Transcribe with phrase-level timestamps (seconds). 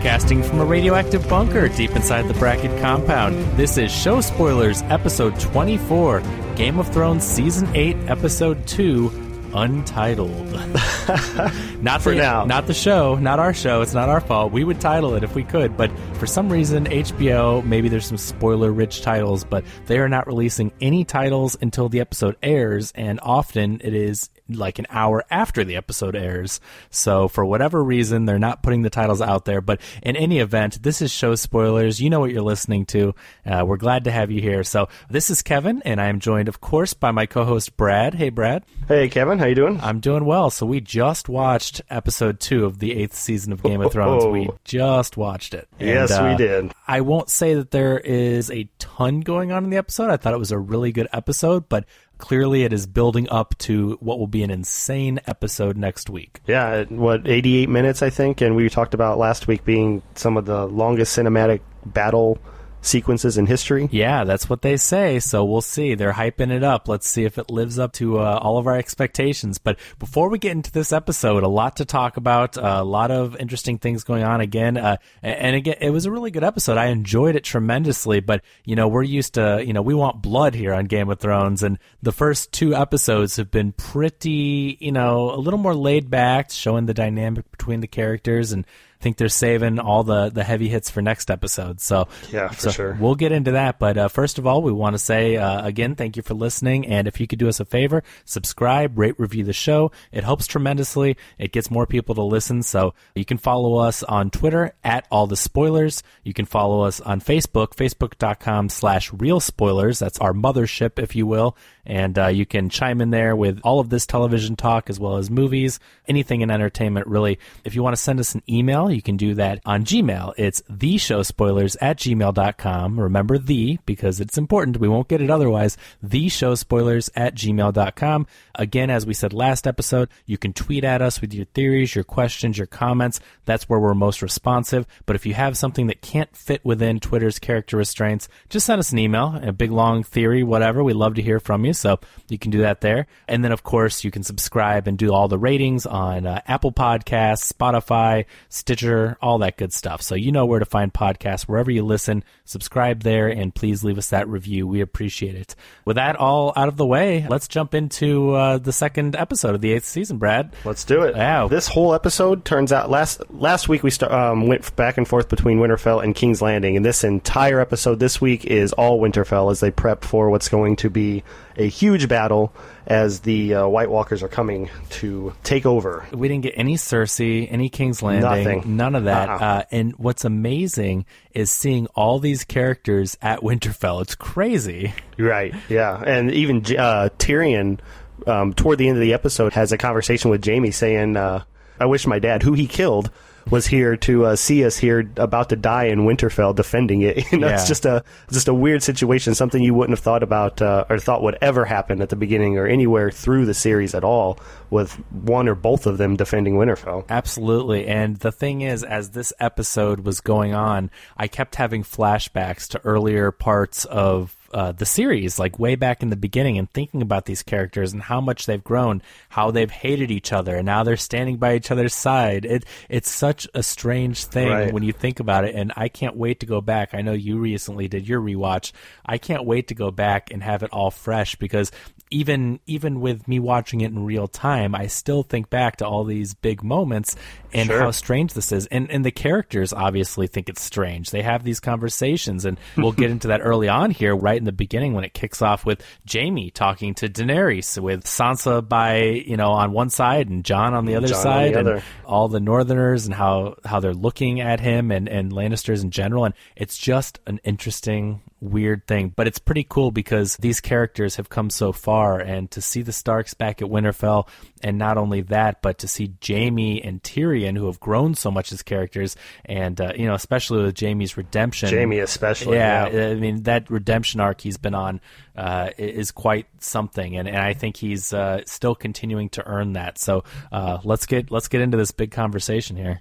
[0.00, 5.38] Broadcasting from a radioactive bunker deep inside the Bracket compound, this is Show Spoilers, Episode
[5.38, 6.22] 24,
[6.56, 10.52] Game of Thrones Season 8, Episode 2, Untitled.
[11.82, 12.44] not For the, now.
[12.46, 13.82] not the show, not our show.
[13.82, 14.52] It's not our fault.
[14.52, 18.16] We would title it if we could, but for some reason, HBO maybe there's some
[18.16, 23.82] spoiler-rich titles, but they are not releasing any titles until the episode airs, and often
[23.84, 26.60] it is like an hour after the episode airs.
[26.90, 29.60] So for whatever reason, they're not putting the titles out there.
[29.60, 32.00] But in any event, this is show spoilers.
[32.00, 33.14] You know what you're listening to.
[33.44, 34.64] Uh, we're glad to have you here.
[34.64, 38.14] So this is Kevin, and I am joined, of course, by my co-host Brad.
[38.14, 38.64] Hey, Brad.
[38.88, 39.80] Hey, Kevin, how you doing?
[39.80, 40.50] I'm doing well.
[40.50, 44.24] So we just watched episode two of the eighth season of Game of Thrones.
[44.24, 44.30] Oh.
[44.30, 45.68] We just watched it.
[45.78, 46.72] Yes, And, we uh, did.
[46.86, 50.10] I won't say that there is a ton going on in the episode.
[50.10, 51.84] I thought it was a really good episode, but
[52.20, 56.40] clearly it is building up to what will be an insane episode next week.
[56.46, 60.44] Yeah, what 88 minutes I think, and we talked about last week being some of
[60.44, 62.38] the longest cinematic battle
[62.82, 63.88] sequences in history.
[63.90, 65.18] Yeah, that's what they say.
[65.20, 65.94] So we'll see.
[65.94, 66.88] They're hyping it up.
[66.88, 69.58] Let's see if it lives up to uh, all of our expectations.
[69.58, 73.36] But before we get into this episode, a lot to talk about, a lot of
[73.36, 74.76] interesting things going on again.
[74.76, 76.78] Uh, and again, it was a really good episode.
[76.78, 78.20] I enjoyed it tremendously.
[78.20, 81.18] But you know, we're used to, you know, we want blood here on Game of
[81.18, 86.10] Thrones, and the first two episodes have been pretty, you know, a little more laid
[86.10, 88.66] back, showing the dynamic between the characters and.
[89.00, 91.80] I think they're saving all the, the heavy hits for next episode.
[91.80, 92.98] So Yeah, for so sure.
[93.00, 95.94] We'll get into that, but uh, first of all, we want to say uh, again,
[95.94, 96.86] thank you for listening.
[96.86, 99.90] And if you could do us a favor, subscribe, rate, review the show.
[100.12, 101.16] It helps tremendously.
[101.38, 102.62] It gets more people to listen.
[102.62, 106.02] So you can follow us on Twitter at all the spoilers.
[106.22, 109.98] You can follow us on Facebook, facebook.com slash real spoilers.
[109.98, 111.56] That's our mothership, if you will.
[111.86, 115.16] And uh, you can chime in there with all of this television talk as well
[115.16, 117.38] as movies, anything in entertainment, really.
[117.64, 120.34] If you want to send us an email, you can do that on Gmail.
[120.36, 123.00] It's the show spoilers at gmail.com.
[123.00, 124.78] Remember the because it's important.
[124.78, 125.76] We won't get it otherwise.
[126.02, 128.26] The show spoilers at gmail.com.
[128.54, 132.04] Again, as we said last episode, you can tweet at us with your theories, your
[132.04, 133.20] questions, your comments.
[133.44, 134.86] That's where we're most responsive.
[135.06, 138.92] But if you have something that can't fit within Twitter's character restraints, just send us
[138.92, 140.84] an email, a big long theory, whatever.
[140.84, 141.69] We love to hear from you.
[141.78, 143.06] So you can do that there.
[143.28, 146.72] And then, of course, you can subscribe and do all the ratings on uh, Apple
[146.72, 150.02] Podcasts, Spotify, Stitcher, all that good stuff.
[150.02, 152.24] So you know where to find podcasts wherever you listen.
[152.44, 154.66] Subscribe there and please leave us that review.
[154.66, 155.54] We appreciate it.
[155.84, 159.60] With that all out of the way, let's jump into uh, the second episode of
[159.60, 160.54] the eighth season, Brad.
[160.64, 161.16] Let's do it.
[161.16, 161.48] Wow.
[161.48, 165.28] This whole episode turns out last last week we st- um, went back and forth
[165.28, 169.60] between Winterfell and King's Landing, and this entire episode this week is all Winterfell as
[169.60, 171.22] they prep for what's going to be
[171.60, 172.52] a huge battle
[172.86, 176.06] as the uh, White Walkers are coming to take over.
[176.12, 178.22] We didn't get any Cersei, any King's Landing,
[178.56, 178.76] Nothing.
[178.76, 179.28] none of that.
[179.28, 179.38] Uh-uh.
[179.38, 181.04] Uh, and what's amazing
[181.34, 184.00] is seeing all these characters at Winterfell.
[184.02, 184.94] It's crazy.
[185.18, 185.54] Right.
[185.68, 186.02] Yeah.
[186.04, 187.78] And even uh, Tyrion,
[188.26, 191.44] um, toward the end of the episode, has a conversation with Jaime saying, uh,
[191.78, 193.10] "I wish my dad, who he killed."
[193.50, 197.24] Was here to uh, see us here about to die in Winterfell defending it.
[197.32, 197.54] You know, Yeah.
[197.54, 198.02] it's just a
[198.32, 201.64] just a weird situation, something you wouldn't have thought about uh, or thought would ever
[201.64, 204.38] happen at the beginning or anywhere through the series at all,
[204.70, 207.04] with one or both of them defending Winterfell.
[207.08, 207.86] Absolutely.
[207.86, 212.80] And the thing is, as this episode was going on, I kept having flashbacks to
[212.84, 217.24] earlier parts of uh, the series, like way back in the beginning, and thinking about
[217.26, 220.96] these characters and how much they've grown, how they've hated each other, and now they're
[220.96, 222.44] standing by each other's side.
[222.44, 224.72] It it's such a strange thing Right.
[224.72, 226.90] when you think about it, and I can't wait to go back.
[226.94, 228.72] I know you recently did your rewatch.
[229.06, 231.70] I can't wait to go back and have it all fresh because
[232.12, 236.02] even even with me watching it in real time, I still think back to all
[236.02, 237.14] these big moments
[237.52, 237.80] and Sure.
[237.80, 238.66] how strange this is.
[238.66, 241.10] And and the characters obviously think it's strange.
[241.10, 244.52] They have these conversations, and we'll get into that early on here, right in the
[244.52, 249.50] beginning when it kicks off with Jaime talking to Daenerys, with Sansa by you know
[249.50, 251.82] on one side and Jon on the other Jon on side, the and other.
[252.04, 256.24] all the Northerners and how how they're looking at him and and Lannisters in general.
[256.24, 261.28] And it's just an interesting weird thing but it's pretty cool because these characters have
[261.28, 264.26] come so far and to see the starks back at winterfell
[264.62, 268.52] and not only that but to see jaime and tyrion who have grown so much
[268.52, 272.56] as characters and uh, you know especially with jaime's redemption Jaime, especially.
[272.56, 275.00] yeah, I mean that redemption arc he's been on
[275.36, 279.98] uh, is quite something, and, and I think he's uh, still continuing to earn that.
[279.98, 283.00] So uh, let's get let's get into this big conversation here.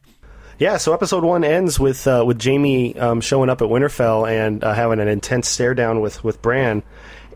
[0.59, 4.61] Yeah, so episode one ends with uh, with Jaime um, showing up at Winterfell and
[4.61, 6.83] uh, having an intense stare down with with Bran,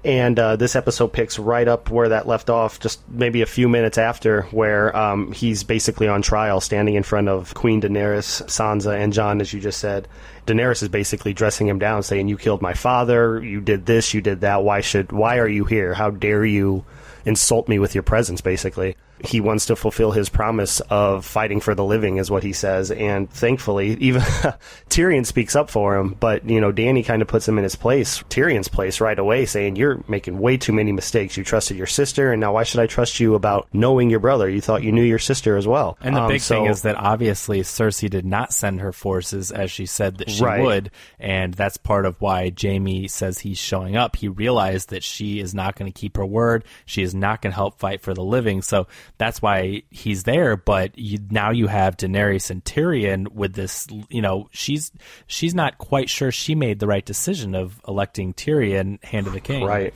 [0.05, 3.69] And uh, this episode picks right up where that left off, just maybe a few
[3.69, 8.93] minutes after, where um, he's basically on trial, standing in front of Queen Daenerys, Sansa,
[9.01, 10.09] and Jon, as you just said.
[10.45, 13.41] Daenerys is basically dressing him down, saying, "You killed my father.
[13.41, 14.13] You did this.
[14.13, 14.63] You did that.
[14.63, 15.13] Why should?
[15.13, 15.93] Why are you here?
[15.93, 16.83] How dare you
[17.23, 21.73] insult me with your presence?" Basically, he wants to fulfill his promise of fighting for
[21.75, 22.91] the living, is what he says.
[22.91, 24.21] And thankfully, even
[24.89, 27.75] Tyrion speaks up for him, but you know, Dany kind of puts him in his
[27.75, 31.37] place, Tyrion's place, right away, saying, "You're making way too many mistakes.
[31.37, 34.49] You trusted your sister, and now why should I trust you about knowing your brother?
[34.49, 36.81] You thought you knew your sister as well." And the Um, big so- thing is
[36.83, 40.61] that obviously Cersei did not send her forces as she said that she Right.
[40.61, 44.15] would, and that's part of why Jaime says he's showing up.
[44.15, 46.63] He realized that she is not going to keep her word.
[46.85, 48.61] She is not going to help fight for the living.
[48.61, 48.87] So
[49.23, 50.57] that's why he's there.
[50.57, 53.87] But you, now you have Daenerys and Tyrion with this.
[54.09, 54.91] You know, she's
[55.27, 59.39] she's not quite sure she made the right decision of electing Tyrion hand of the
[59.39, 59.63] king.
[59.63, 59.93] Right.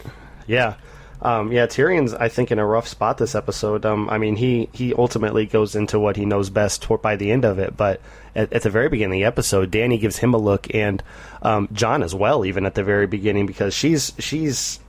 [0.48, 0.76] Yeah.
[1.20, 3.86] Um, yeah, Tyrion's I think in a rough spot this episode.
[3.86, 7.44] Um, I mean, he he ultimately goes into what he knows best by the end
[7.44, 8.02] of it, but
[8.36, 11.02] at, the very beginning of the episode, Dany gives him a look, and
[11.42, 14.80] um, Jon as well, even at the very beginning, because she's she's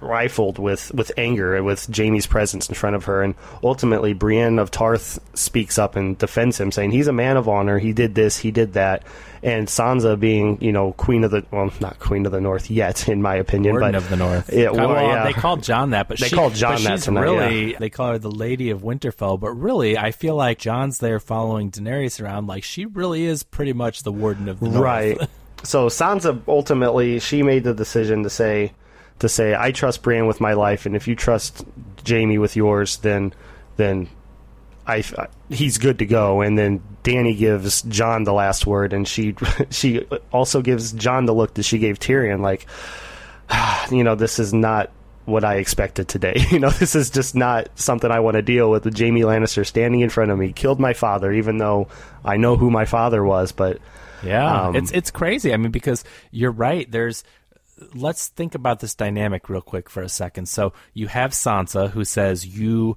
[0.00, 4.70] rifled with with anger with Jaime's presence in front of her, and ultimately Brienne of
[4.70, 7.78] Tarth speaks up and defends him, saying he's a man of honor.
[7.78, 9.02] He did this, he did that,
[9.42, 13.08] and Sansa being you know queen of the well, not queen of the North yet,
[13.08, 14.52] in my opinion, Warden but of the North.
[14.52, 15.24] Yeah, well, well, yeah.
[15.24, 18.12] they called Jon that, but They she, called Jon that she's tonight, really they call
[18.12, 19.38] her the Lady of Winterfell.
[19.38, 23.72] But really, I feel like Jon's there following Daenerys around, like she really is pretty
[23.72, 24.82] much the Warden of the North.
[24.82, 25.18] Right.
[25.62, 28.72] so Sansa ultimately she made the decision to say
[29.20, 31.64] to say I trust Bran with my life, and if you trust
[32.06, 33.32] Jaime with yours, then
[33.76, 34.08] then
[34.86, 35.04] I
[35.48, 36.40] he's good to go.
[36.40, 39.34] And then Dany gives Jon the last word, and she
[39.70, 42.66] she also gives Jon the look that she gave Tyrion, like
[43.90, 44.90] you know this is not
[45.26, 46.34] what I expected today.
[46.50, 48.84] You know, this is just not something I want to deal with.
[48.84, 51.88] With Jaime Lannister standing in front of me, killed my father, even though
[52.24, 53.78] I know who my father was, but
[54.24, 55.52] Yeah, Um, it's it's crazy.
[55.52, 56.90] I mean, because you're right.
[56.90, 57.22] There's
[57.94, 60.46] let's think about this dynamic real quick for a second.
[60.46, 62.96] So you have Sansa who says you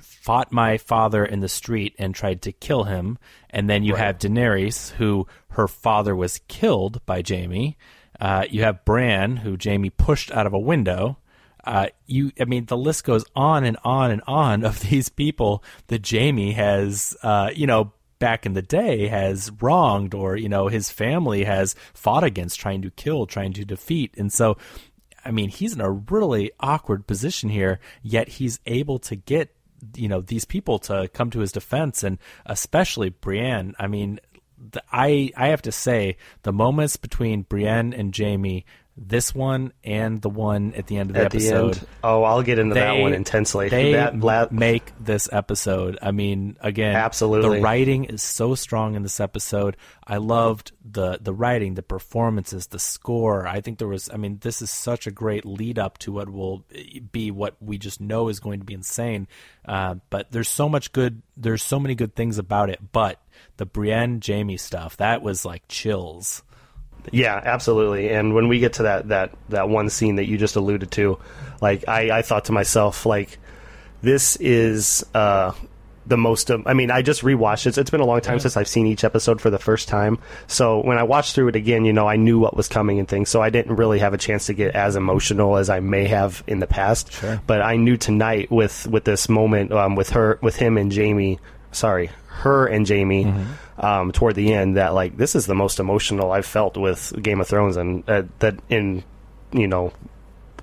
[0.00, 3.18] fought my father in the street and tried to kill him,
[3.50, 7.76] and then you have Daenerys who her father was killed by Jaime.
[8.20, 11.18] Uh, you have Bran who Jaime pushed out of a window.
[11.64, 15.62] Uh, you, I mean, the list goes on and on and on of these people
[15.88, 17.92] that Jaime has, uh, you know,
[18.22, 22.80] back in the day has wronged or, you know, his family has fought against, trying
[22.80, 24.14] to kill, trying to defeat.
[24.16, 24.56] And so,
[25.24, 29.52] I mean, he's in a really awkward position here, yet he's able to get,
[29.96, 33.74] you know, these people to come to his defense and especially Brienne.
[33.76, 34.20] I mean,
[34.92, 38.64] I, I have to say the moments between Brienne and Jaime,
[38.96, 41.86] this one and the one at the end of the at episode, end.
[42.04, 43.70] Oh, I'll get into that one intensely.
[43.70, 45.98] They that la- make this episode.
[46.02, 47.58] I mean, again, Absolutely.
[47.58, 49.78] The writing is so strong in this episode.
[50.06, 53.46] I loved the the writing, the performances, the score.
[53.46, 54.10] I think there was.
[54.12, 56.64] I mean, this is such a great lead up to what will
[57.10, 59.26] be what we just know is going to be insane.
[59.64, 61.22] Uh, but there's so much good.
[61.36, 62.80] There's so many good things about it.
[62.92, 63.22] But
[63.56, 66.42] the Brienne Jaime stuff that was like chills.
[67.10, 68.10] Yeah, absolutely.
[68.10, 71.18] And when we get to that that that one scene that you just alluded to,
[71.60, 73.38] like I, I thought to myself, like
[74.02, 75.52] this is uh,
[76.06, 76.50] the most.
[76.50, 77.78] Um, I mean, I just rewatched it.
[77.78, 80.18] It's been a long time since I've seen each episode for the first time.
[80.46, 83.08] So when I watched through it again, you know, I knew what was coming and
[83.08, 83.30] things.
[83.30, 86.42] So I didn't really have a chance to get as emotional as I may have
[86.46, 87.12] in the past.
[87.12, 87.40] Sure.
[87.46, 91.38] But I knew tonight with with this moment um, with her, with him and Jaime.
[91.72, 93.32] Sorry, her and Jaime.
[93.78, 97.40] Um, toward the end, that like this is the most emotional I've felt with Game
[97.40, 99.02] of Thrones, and uh, that in
[99.52, 99.92] you know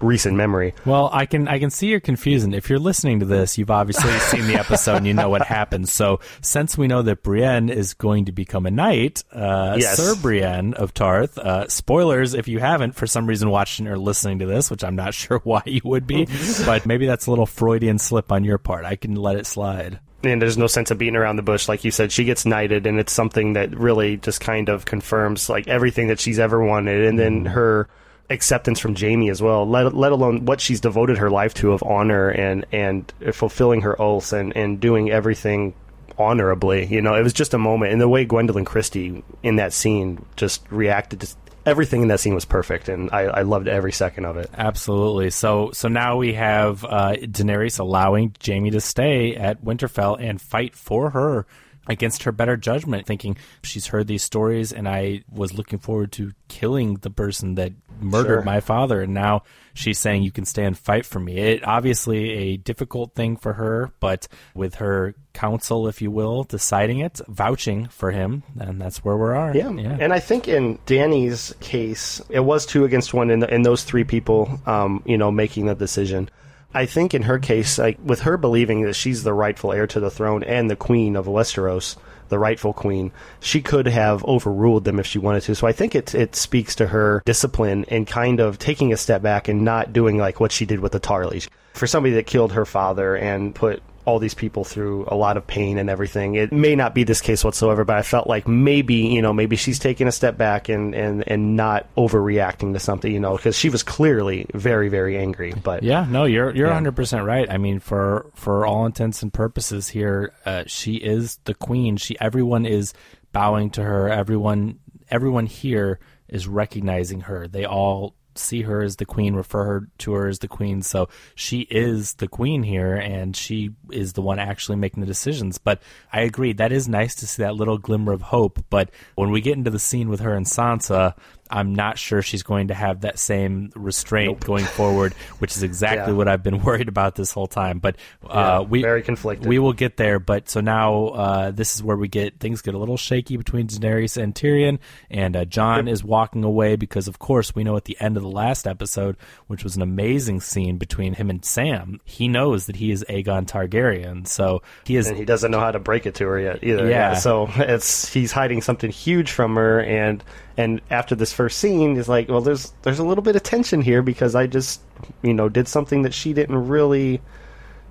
[0.01, 0.74] recent memory.
[0.86, 2.54] Well, I can I can see your confusion.
[2.54, 5.92] If you're listening to this, you've obviously seen the episode and you know what happens.
[5.92, 9.98] So, since we know that Brienne is going to become a knight, uh, Yes.
[9.98, 11.38] Sir Brienne of Tarth.
[11.38, 14.96] Uh, spoilers if you haven't for some reason watching or listening to this, which I'm
[14.96, 16.28] not sure why you would be,
[16.66, 18.86] but maybe that's a little Freudian slip on your part.
[18.86, 20.00] I can let it slide.
[20.24, 21.68] And there's no sense of beating around the bush.
[21.68, 25.50] Like you said she gets knighted and it's something that really just kind of confirms
[25.50, 27.06] like everything that she's ever wanted.
[27.06, 27.54] And then mm-hmm.
[27.54, 27.88] her
[28.30, 31.82] acceptance from Jaime as well let, let alone what she's devoted her life to of
[31.82, 35.74] honor and and fulfilling her oaths and and doing everything
[36.18, 37.16] honorably you know?
[37.16, 37.94] It was just a moment.
[37.94, 41.36] And the way Gwendoline Christie in that scene just reacted to
[41.70, 45.30] everything in that scene was perfect and I, I loved every second of it Absolutely.
[45.30, 50.76] So so now we have uh, Daenerys allowing Jaime to stay at Winterfell and fight
[50.76, 51.46] for her
[51.89, 56.31] against her better judgment, thinking she's heard these stories and I was looking forward to
[56.48, 58.43] killing the person that murdered Sure.
[58.43, 59.01] my father.
[59.01, 59.41] And now
[59.74, 61.38] she's saying you can stay and fight for me.
[61.38, 67.00] It obviously a difficult thing for her, but with her counsel, if you will, deciding
[67.00, 69.55] it, vouching for him, and that's where we are.
[69.55, 69.69] Yeah.
[70.00, 74.03] and I think in Dany's case, it was two against one in, in those three
[74.03, 76.29] people, um, you know, making the decision.
[76.74, 80.00] I think in her case, like with her believing that she's the rightful heir to
[80.00, 81.96] the throne and the queen of Westeros,
[82.30, 85.56] the rightful queen, she could have overruled them if she wanted to.
[85.56, 89.22] So I think it it speaks to her discipline and kind of taking a step
[89.22, 91.50] back and not doing like what she did with the Tarlys.
[91.74, 95.46] For somebody that killed her father and put all these people through a lot of
[95.46, 96.36] pain and everything.
[96.36, 99.56] It may not be this case whatsoever, but I felt like maybe, you know, maybe
[99.56, 103.56] she's taking a step back and, and, and not overreacting to something, you know, because
[103.56, 105.54] she was clearly very, very angry.
[105.54, 106.74] But Yeah, no, you're you're Yeah.
[106.74, 107.50] 100 percent right.
[107.50, 111.98] I mean, for for all intents and purposes here, uh, she is the queen.
[111.98, 112.94] She everyone is
[113.32, 114.10] bowing to her.
[114.10, 117.48] Everyone everyone here is recognizing her.
[117.48, 120.81] They all see her as the queen, refer her to her as the queen.
[120.81, 125.58] So she is the queen here, and she is the one actually making the decisions.
[125.58, 125.81] But
[126.12, 128.63] I agree that is nice to see that little glimmer of hope.
[128.69, 131.15] But when we get into the scene with her and Sansa.
[131.50, 136.13] I'm not sure she's going to have that same restraint going forward, which is exactly
[136.13, 136.18] Yeah.
[136.18, 137.79] what I've been worried about this whole time.
[137.79, 138.29] But Yeah,
[138.60, 139.48] uh, we very conflicted.
[139.48, 140.20] We will get there.
[140.20, 143.68] But so now uh, this is where we get things get a little shaky between
[143.68, 144.79] Daenerys and Tyrion,
[145.10, 148.24] and uh, Jon is walking away because, of course, we know at the end of
[148.24, 149.15] the last episode,
[149.48, 153.46] which was an amazing scene between him and Sam, he knows that he is Aegon
[153.48, 154.27] Targaryen.
[154.27, 156.89] So he is and he doesn't know how to break it to her yet either.
[156.89, 157.15] Yeah.
[157.15, 160.24] So it's he's hiding something huge from her, and
[160.60, 163.82] and after this first scene, he's like, well, there's there's a little bit of tension
[163.82, 164.82] here because I just
[165.22, 167.22] you know did something that she didn't really.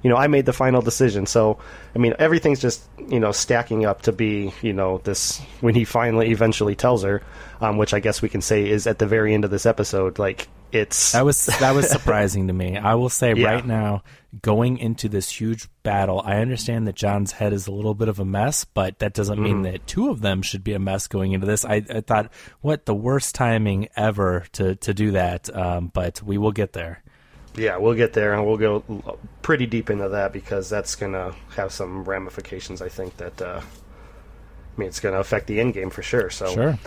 [0.02, 1.24] You know, I made the final decision.
[1.24, 1.58] So,
[1.96, 5.84] I mean, everything's just you know stacking up to be you know this when he
[5.86, 7.22] finally eventually tells her,
[7.62, 10.18] um, which I guess we can say is at the very end of this episode.
[10.18, 12.76] Like it's That was that was surprising to me.
[12.76, 13.46] I will say Yeah.
[13.54, 14.02] right now,
[14.42, 18.18] going into this huge battle, I understand that Jon's head is a little bit of
[18.20, 21.32] a mess, but that doesn't mean that two of them should be a mess going
[21.32, 21.64] into this.
[21.64, 26.36] I, I thought, what the worst timing ever to to do that, um, but we
[26.38, 27.02] will get there.
[27.56, 31.72] Yeah, we'll get there, and we'll go pretty deep into that because that's gonna have
[31.72, 32.80] some ramifications.
[32.82, 36.30] I think that, uh, I mean, it's gonna affect the end game for sure.
[36.30, 36.78] So, Sure.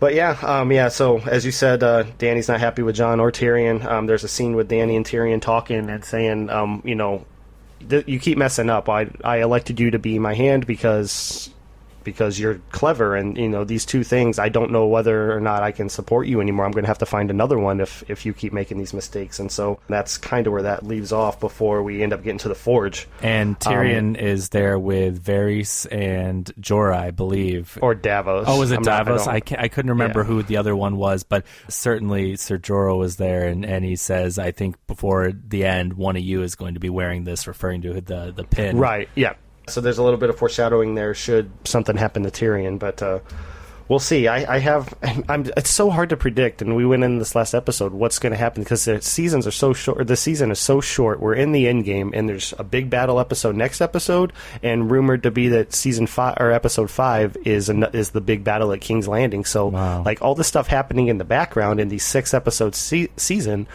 [0.00, 0.88] But yeah, um, yeah.
[0.88, 3.84] So as you said, uh, Dany's not happy with Jon or Tyrion.
[3.84, 7.24] Um, there's a scene with Danny and Tyrion talking and saying, um, you know,
[7.88, 8.88] th- you keep messing up.
[8.88, 11.50] I I elected you to be my hand because
[12.04, 15.62] because you're clever and you know these two things i don't know whether or not
[15.62, 18.24] i can support you anymore i'm going to have to find another one if if
[18.26, 21.82] you keep making these mistakes and so that's kind of where that leaves off before
[21.82, 26.44] we end up getting to the forge And um, Tyrion is there with Varys and
[26.60, 27.78] Jorah, I believe.
[27.82, 29.24] or davos Oh, was it I'm Davos?
[29.24, 30.26] don't- I, ca- I couldn't remember Yeah.
[30.26, 34.38] who the other one was, but certainly Sir Jorah was there, and, and he says,
[34.38, 37.82] I think before the end, one of you is going to be wearing this, referring
[37.82, 38.76] to the the pin.
[38.78, 39.34] right yeah
[39.68, 43.18] so there's a little bit of foreshadowing there should something happen to tyrion but uh
[43.86, 44.28] We'll see.
[44.28, 44.94] I, I have.
[45.28, 45.44] I'm.
[45.58, 47.92] It's so hard to predict, and we went in this last episode.
[47.92, 50.06] What's going to happen because the seasons are so short.
[50.06, 51.20] The season is so short.
[51.20, 55.22] We're in the end game, and there's a big battle episode next episode, and rumored
[55.24, 58.80] to be that season five or episode five is an, is the big battle at
[58.80, 59.44] King's Landing.
[59.44, 60.02] So, Wow.
[60.02, 63.66] like all this stuff happening in the background in these six episode se- season,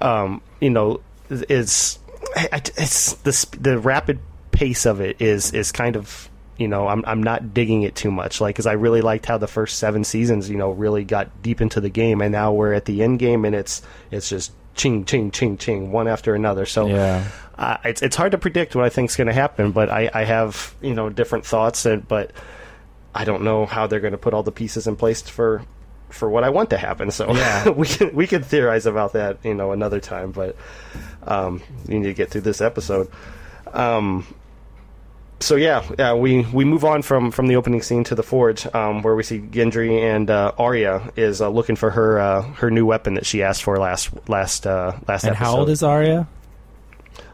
[0.00, 1.00] um, you know,
[1.30, 2.00] is
[2.34, 4.18] it's the the rapid
[4.54, 8.10] pace of it is is kind of you know I'm I'm not digging it too
[8.12, 11.42] much like because I really liked how the first seven seasons you know really got
[11.42, 13.82] deep into the game and now we're at the end game and it's
[14.12, 17.24] it's just ching ching ching ching one after another so Yeah.
[17.58, 20.24] uh, it's it's hard to predict what I think's going to happen but I I
[20.24, 22.30] have you know different thoughts and but
[23.14, 25.62] I don't know how they're going to put all the pieces in place for
[26.10, 27.10] for what I want to happen.
[27.10, 27.68] So Yeah.
[27.82, 30.30] we can we can theorize about that, you know, another time.
[30.30, 30.54] But
[31.26, 33.08] um, you need to get through this episode.
[33.72, 34.24] Um,
[35.40, 38.66] so yeah, yeah, we, we move on from, from the opening scene to the forge,
[38.74, 42.70] um, where we see Gendry and uh, Arya is uh, looking for her uh, her
[42.70, 45.44] new weapon that she asked for last last uh, last And episode.
[45.44, 46.26] how old is Arya?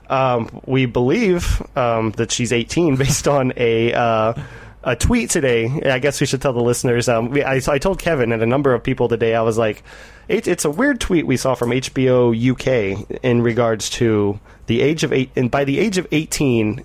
[0.09, 4.35] Um, we believe um, that she's 18 based on a uh,
[4.83, 5.67] a tweet today.
[5.85, 7.09] I guess we should tell the listeners.
[7.09, 9.35] Um, we, I, I told Kevin and a number of people today.
[9.35, 9.85] I was like,
[10.27, 15.05] it, "It's a weird tweet we saw from HBO UK in regards to the age
[15.05, 16.85] of eight, and by the age of 18."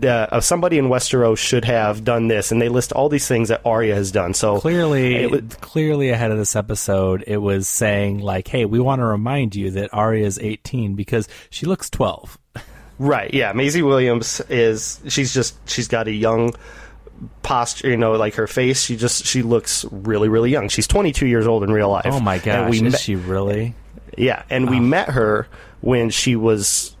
[0.00, 3.48] The, uh, somebody in Westeros should have done this, and they list all these things
[3.48, 4.34] that Arya has done.
[4.34, 8.80] So Clearly, it was- clearly ahead of this episode, it was saying like, "Hey, we
[8.80, 12.38] want to remind you that Arya is 18 because she looks 12."
[12.96, 13.52] Right, yeah.
[13.52, 16.54] Maisie Williams is she's just she's got a young
[17.42, 20.68] posture, you know, like her face, she just she looks really really young.
[20.68, 22.06] She's 22 years old in real life.
[22.06, 23.74] Oh my And gosh, we is met- she really?
[24.16, 25.48] yeah, and we met her
[25.80, 26.93] when she was.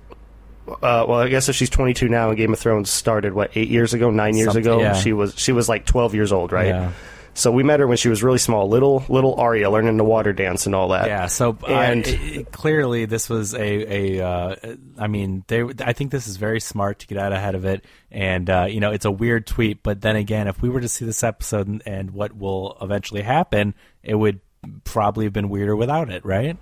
[0.66, 3.68] Uh, well, I guess if she's 22 now, and Game of Thrones started what eight
[3.68, 4.94] years ago, nine years Something- ago, yeah.
[4.94, 6.68] she was she was like 12 years old, right?
[6.68, 6.92] Yeah.
[7.36, 10.32] So we met her when she was really small, little little Arya learning the water
[10.32, 11.08] dance and all that.
[11.08, 14.24] Yeah, so uh, And- it- it- clearly this was a a.
[14.24, 14.54] Uh,
[14.96, 15.64] I mean, they.
[15.84, 18.78] I think this is very smart to get out ahead of it, and uh, you
[18.78, 19.82] know, it's a weird tweet.
[19.82, 23.22] But then again, if we were to see this episode and, and what will eventually
[23.22, 24.38] happen, it would
[24.84, 26.56] probably have been weirder without it, right?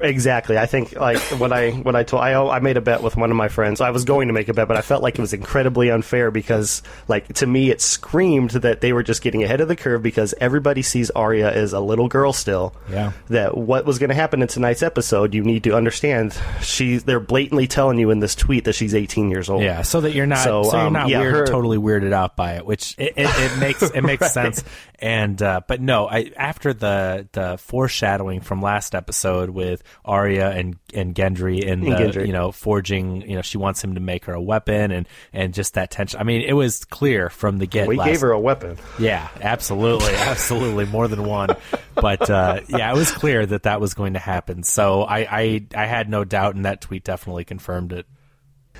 [0.00, 0.58] Exactly.
[0.58, 3.30] I think like when I when I told I I made a bet with one
[3.30, 3.80] of my friends.
[3.80, 6.30] I was going to make a bet, but I felt like it was incredibly unfair
[6.30, 10.02] because like to me it screamed that they were just getting ahead of the curve
[10.02, 12.74] because everybody sees Arya as a little girl still.
[12.90, 13.12] Yeah.
[13.28, 16.38] That what was going to happen in tonight's episode, you need to understand.
[16.62, 19.62] She they're blatantly telling you in this tweet that she's 18 years old.
[19.62, 22.12] Yeah, so that you're not so, So, you're um, not yeah, weird, her- totally weirded
[22.12, 24.30] out by it, which it, it, it makes it makes Right.
[24.30, 24.64] sense.
[25.00, 30.76] And uh, but no, I after the the foreshadowing from last episode with Arya and
[30.92, 32.26] and Gendry and the, Gendry.
[32.26, 35.54] you know forging, you know she wants him to make her a weapon and and
[35.54, 36.20] just that tension.
[36.20, 37.88] I mean, it was clear from the get.
[37.88, 38.76] We last, gave her a weapon.
[38.98, 41.56] yeah, absolutely, absolutely, more than one.
[41.94, 44.62] But uh, yeah, it was clear that that was going to happen.
[44.64, 48.06] So I, I I had no doubt, and that tweet definitely confirmed it.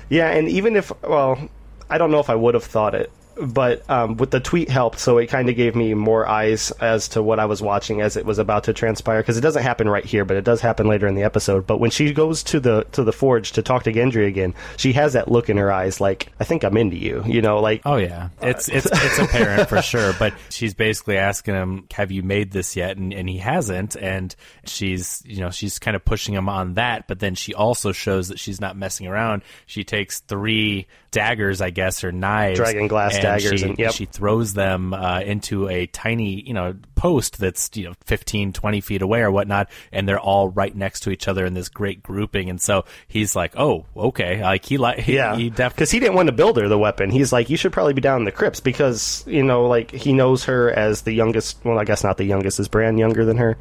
[0.07, 1.49] Yeah, and even if well,
[1.89, 4.99] I don't know if I would have thought it, but um, with the tweet helped,
[4.99, 8.17] so it kind of gave me more eyes as to what I was watching as
[8.17, 9.21] it was about to transpire.
[9.21, 11.65] Because it doesn't happen right here, but it does happen later in the episode.
[11.67, 14.93] But when she goes to the to the forge to talk to Gendry again, she
[14.93, 17.23] has that look in her eyes, like I think I'm into you.
[17.25, 20.13] You know, like Oh yeah, it's it's it's apparent for sure.
[20.21, 23.95] But she's basically asking him, "Have you made this yet?" And and he hasn't.
[23.95, 27.07] And she's you know she's kind of pushing him on that.
[27.07, 29.41] But then she also shows that she's not messing around.
[29.65, 33.93] She takes three daggers, I guess, or knives, Dragon glass and daggers, She, and- yep.
[33.93, 38.81] she throws them uh, into a tiny you know post that's you know 15, 20
[38.81, 42.03] feet away or whatnot, and they're all right next to each other in this great
[42.03, 42.49] grouping.
[42.49, 45.75] And so he's like, "Oh, okay." Like he like he, Yeah, he definitely.
[45.75, 47.09] because he didn't want to build her the weapon.
[47.11, 50.13] He's like, you should probably be down in the crypts because you know, like he
[50.13, 51.59] knows her as the youngest.
[51.63, 52.59] Well, I guess not the youngest.
[52.59, 53.57] Is Bran younger than her?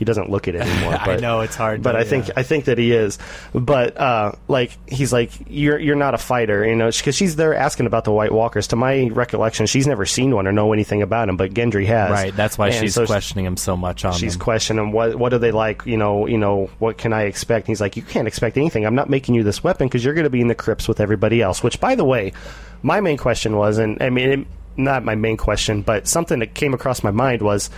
[0.00, 0.94] He doesn't look at it anymore.
[0.98, 2.34] I know, it's hard but to- I think yeah.
[2.38, 3.18] I think that he is.
[3.52, 7.54] But uh, like he's like, you're you're not a fighter, you know, because she's there
[7.54, 8.68] asking about the White Walkers.
[8.68, 12.10] To my recollection, she's never seen one or know anything about him, but Gendry has.
[12.10, 14.40] Right, that's why And she's so questioning him so much on She's them.
[14.40, 15.84] questioning what what are they like?
[15.84, 17.66] You know, you know what can I expect?
[17.66, 18.86] And he's like, you can't expect anything.
[18.86, 20.98] I'm not making you this weapon because you're going to be in the crypts with
[20.98, 21.62] everybody else.
[21.62, 22.32] Which, by the way,
[22.82, 24.46] my main question was, and I mean, it,
[24.78, 27.68] not my main question, but something that came across my mind was.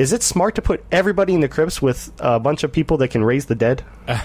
[0.00, 3.08] Is it smart to put everybody in the crypts with a bunch of people that
[3.08, 3.84] can raise the dead?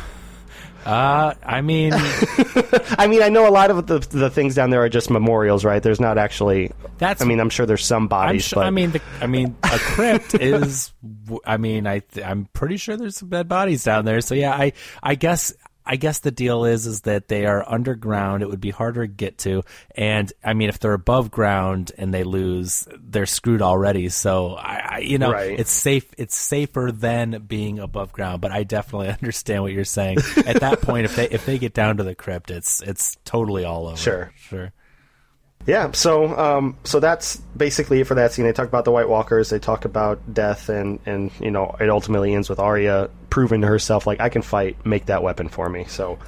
[0.86, 4.84] Uh, I mean, I mean, I know a lot of the the things down there
[4.84, 5.82] are just memorials, right?
[5.82, 6.72] There's not actually.
[7.00, 9.56] That's- I mean, I'm sure there's some bodies, sure, but I mean, the, I mean,
[9.64, 10.94] a crypt is.
[11.44, 14.22] I mean, I I'm pretty sure there's some dead bodies down there.
[14.22, 15.56] So yeah, I I guess.
[15.86, 18.42] I guess the deal is is that they are underground.
[18.44, 19.64] It would be harder to get to,
[19.96, 24.10] and I mean, if they're above ground and they lose, they're screwed already.
[24.10, 25.60] So I, I you know, Right.
[25.60, 26.06] it's safe.
[26.18, 28.42] It's safer than being above ground.
[28.42, 30.18] But I definitely understand what you're saying.
[30.46, 33.64] At that point, if they if they get down to the crypt, it's it's totally
[33.66, 33.98] all over.
[33.98, 34.32] Sure.
[34.36, 34.74] sure.
[35.68, 38.46] Yeah, so um, so that's basically it for that scene.
[38.46, 39.50] They talk about the White Walkers.
[39.50, 43.68] They talk about death, and and you know it ultimately ends with Arya proving to
[43.68, 44.86] herself like I can fight.
[44.86, 45.86] Make that weapon for me.
[45.86, 46.20] So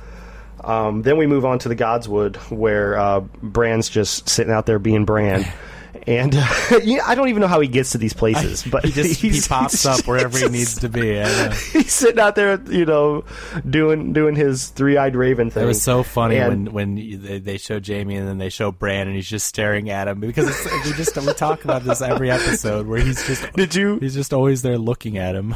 [0.64, 4.80] um, then we move on to the Godswood, where uh, Bran's just sitting out there
[4.80, 5.46] being Bran.
[6.06, 6.48] And uh,
[6.84, 9.42] yeah, I don't even know how he gets to these places, but He just he
[9.48, 11.18] pops up wherever he needs to be.
[11.72, 13.24] He's sitting out there, you know,
[13.68, 15.64] doing doing his three-eyed raven thing.
[15.64, 18.72] It was so funny And- when when they, they show Jaime and then they show
[18.72, 22.02] Bran and he's just staring at him because it's, we just we talk about this
[22.02, 25.56] every episode where he's just Did you- he's just always there looking at him.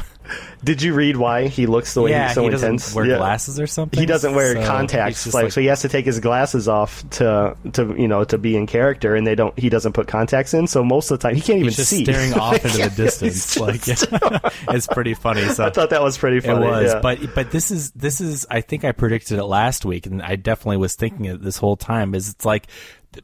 [0.64, 2.94] Did you read why he looks the way yeah, he's so he doesn't intense?
[2.94, 3.16] wear Yeah.
[3.18, 3.98] glasses or something.
[3.98, 7.08] He doesn't wear So contacts, just like, so he has to take his glasses off
[7.10, 9.56] to to you know to be in character, and they don't.
[9.58, 11.90] He doesn't put contacts in, so most of the time he can't even he's just
[11.90, 12.04] see.
[12.04, 13.58] staring off into the distance.
[13.58, 13.82] Like
[14.74, 15.44] it's pretty funny.
[15.48, 16.64] So I thought that was pretty funny.
[16.64, 17.00] It was, yeah.
[17.00, 20.36] but but this is this is I think I predicted it last week, and I
[20.36, 22.14] definitely was thinking it this whole time.
[22.14, 22.66] Is it's like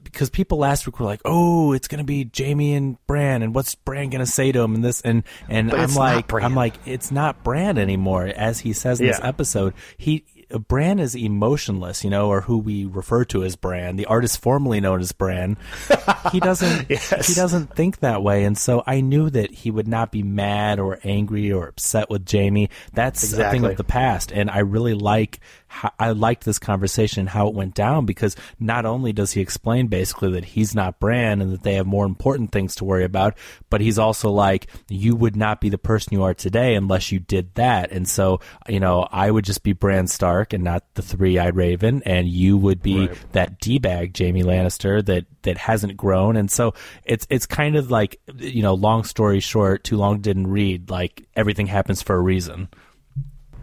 [0.04, 3.74] because people last week were like, "Oh, it's gonna be Jaime and Bran, and what's
[3.74, 7.10] Bran gonna say to him?" And this, and and But I'm like, I'm like, it's
[7.10, 9.74] not Bran anymore, as he says in this episode.
[9.96, 10.24] He
[10.66, 14.80] Bran is emotionless, you know, or who we refer to as Bran, the artist formerly
[14.80, 15.56] known as Bran.
[16.32, 17.26] He doesn't Yes.
[17.28, 20.78] he doesn't think that way, and so I knew that he would not be mad
[20.78, 22.68] or angry or upset with Jaime.
[22.92, 27.20] That's a thing of the past, and I really like how, I liked this conversation,
[27.20, 30.98] and how it went down, because not only does he explain basically that he's not
[30.98, 33.36] Bran and that they have more important things to worry about,
[33.70, 37.20] but he's also like, you would not be the person you are today unless you
[37.20, 37.92] did that.
[37.92, 41.56] And so, you know, I would just be Bran Stark and not the three eyed
[41.56, 43.32] raven, and you would be right.
[43.32, 47.90] that D bag, Jaime Lannister, that that hasn't grown and so it's it's kind of
[47.90, 52.20] like you know long story short too long didn't read like everything happens for a
[52.20, 52.68] reason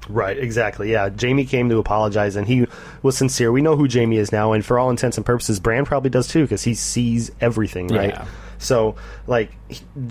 [0.08, 0.92] Right, exactly.
[0.92, 2.68] Yeah, Jaime came to apologize, and he
[3.02, 3.52] was sincere.
[3.52, 6.28] We know who Jaime is now, and for all intents and purposes, Bran probably does
[6.28, 8.10] too, because he sees everything, right?
[8.10, 8.28] Yeah.
[8.58, 8.96] So,
[9.28, 9.52] like,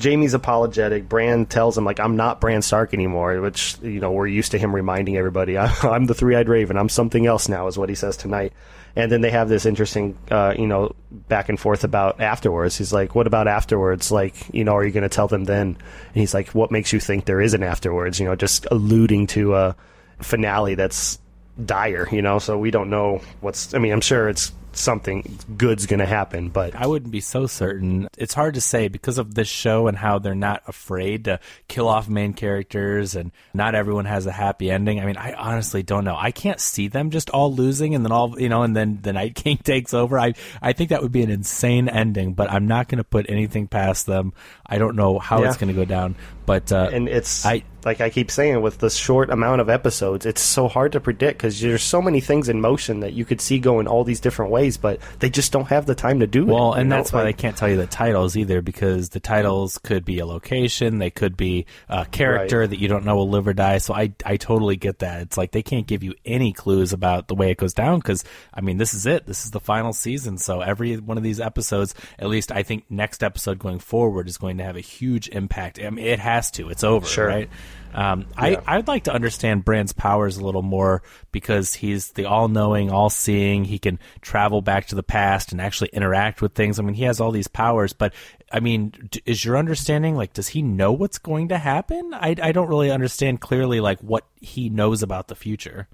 [0.01, 1.09] Jaime's apologetic.
[1.09, 4.59] Bran tells him, like, I'm not Bran Stark anymore, which, you know, we're used to
[4.59, 6.77] him reminding everybody, I'm the three eyed raven.
[6.77, 8.53] I'm something else now, is what he says tonight.
[8.97, 12.79] And then they have this interesting, uh, you know, back and forth about afterwards.
[12.79, 14.13] He's like, "What about afterwards?
[14.13, 16.93] Like, you know, are you going to tell them then?" And he's like, "What makes
[16.93, 19.77] you think there is an afterwards?" You know, just alluding to a
[20.21, 21.19] finale that's
[21.65, 22.09] dire.
[22.13, 23.75] You know, so we don't know what's.
[23.75, 27.47] I mean, I'm sure it's something good's going to happen, but I wouldn't be so
[27.47, 28.09] certain.
[28.19, 31.89] It's hard to say because of this show and how they're not afraid to kill
[31.89, 35.01] off main characters and not everyone has a happy ending.
[35.01, 36.17] I mean, I honestly don't know.
[36.17, 39.13] I can't see them just all losing and then all, you know, and then the
[39.13, 40.19] Night King takes over.
[40.19, 43.31] I I think that would be an insane ending, but I'm not going to put
[43.31, 44.33] anything past them.
[44.67, 45.49] I don't know how yeah.
[45.49, 48.79] it's going to go down, but uh, and it's I like I keep saying with
[48.79, 52.49] the short amount of episodes, it's so hard to predict because there's so many things
[52.49, 55.69] in motion that you could see going all these different ways, but they just don't
[55.69, 56.61] have the time to do well, it.
[56.61, 56.97] Well, and know?
[56.97, 60.19] that's why like, they can't tell you the titles either because the titles could be
[60.19, 62.71] a location, they could be a character right.
[62.71, 63.79] that you don't know will live or die.
[63.79, 65.23] So I I totally get that.
[65.23, 68.25] It's like they can't give you any clues about the way it goes down because
[68.53, 69.27] I mean this is it.
[69.27, 72.85] This is the final season, so every one of these episodes, at least I think
[72.91, 75.79] next episode going forward is going to have a huge impact.
[75.81, 76.69] I mean, it has to.
[76.71, 77.27] It's over, sure.
[77.27, 77.51] right?
[77.95, 78.61] Um, yeah.
[78.67, 83.65] I I'd like to understand Bran's powers a little more because he's the all-knowing, all-seeing.
[83.65, 86.79] He can travel back to the past and actually interact with things.
[86.79, 88.13] I mean, he has all these powers, but
[88.53, 92.13] I mean, is your understanding like does he know what's going to happen?
[92.15, 95.89] I I don't really understand clearly like what he knows about the future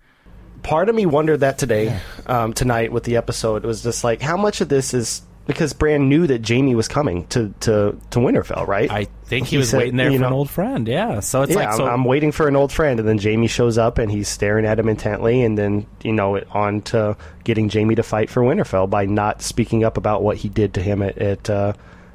[0.63, 3.65] part of me wondered that today, um, tonight with the episode.
[3.65, 5.23] It was just like, how much of this is
[5.55, 8.91] because Bran knew that Jaime was coming to, to, to Winterfell, right?
[8.91, 10.89] I think he, he was said, waiting there for know, an old friend.
[10.89, 13.19] Yeah, so it's yeah, like so I'm, I'm, waiting for an old friend, and then
[13.19, 17.17] Jaime shows up and he's staring at him intently, and then you know on to
[17.45, 20.83] getting Jaime to fight for Winterfell by not speaking up about what he did to
[20.83, 21.73] him at at, uh,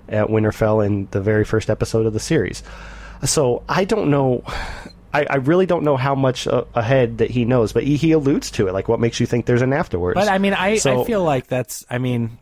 [0.10, 2.64] at Winterfell in the very first episode of the series.
[3.24, 4.44] So I don't know.
[5.14, 8.12] I, I, really don't know how much uh, ahead that he knows, but he, he,
[8.12, 8.74] alludes to it.
[8.74, 10.16] Like, what makes you think there's an afterwards?
[10.16, 11.86] But I mean, I, so, I feel like that's.
[11.90, 12.38] I mean,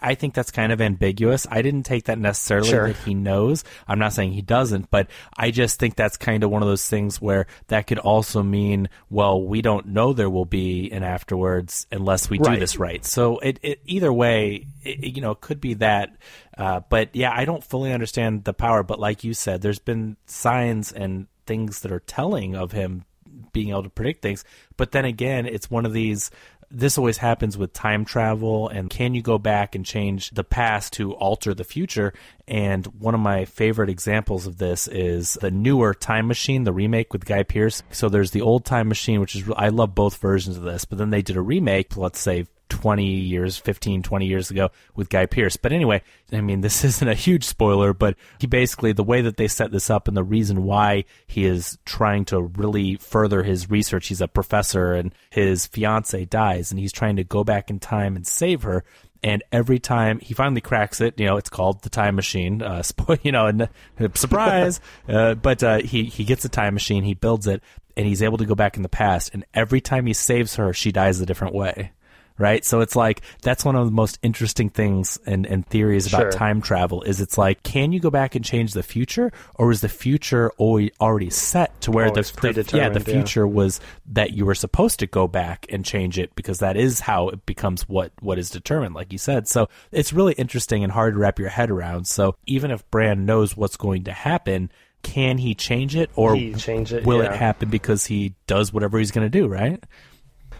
[0.00, 1.46] I think that's kind of ambiguous.
[1.50, 2.86] I didn't take that necessarily sure.
[2.88, 3.64] that he knows.
[3.86, 6.88] I'm not saying he doesn't, but I just think that's kind of one of those
[6.88, 11.86] things where that could also mean, well, we don't know there will be an afterwards
[11.90, 12.54] unless we right.
[12.54, 13.04] do this right.
[13.04, 16.16] So it, it either way, it, you know, it could be that.
[16.56, 18.82] Uh, but yeah, I don't fully understand the power.
[18.82, 23.04] But like you said, there's been signs and things that are telling of him
[23.52, 24.44] being able to predict things.
[24.76, 26.30] But then again, it's one of these
[26.70, 30.92] this always happens with time travel and can you go back and change the past
[30.94, 32.12] to alter the future?
[32.46, 37.12] And one of my favorite examples of this is the newer time machine the remake
[37.12, 37.82] with guy pearce.
[37.90, 40.98] So there's the old time machine which is i love both versions of this but
[40.98, 45.26] then they did a remake let's say 20 years, 15, 20 years ago with Guy
[45.26, 45.56] Pearce.
[45.56, 46.02] But anyway,
[46.32, 49.70] I mean, this isn't a huge spoiler, but he basically, the way that they set
[49.70, 54.20] this up and the reason why he is trying to really further his research, he's
[54.20, 58.26] a professor and his fiance dies and he's trying to go back in time and
[58.26, 58.84] save her.
[59.22, 62.62] And every time he finally cracks it, you know, it's called the time machine.
[62.62, 63.68] Uh, spoil you know, and uh,
[64.14, 64.80] surprise!
[65.08, 67.60] uh, but uh, he he gets a time machine, he builds it,
[67.96, 69.34] and he's able to go back in the past.
[69.34, 71.90] And every time he saves her, she dies a different way
[72.38, 72.64] right?
[72.64, 76.32] So it's like that's one of the most interesting things and, and theories about sure.
[76.32, 79.80] time travel is it's like can you go back and change the future or is
[79.80, 83.52] the future already set to where oh, the, the, yeah the future yeah.
[83.52, 87.28] was that you were supposed to go back and change it because that is how
[87.28, 89.48] it becomes what what is determined like you said.
[89.48, 92.06] So it's really interesting and hard to wrap your head around.
[92.06, 94.70] So even if Bran knows what's going to happen,
[95.02, 97.32] can he change it or change it, will yeah.
[97.32, 99.82] it happen because he does whatever he's going to do, right?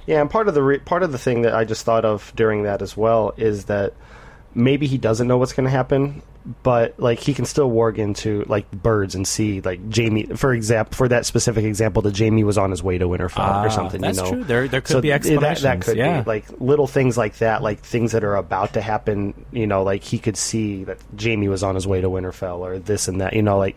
[0.08, 2.32] Yeah, and part of the re- part of the thing that I just thought of
[2.34, 3.92] during that as well is that
[4.54, 6.22] maybe he doesn't know what's going to happen,
[6.62, 10.96] but like he can still warg into like birds and see like Jaime for example,
[10.96, 14.00] for that specific example, that Jaime was on his way to Winterfell ah, or something.
[14.00, 14.44] That's you know, true.
[14.44, 15.60] There there could so be explanations.
[15.60, 16.22] That, that could yeah.
[16.22, 19.34] be like little things like that, like things that are about to happen.
[19.52, 22.78] You know, like he could see that Jaime was on his way to Winterfell or
[22.78, 23.34] this and that.
[23.34, 23.76] You know, like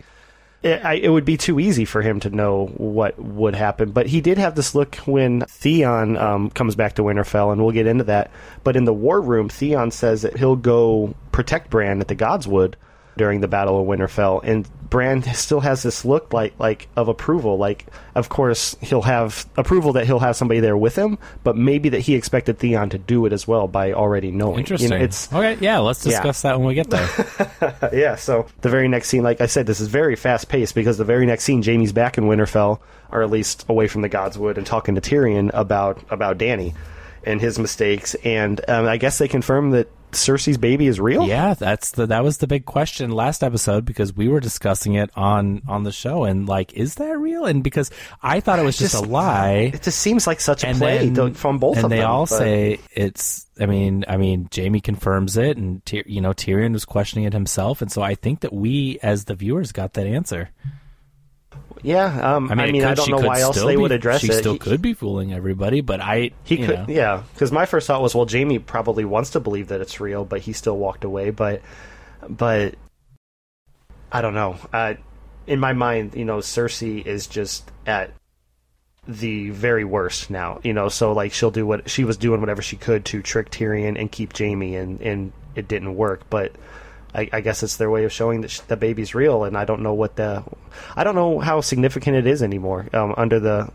[0.62, 3.90] it, I, it would be too easy for him to know what would happen.
[3.90, 7.72] But he did have this look when Theon um, comes back to Winterfell, and we'll
[7.72, 8.30] get into that.
[8.64, 12.74] But in the war room, Theon says that he'll go protect Bran at the Godswood
[13.16, 17.56] during the Battle of Winterfell, and Bran still has this look like like of approval.
[17.56, 21.88] Like, of course, he'll have approval that he'll have somebody there with him, but maybe
[21.90, 24.58] that he expected Theon to do it as well by already knowing.
[24.58, 24.92] Interesting.
[24.92, 25.56] You know, it's okay.
[25.60, 26.50] Yeah, let's discuss yeah.
[26.50, 27.90] that when we get there.
[27.92, 28.16] yeah.
[28.16, 31.04] So the very next scene, like I said, this is very fast paced because the
[31.04, 34.66] very next scene, Jaime's back in Winterfell, or at least away from the Godswood, and
[34.66, 36.74] talking to Tyrion about about Dany
[37.24, 38.14] and his mistakes.
[38.24, 41.26] And um, I guess they confirm that Cersei's baby is real?
[41.26, 45.10] Yeah, that's the that was the big question last episode because we were discussing it
[45.16, 47.44] on on the show and like, is that real?
[47.44, 47.90] And because
[48.22, 49.70] I thought it was just, just, a lie.
[49.74, 51.92] It just seems like such a play then, from both of them.
[51.92, 52.38] And they all but...
[52.38, 53.46] say it's.
[53.60, 57.82] I mean, I mean, Jaime confirms it, and you know, Tyrion was questioning it himself,
[57.82, 60.50] and so I think that we as the viewers got that answer.
[61.82, 63.92] Yeah, um, I mean, I, mean, could, I don't know why else they be, would
[63.92, 64.32] address she it.
[64.34, 66.86] She still he, could be fooling everybody, but I he could, know.
[66.88, 67.22] yeah.
[67.34, 70.40] Because my first thought was, well, Jaime probably wants to believe that it's real, but
[70.40, 71.30] he still walked away.
[71.30, 71.62] But,
[72.28, 72.76] but
[74.12, 74.56] I don't know.
[74.72, 74.94] Uh,
[75.46, 78.12] in my mind, you know, Cersei is just at
[79.08, 80.60] the very worst now.
[80.62, 83.50] You know, so like she'll do what she was doing, whatever she could to trick
[83.50, 86.52] Tyrion and keep Jaime, and and it didn't work, but
[87.14, 89.64] I, I, guess it's their way of showing that sh- the baby's real, and I
[89.64, 90.42] don't know what the,
[90.96, 93.70] I don't know how significant it is anymore um, under the,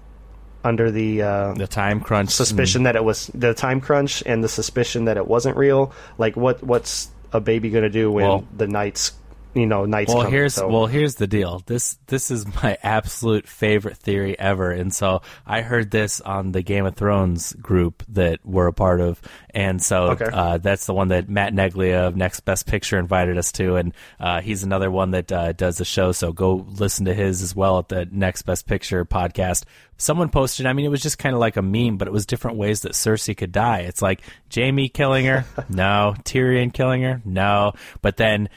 [0.63, 2.85] under the uh, the time crunch suspicion and...
[2.87, 5.93] that it was the time crunch and the suspicion that it wasn't real.
[6.17, 9.13] Like what what's a baby going to do when well, the nights
[9.53, 10.13] you know nights.
[10.13, 10.67] Well, come, here's so.
[10.67, 11.61] well here's the deal.
[11.65, 16.61] This this is my absolute favorite theory ever, and so I heard this on the
[16.61, 20.29] Game of Thrones group that we're a part of, and so okay.
[20.31, 23.93] uh, that's the one that Matt Neglia of Next Best Picture invited us to, and
[24.19, 26.11] uh, he's another one that uh, does the show.
[26.11, 29.63] So go listen to his as well at the Next Best Picture podcast.
[29.99, 32.27] Someone posted, I mean, it was just kind of like a meme, but it was
[32.27, 33.79] different ways that Cersei could die.
[33.79, 34.21] It's like
[34.53, 36.13] Jaime killing her, no.
[36.23, 37.73] Tyrion killing her, no.
[38.03, 38.49] But then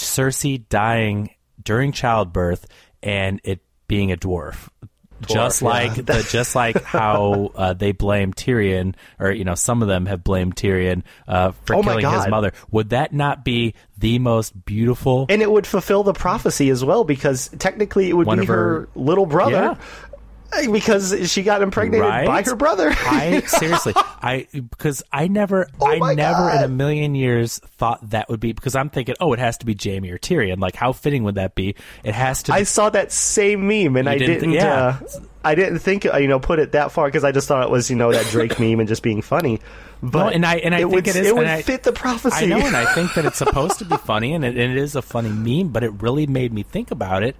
[0.00, 1.30] Cersei dying
[1.62, 2.66] during childbirth
[3.02, 4.68] and it being a dwarf.
[5.22, 6.02] Dwarf, just like yeah.
[6.02, 10.24] the, just like how uh, they blame Tyrion, or you know, some of them have
[10.24, 12.52] blamed Tyrion uh, for oh killing his mother.
[12.70, 15.26] Would that not be the most beautiful?
[15.28, 18.88] And it would fulfill the prophecy as well, because technically it would be her, her,
[18.94, 19.76] little brother.
[19.76, 20.06] Yeah
[20.70, 22.26] because she got impregnated right?
[22.26, 22.90] by her brother.
[22.92, 26.56] I seriously, I because I never, oh I never God.
[26.56, 29.66] in a million years thought that would be because I'm thinking, oh, it has to
[29.66, 30.60] be Jaime or Tyrion.
[30.60, 31.74] Like, how fitting would that be?
[32.04, 32.52] It has to.
[32.52, 34.40] I saw that same meme and you I didn't.
[34.40, 35.00] didn't yeah.
[35.02, 37.70] Uh, I didn't think you know put it that far because I just thought it
[37.70, 39.60] was you know that Drake meme and just being funny.
[40.02, 41.26] But no, and I and I it think would, it is.
[41.26, 42.44] It would I, fit the prophecy.
[42.44, 44.78] I know, and I think that it's supposed to be funny, and it, and it
[44.78, 45.68] is a funny meme.
[45.68, 47.36] But it really made me think about it,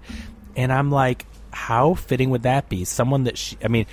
[0.55, 2.85] and I'm like, how fitting would that be?
[2.85, 3.85] Someone that she, I mean,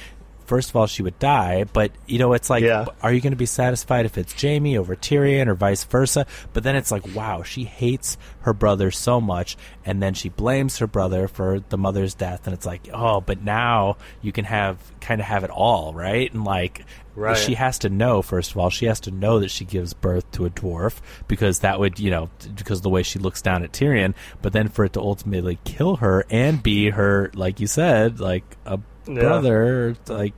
[0.49, 2.87] first of all, she would die, but you know, it's like, yeah.
[3.03, 6.27] are you going to be satisfied if it's Jaime over Tyrion or vice versa?
[6.53, 10.79] But then it's like, wow, she hates her brother so much, and then she blames
[10.79, 14.79] her brother for the mother's death, and it's like, oh, but now you can have
[15.01, 16.33] kind of have it all, right?
[16.33, 16.85] And like,
[17.19, 17.37] Right.
[17.37, 18.71] She has to know first of all.
[18.71, 22.13] She has to know that she gives birth to a dwarf because that would, you
[22.13, 24.15] know, because the way she looks down at Tyrion.
[24.41, 28.45] But then for it to ultimately kill her and be her, like you said, like
[28.65, 29.21] a yeah.
[29.23, 30.35] brother, like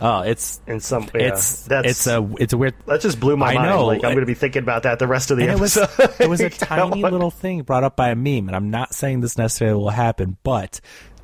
[0.00, 1.08] Oh, it's in some.
[1.14, 2.74] Yeah, it's that's it's a it's a weird.
[2.86, 3.68] That just blew my I mind.
[3.68, 3.86] Know.
[3.86, 5.88] Like I'm going to be thinking about that the rest of the and episode.
[5.98, 8.70] It was, it was a tiny little thing brought up by a meme, and I'm
[8.70, 10.80] not saying this necessarily will happen, but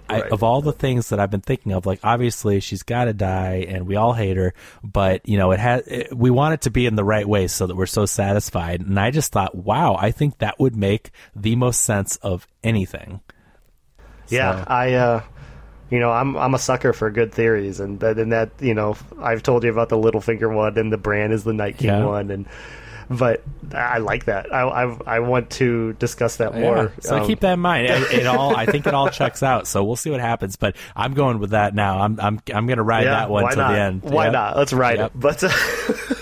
[0.08, 3.12] I, of all the things that I've been thinking of, like obviously she's got to
[3.12, 5.86] die, and we all hate her, but you know it has.
[5.86, 8.80] It, we want it to be in the right way so that we're so satisfied.
[8.80, 13.20] And I just thought, wow, I think that would make the most sense of anything.
[14.28, 14.66] Yeah, so.
[14.66, 14.92] I.
[14.94, 15.22] uh
[15.94, 18.96] you know, I'm I'm a sucker for good theories, and that and that you know,
[19.20, 22.04] I've told you about the Littlefinger one, and the Bran is the Night King yeah.
[22.04, 22.46] one, and
[23.08, 24.52] but I like that.
[24.52, 26.76] I, I, I want to discuss that more.
[26.76, 26.90] Yeah.
[27.00, 27.86] So um, keep that in mind.
[27.86, 29.68] It, it, all I think it all checks out.
[29.68, 30.56] So we'll see what happens.
[30.56, 32.00] But I'm going with that now.
[32.00, 34.02] I'm I'm I'm going to ride yeah, that one to the end.
[34.02, 34.32] Why yep.
[34.32, 34.56] not?
[34.56, 35.12] Let's ride yep.
[35.14, 35.20] it.
[35.20, 35.40] But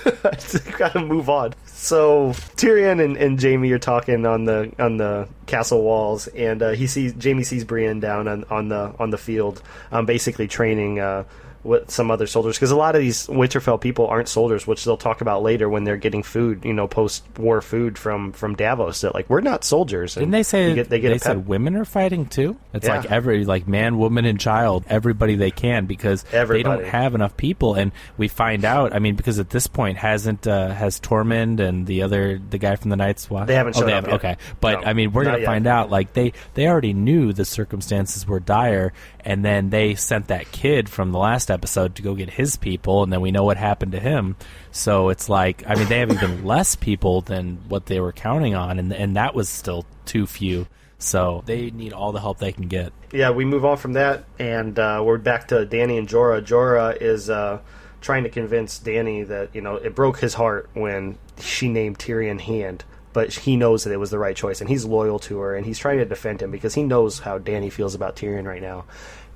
[0.24, 1.54] uh, got to move on.
[1.66, 6.70] So Tyrion and, and Jaime are talking on the on the castle walls, and uh,
[6.70, 11.00] he sees Jaime sees Brienne down on, on the on the field, um, basically training.
[11.00, 11.24] Uh,
[11.64, 14.96] with some other soldiers because a lot of these Winterfell people aren't soldiers, which they'll
[14.96, 19.00] talk about later when they're getting food, you know, post-war food from from Davos.
[19.02, 20.14] That like we're not soldiers.
[20.14, 22.56] Didn't they say get, they get they said women are fighting too?
[22.74, 22.96] It's Yeah.
[22.98, 27.36] like every like man, woman, and child, everybody they can because they don't have enough
[27.36, 27.74] people.
[27.74, 28.94] And we find out.
[28.94, 32.76] I mean, because at this point, hasn't uh, has Tormund and the other the guy
[32.76, 33.46] from the Night's Watch?
[33.46, 34.14] They haven't oh, they up haven't.
[34.14, 35.46] Okay, but No, I mean, we're gonna yet.
[35.46, 35.90] find out.
[35.90, 38.92] Like they they already knew the circumstances were dire,
[39.24, 43.02] and then they sent that kid from the last episode to go get his people,
[43.02, 44.36] and then we know what happened to him.
[44.72, 48.54] So it's like, I mean, they have even less people than what they were counting
[48.54, 50.66] on, and and that was still too few.
[50.98, 52.92] So they need all the help they can get.
[53.12, 56.44] yeah, we move on from that, and uh, we're back to Dany and Jorah.
[56.44, 57.58] Jorah is uh,
[58.00, 62.40] trying to convince Dany that you know it broke his heart when she named Tyrion
[62.40, 65.56] Hand, but he knows that it was the right choice, and he's loyal to her,
[65.56, 68.62] and he's trying to defend him because he knows how Dany feels about Tyrion right
[68.62, 68.84] now.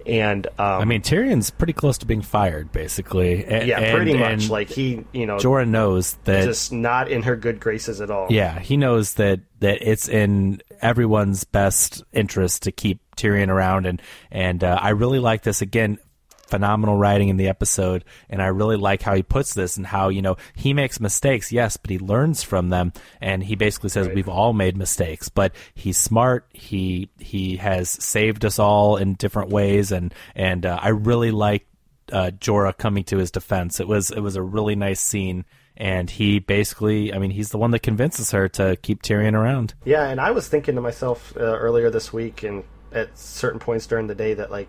[0.07, 3.45] And um, I mean, Tyrion's pretty close to being fired, basically.
[3.45, 4.31] Yeah, and- pretty much.
[4.45, 8.11] and Like he, you know, Jorah knows that just not in her good graces at
[8.11, 8.29] all.
[8.31, 14.01] Yeah, he knows that that it's in everyone's best interest to keep Tyrion around, and
[14.31, 15.99] and uh, I really like this again.
[16.47, 20.09] Phenomenal writing in the episode, and I really like how he puts this and how
[20.09, 24.07] you know he makes mistakes, yes, but he learns from them, and he basically says
[24.07, 24.15] Right.
[24.15, 26.47] we've all made mistakes, but he's smart.
[26.53, 31.67] He he has saved us all in different ways, and and uh, I really like
[32.13, 33.81] uh, Jorah coming to his defense.
[33.81, 35.45] It was it was a really nice scene,
[35.77, 39.75] and he basically, I mean, he's the one that convinces her to keep Tyrion around.
[39.85, 43.87] Yeah, and I was thinking to myself uh, earlier this week and at certain points
[43.87, 44.69] during the day that like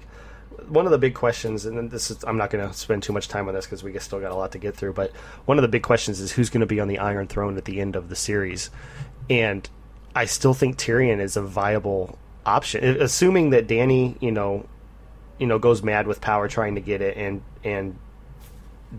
[0.68, 3.28] one of the big questions, and this is I'm not going to spend too much
[3.28, 4.94] time on this because we still got a lot to get through.
[4.94, 5.12] But
[5.46, 7.66] one of the big questions is who's going to be on the Iron Throne at
[7.66, 8.70] the end of the series,
[9.30, 9.70] and
[10.16, 14.66] I still think Tyrion is a viable option, assuming that Dany, you know,
[15.38, 17.98] you know, goes mad with power trying to get it, and and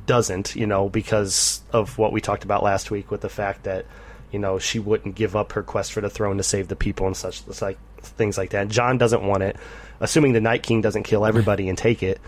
[0.07, 3.87] doesn't, you know, because of what we talked about last week with the fact that,
[4.31, 7.07] you know, she wouldn't give up her quest for the throne to save the people
[7.07, 8.68] and such like things like that.
[8.68, 9.57] Jon doesn't want it,
[10.00, 12.20] assuming the Night King doesn't kill everybody and take it.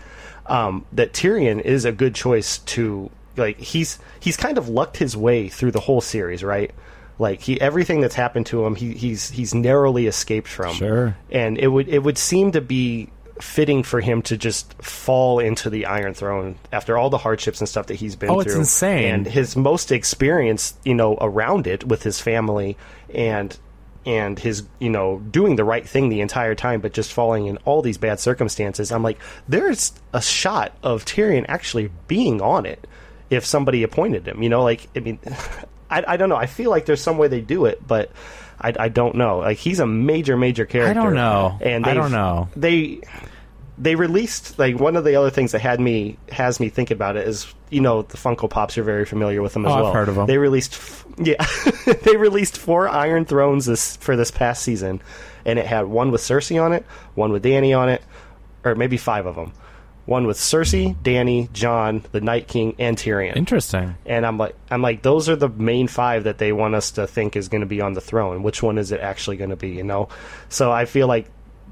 [0.47, 5.15] Um, that Tyrion is a good choice to like he's he's kind of lucked his
[5.15, 6.71] way through the whole series, right?
[7.19, 10.73] Like he everything that's happened to him, he, he's he's narrowly escaped from.
[10.73, 11.15] Sure.
[11.31, 15.69] And it would it would seem to be fitting for him to just fall into
[15.69, 18.51] the Iron Throne after all the hardships and stuff that he's been Oh, through.
[18.51, 19.05] it's insane.
[19.13, 22.77] And his most experience, you know, around it with his family
[23.13, 23.57] and
[24.05, 27.57] and his, you know, doing the right thing the entire time, but just falling in
[27.65, 28.91] all these bad circumstances.
[28.91, 32.87] I'm like, there's a shot of Tyrion actually being on it
[33.29, 34.41] if somebody appointed him.
[34.41, 35.19] You know, like I mean,
[35.89, 36.35] I, I don't know.
[36.35, 38.11] I feel like there's some way they do it, but
[38.59, 39.39] I, I don't know.
[39.39, 40.99] Like he's a major, major character.
[40.99, 41.57] I don't know.
[41.61, 42.49] And I don't know.
[42.55, 43.01] They
[43.77, 47.17] they released like one of the other things that had me has me think about
[47.17, 49.83] it is you know the Funko Pops are very familiar with them as Oh, I've
[49.85, 49.93] well.
[49.93, 50.27] heard of 'em.
[50.27, 51.43] They released f- yeah
[52.03, 55.01] they released four Iron Thrones this for this past season,
[55.45, 58.03] and it had one with Cersei on it, one with Dany on it,
[58.63, 59.53] or maybe five of them.
[60.07, 63.95] One with Cersei, Dany, Jon, the Night King, and Tyrion Interesting.
[64.05, 67.05] and I'm like, I'm like, those are the main five that they want us to
[67.05, 68.41] think is going to be on the throne.
[68.41, 69.69] Which one is it actually going to be?
[69.69, 70.09] You know,
[70.49, 71.27] so I feel like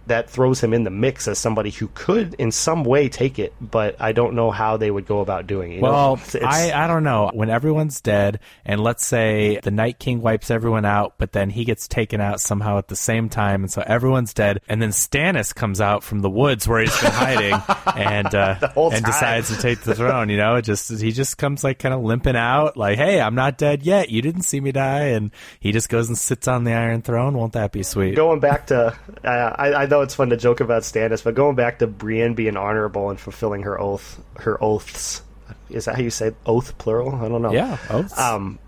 [0.09, 3.53] that throws him in the mix as somebody who could, in some way, take it,
[3.59, 5.81] but I don't know how they would go about doing it.
[5.81, 7.31] Well, I, I don't know.
[7.33, 11.65] When everyone's dead, and let's say the Night King wipes everyone out, but then he
[11.65, 15.53] gets taken out somehow at the same time, and so everyone's dead, and then Stannis
[15.53, 17.53] comes out from the woods where he's been hiding,
[17.95, 19.01] and uh, and time.
[19.03, 20.29] decides to take the throne.
[20.29, 23.35] You know, it just he just comes like kind of limping out, like, "Hey, I'm
[23.35, 24.09] not dead yet.
[24.09, 27.37] You didn't see me die," and he just goes and sits on the Iron Throne.
[27.37, 28.15] Won't that be sweet?
[28.15, 28.87] going back to,
[29.23, 32.33] uh, I, I know it's fun to joke about Stannis, but going back to Brienne
[32.33, 35.21] being honorable and fulfilling her oath, her oaths.
[35.69, 37.15] Is that how you say oath plural?
[37.15, 37.51] I don't know.
[37.51, 38.17] Yeah, oaths.
[38.17, 38.59] Um,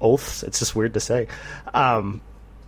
[0.00, 0.42] oaths.
[0.42, 1.28] It's just weird to say.
[1.74, 2.20] Um,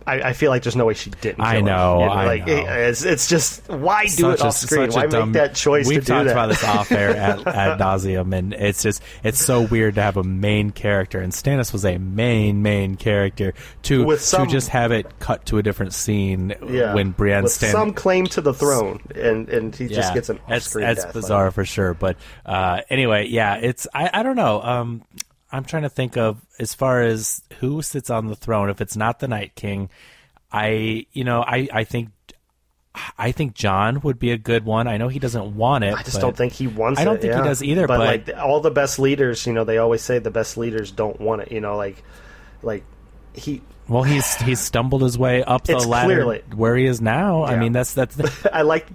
[0.05, 1.41] I, I feel like there's no way she didn't.
[1.41, 2.53] I kill him, know, I like know.
[2.53, 4.91] it- it's it's just why do Such it a- off screen?
[4.91, 6.31] Why dumb- make that choice We've to do talked that?
[6.33, 10.17] about this off air at, at nauseum, and it's just it's so weird to have
[10.17, 14.69] a main character, and Stannis was a main main character to With some- to just
[14.69, 17.71] have it cut to a different scene yeah, when Brienne with stands.
[17.73, 21.13] some claim to the throne, and and he just gets an that's, off-screen that's death.
[21.13, 21.93] bizarre for sure.
[21.93, 24.61] But uh, anyway, yeah, it's I, I don't know.
[24.61, 25.03] Um,
[25.53, 28.69] I'm trying to think of as far as who sits on the throne.
[28.69, 29.89] If it's not the Night King,
[30.51, 32.09] I you know I I think.
[33.17, 34.87] I think Jon would be a good one.
[34.87, 35.95] I know he doesn't want it.
[35.95, 37.01] I just don't think he wants it.
[37.01, 39.53] I don't it, think he does either, But, but- like all the best leaders, you
[39.53, 41.51] know, they always say the best leaders don't want it.
[41.51, 42.03] You know, like
[42.61, 42.83] like
[43.33, 43.63] he.
[43.87, 47.43] Well, he's he's stumbled his way up the ladder clearly- where he is now.
[47.45, 48.85] I mean, that's that's the, I like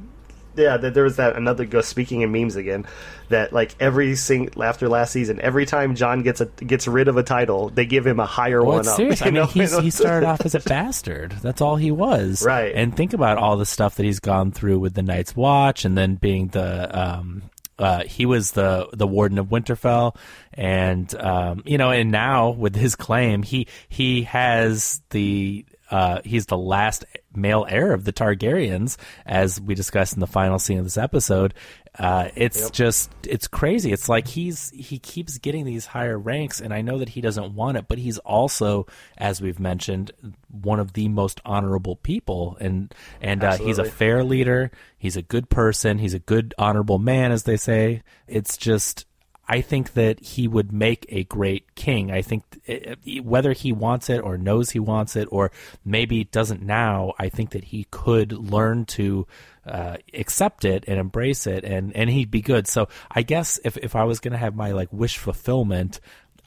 [0.58, 2.86] yeah, that there was that another go speaking in memes again.
[3.28, 7.16] That like every sing after last season, every time Jon gets a gets rid of
[7.16, 8.96] a title, they give him a higher Well, one it's up.
[8.96, 9.22] serious.
[9.22, 9.46] I mean, know?
[9.46, 11.32] he's, he started off as a bastard.
[11.42, 12.42] That's all he was.
[12.42, 12.72] Right.
[12.74, 15.96] And think about all the stuff that he's gone through with the Night's Watch, and
[15.96, 17.42] then being the um,
[17.78, 20.16] uh, he was the the warden of Winterfell,
[20.54, 26.46] and um, you know, and now with his claim, he he has the uh, he's
[26.46, 30.84] the last male heir of the Targaryens, as we discussed in the final scene of
[30.84, 31.54] this episode.
[31.98, 33.92] Uh, it's just it's crazy.
[33.92, 37.54] It's like he's he keeps getting these higher ranks, and I know that he doesn't
[37.54, 38.86] want it, but he's also,
[39.16, 40.12] as we've mentioned,
[40.48, 44.70] one of the most honorable people, and and uh, he's a fair leader.
[44.96, 45.98] He's a good person.
[45.98, 48.02] He's a good honorable man, as they say.
[48.28, 49.06] It's just
[49.48, 52.10] I think that he would make a great king.
[52.10, 55.50] I think eh, eh, whether he wants it or knows he wants it, or
[55.84, 59.26] maybe doesn't now, I think that he could learn to
[59.66, 62.66] uh, accept it and embrace it, and and he'd be good.
[62.66, 66.00] So I guess if if I was gonna have my like wish fulfillment.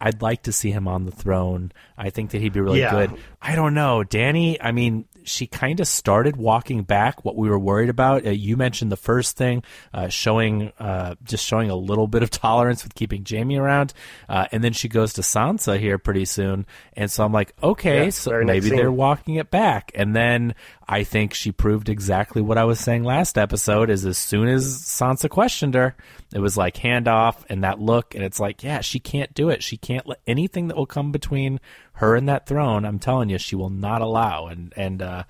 [0.04, 1.72] I'd like to see him on the throne.
[1.96, 2.90] I think that he'd be really Yeah.
[3.06, 3.20] good.
[3.40, 4.58] I don't know, Dany.
[4.60, 8.26] I mean, she kind of started walking back what we were worried about.
[8.26, 9.64] Uh, you mentioned the first thing,
[9.94, 13.94] uh, showing uh, just showing a little bit of tolerance with keeping Jaime around,
[14.30, 18.06] uh, and then she goes to Sansa here pretty soon, and so I'm like, okay,
[18.06, 18.78] Yeah, so maybe scene.
[18.78, 20.56] they're walking it back, and then
[20.88, 23.90] I think she proved exactly what I was saying last episode.
[23.90, 25.96] Is as soon as Sansa questioned her,
[26.34, 29.64] it was like handoff and that look, and it's like, yeah, she can't do it.
[29.64, 31.60] She can't let anything that will come between
[31.94, 32.86] her in that throne.
[32.86, 34.48] I'm telling you, she will not allow.
[34.48, 35.24] And and uh,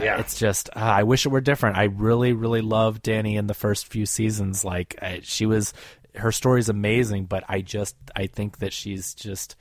[0.00, 0.18] Yeah.
[0.20, 1.76] it's just, uh, I wish it were different.
[1.76, 4.64] I really, really loved Dany in the first few seasons.
[4.64, 5.72] Like I, she was,
[6.14, 9.56] her story's amazing, but I just, I think that she's just.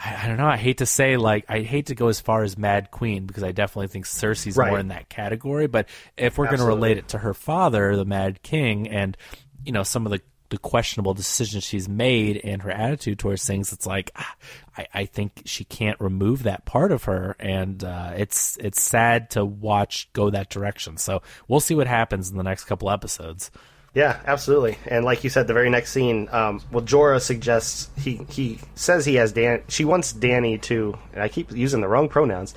[0.00, 0.46] I, I don't know.
[0.46, 3.42] I hate to say like I hate to go as far as Mad Queen because
[3.42, 4.68] I definitely think Cersei's Right.
[4.70, 5.66] more in that category.
[5.66, 9.16] But if we're going to relate it to her father, the Mad King, and
[9.64, 10.20] you know some of the
[10.50, 14.34] the questionable decisions she's made and her attitude towards things, it's like ah,
[14.76, 19.30] I, I think she can't remove that part of her, and uh, it's it's sad
[19.30, 20.96] to watch go that direction.
[20.96, 23.50] So we'll see what happens in the next couple episodes.
[23.94, 24.78] Yeah, absolutely.
[24.86, 29.04] And like you said, the very next scene, um, well, Jorah suggests he he says
[29.04, 29.62] he has Dan.
[29.68, 32.54] She wants Dany to, and I keep using the wrong pronouns.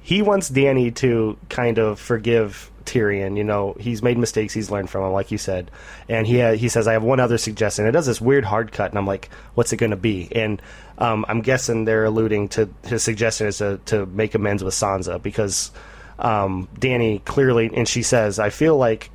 [0.00, 3.36] He wants Dany to kind of forgive Tyrion.
[3.36, 4.52] You know, he's made mistakes.
[4.52, 5.70] He's learned from them, like you said.
[6.08, 7.86] And he ha- he says, I have one other suggestion.
[7.86, 10.28] It does this weird hard cut, and I'm like, what's it going to be?
[10.32, 10.60] And
[10.98, 15.22] um, I'm guessing they're alluding to his suggestion is to to make amends with Sansa
[15.22, 15.70] because
[16.18, 19.10] um, Dany clearly, and she says, I feel like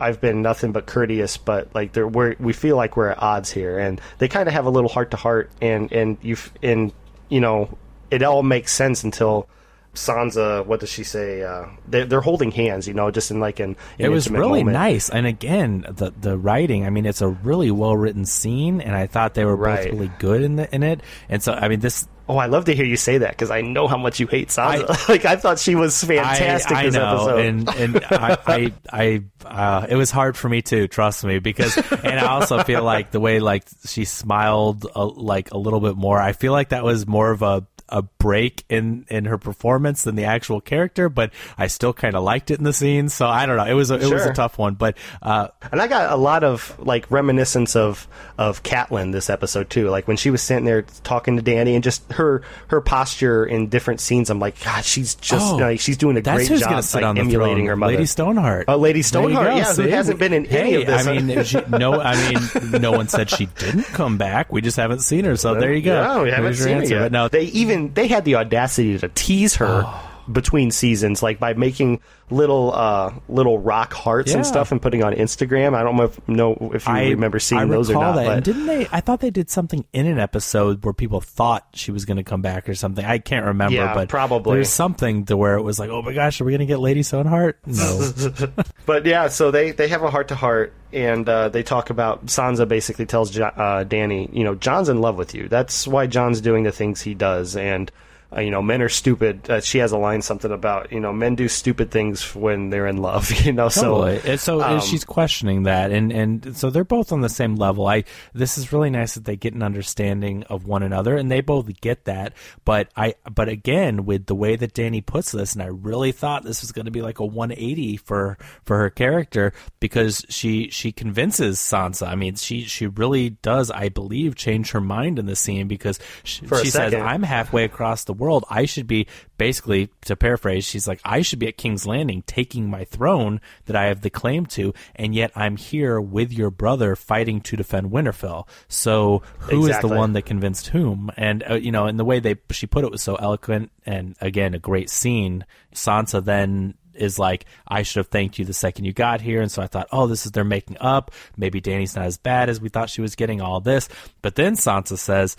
[0.00, 3.50] I've been nothing but courteous, but like there, we're we feel like we're at odds
[3.50, 6.92] here, and they kind of have a little heart to heart, and and you and
[7.28, 7.76] you know
[8.10, 9.48] it all makes sense until
[9.94, 10.64] Sansa.
[10.66, 11.42] What does she say?
[11.42, 14.62] Uh, they're, they're holding hands, you know, just in like an, an it was really
[14.64, 14.74] moment.
[14.74, 18.94] nice and again the the writing i mean it's a really well written scene and
[18.94, 19.84] i thought they were Right.
[19.90, 22.66] both really good in the in it and so i mean this Oh, I love
[22.66, 25.08] to hear you say that because I know how much you hate Sansa.
[25.08, 27.38] like I thought she was fantastic I, I this know, episode.
[27.46, 30.88] and and I, I, I uh, it was hard for me too.
[30.88, 35.52] Trust me, because and I also feel like the way like she smiled a, like
[35.52, 36.20] a little bit more.
[36.20, 40.14] I feel like that was more of a a break in in her performance than
[40.16, 43.08] the actual character, but I still kind of liked it in the scene.
[43.08, 43.64] So I don't know.
[43.64, 46.44] It was a, it was a tough one, but uh, And I got a lot
[46.44, 49.88] of like reminiscence of of Catelyn this episode too.
[49.88, 53.68] Like when she was sitting there talking to Dany and just her her posture in
[53.68, 54.30] different scenes.
[54.30, 57.56] I'm like, God, she's just Oh, like she's doing a great job sit like, emulating
[57.56, 57.66] throne.
[57.66, 57.92] her mother.
[57.92, 58.64] Lady Stoneheart.
[58.68, 61.06] Oh, Lady Stoneheart, yeah, who hasn't been in any of this.
[61.06, 64.52] I mean, she, no, I mean, no one said she didn't come back.
[64.52, 65.36] We just haven't seen her.
[65.36, 66.02] So there you go.
[66.02, 67.00] No, we haven't There's your seen yet.
[67.04, 70.07] But no, they even they had the audacity to tease her Oh.
[70.30, 72.00] Between seasons, like by making
[72.30, 74.38] little uh, little rock hearts Yeah.
[74.38, 75.74] and stuff and putting on Instagram.
[75.74, 78.16] I don't know if, know if you I remember seeing I those or not.
[78.16, 78.26] That.
[78.26, 78.86] But didn't they?
[78.92, 82.22] I thought they did something in an episode where people thought she was going to
[82.22, 83.04] come back or something.
[83.04, 84.56] I can't remember, Yeah, but probably.
[84.56, 86.80] there's something to where it was like, oh my gosh, are we going to get
[86.80, 87.58] Lady Stoneheart?
[87.66, 88.10] No.
[88.86, 92.26] But yeah, so they, they have a heart to heart, and uh, they talk about
[92.26, 95.46] Sansa basically tells jo- uh, Dany, you know, Jon's in love with you.
[95.48, 97.90] That's why Jon's doing the things he does, and
[98.36, 99.48] uh, you know, men are stupid.
[99.48, 102.86] Uh, she has a line something about you know, men do stupid things when they're
[102.86, 103.32] in love.
[103.38, 104.18] You know, Totally.
[104.36, 107.86] so so um, she's questioning that, and and so they're both on the same level.
[107.86, 108.04] I
[108.34, 111.68] this is really nice that they get an understanding of one another, and they both
[111.80, 112.34] get that.
[112.64, 116.42] But I but again with the way that Dany puts this, and I really thought
[116.42, 120.92] this was going to be like a 180 for for her character because she she
[120.92, 122.08] convinces Sansa.
[122.08, 125.98] I mean, she she really does, I believe, change her mind in the scene because
[126.24, 128.44] she, she says, "I'm halfway across the world.
[128.50, 129.06] I should be
[129.38, 133.76] basically, to paraphrase, she's like, I should be at King's Landing taking my throne that
[133.76, 137.90] I have the claim to, and yet I'm here with your brother fighting to defend
[137.90, 138.46] Winterfell.
[138.68, 139.90] So who is Exactly.
[139.90, 141.10] the one that convinced whom?
[141.16, 144.16] And uh, you know, and the way they she put it was so eloquent, and
[144.20, 145.44] again, a great scene.
[145.74, 149.40] Sansa then is like, I should have thanked you the second you got here.
[149.40, 151.12] And so I thought, oh, this is they're making up.
[151.36, 153.88] Maybe Dany's not as bad as we thought she was getting all this.
[154.20, 155.36] But then Sansa says,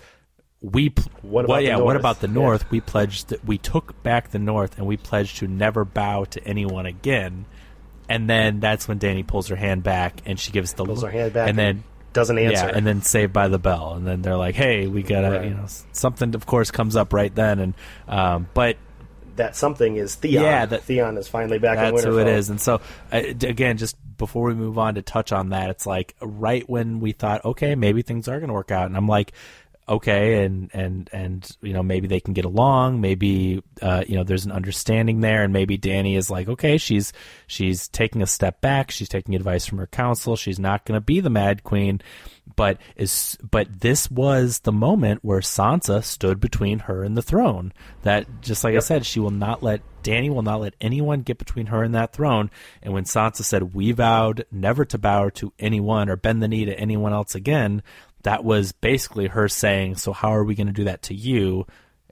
[0.62, 0.92] we
[1.22, 1.96] What well, about the yeah, what North?
[2.00, 2.34] about the Yeah.
[2.34, 2.70] North?
[2.70, 6.44] We pledged that we took back the North and we pledged to never bow to
[6.44, 7.46] anyone again.
[8.08, 11.10] And then that's when Dany pulls her hand back and she gives the Pulls her
[11.10, 12.66] hand back and then doesn't answer.
[12.66, 15.44] yeah, and then Saved by the Bell, and then they're like, "Hey, we gotta," Right.
[15.44, 16.34] you know, something.
[16.34, 17.74] Of course, comes up right then, and
[18.08, 18.76] um, but
[19.36, 20.42] that something is Theon.
[20.42, 22.50] Yeah, that- Theon is finally back in that's who it is.
[22.50, 22.80] And so,
[23.12, 26.98] uh, again, just before we move on to touch on that, it's like right when
[26.98, 29.30] we thought, okay, maybe things are going to work out, and I'm like,
[29.90, 33.00] okay, and and and you know, maybe they can get along.
[33.00, 37.12] Maybe uh, you know, there's an understanding there, and maybe Dany is like, okay, she's
[37.46, 38.90] she's taking a step back.
[38.90, 40.36] She's taking advice from her council.
[40.36, 42.00] She's not going to be the Mad Queen.
[42.56, 47.72] But is but this was the moment where Sansa stood between her and the throne.
[48.02, 51.38] That just like I said, she will not let Dany will not let anyone get
[51.38, 52.50] between her and that throne.
[52.82, 56.64] And when Sansa said, "We vowed never to bow to anyone or bend the knee
[56.64, 57.82] to anyone else again,"
[58.22, 61.66] that was basically her saying, "So how are we going to do that to you?"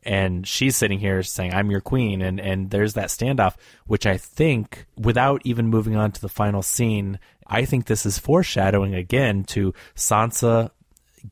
[0.04, 3.54] And she's sitting here saying, "I'm your queen," and and there's that standoff,
[3.86, 8.18] which I think, without even moving on to the final scene, I think this is
[8.18, 10.70] foreshadowing again to Sansa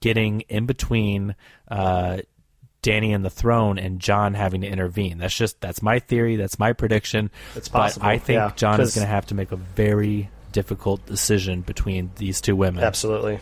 [0.00, 1.34] getting in between
[1.68, 2.18] uh,
[2.82, 5.18] Dany and the throne and Jon having to intervene.
[5.18, 6.36] That's just that's my theory.
[6.36, 7.30] That's my prediction.
[7.54, 10.30] It's but possible, I think yeah, Jon is going to have to make a very
[10.52, 12.82] difficult decision between these two women.
[12.82, 13.40] Absolutely.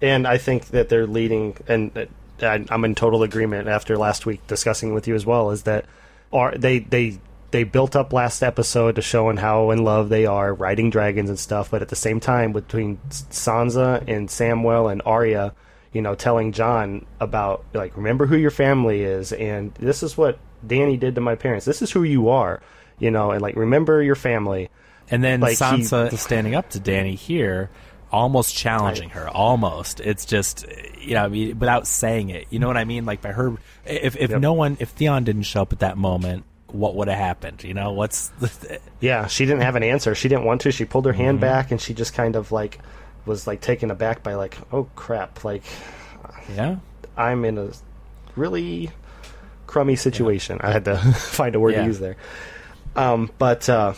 [0.00, 2.08] And I think that they're leading, and
[2.40, 5.86] uh, I'm in total agreement after last week discussing with you as well, is that
[6.32, 7.18] are they they
[7.50, 11.38] they built up last episode to showing how in love they are, riding dragons and
[11.38, 15.54] stuff, but at the same time between Sansa and Samwell and Arya,
[15.92, 20.38] you know, telling Jon about like remember who your family is, and this is what
[20.66, 21.64] Dany did to my parents.
[21.64, 22.60] This is who you are,
[22.98, 24.70] you know, and like remember your family.
[25.10, 27.70] And then Like, Sansa is standing up to Dany here,
[28.12, 29.28] almost challenging her.
[29.28, 30.00] Almost.
[30.00, 30.66] It's just
[31.00, 32.46] you know, I mean, without saying it.
[32.50, 33.04] You know what I mean?
[33.06, 33.54] Like by her,
[33.84, 34.40] if if Yep.
[34.40, 37.64] no one, if Theon didn't show up at that moment, what would have happened?
[37.64, 40.14] You know, what's the, Yeah, she didn't have an answer.
[40.14, 40.72] She didn't want to.
[40.72, 41.20] She pulled her Mm-hmm.
[41.22, 42.78] hand back, and she just kind of like
[43.26, 45.62] was like taken aback by like, oh crap, like
[46.56, 46.76] yeah.
[47.16, 47.70] I'm in a
[48.36, 48.90] really
[49.66, 50.58] crummy situation.
[50.62, 51.80] I had to find a word Yeah.
[51.82, 52.16] to use there.
[52.96, 53.92] Um, but uh,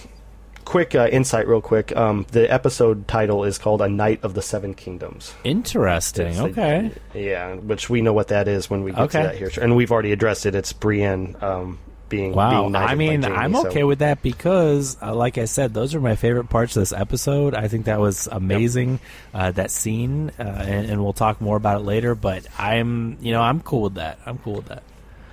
[0.65, 1.95] quick uh, insight, real quick.
[1.97, 6.29] Um, the episode title is called "A Night of the Seven Kingdoms." Interesting.
[6.29, 6.93] It's a- okay.
[7.15, 9.23] yeah, which we know what that is when we get Okay.
[9.23, 10.55] to that here, and we've already addressed it.
[10.55, 12.63] It's Brienne um, being Wow.
[12.63, 15.95] Being I mean, Jaime, I'm so- okay with that because, uh, like I said, those
[15.95, 17.55] are my favorite parts of this episode.
[17.55, 18.99] I think that was amazing,
[19.33, 22.15] uh, that scene, uh, and, and we'll talk more about it later.
[22.17, 24.19] But I'm, you know, I'm cool with that.
[24.27, 24.83] I'm cool with that.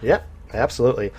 [0.04, 0.20] Yeah,
[0.54, 1.12] absolutely.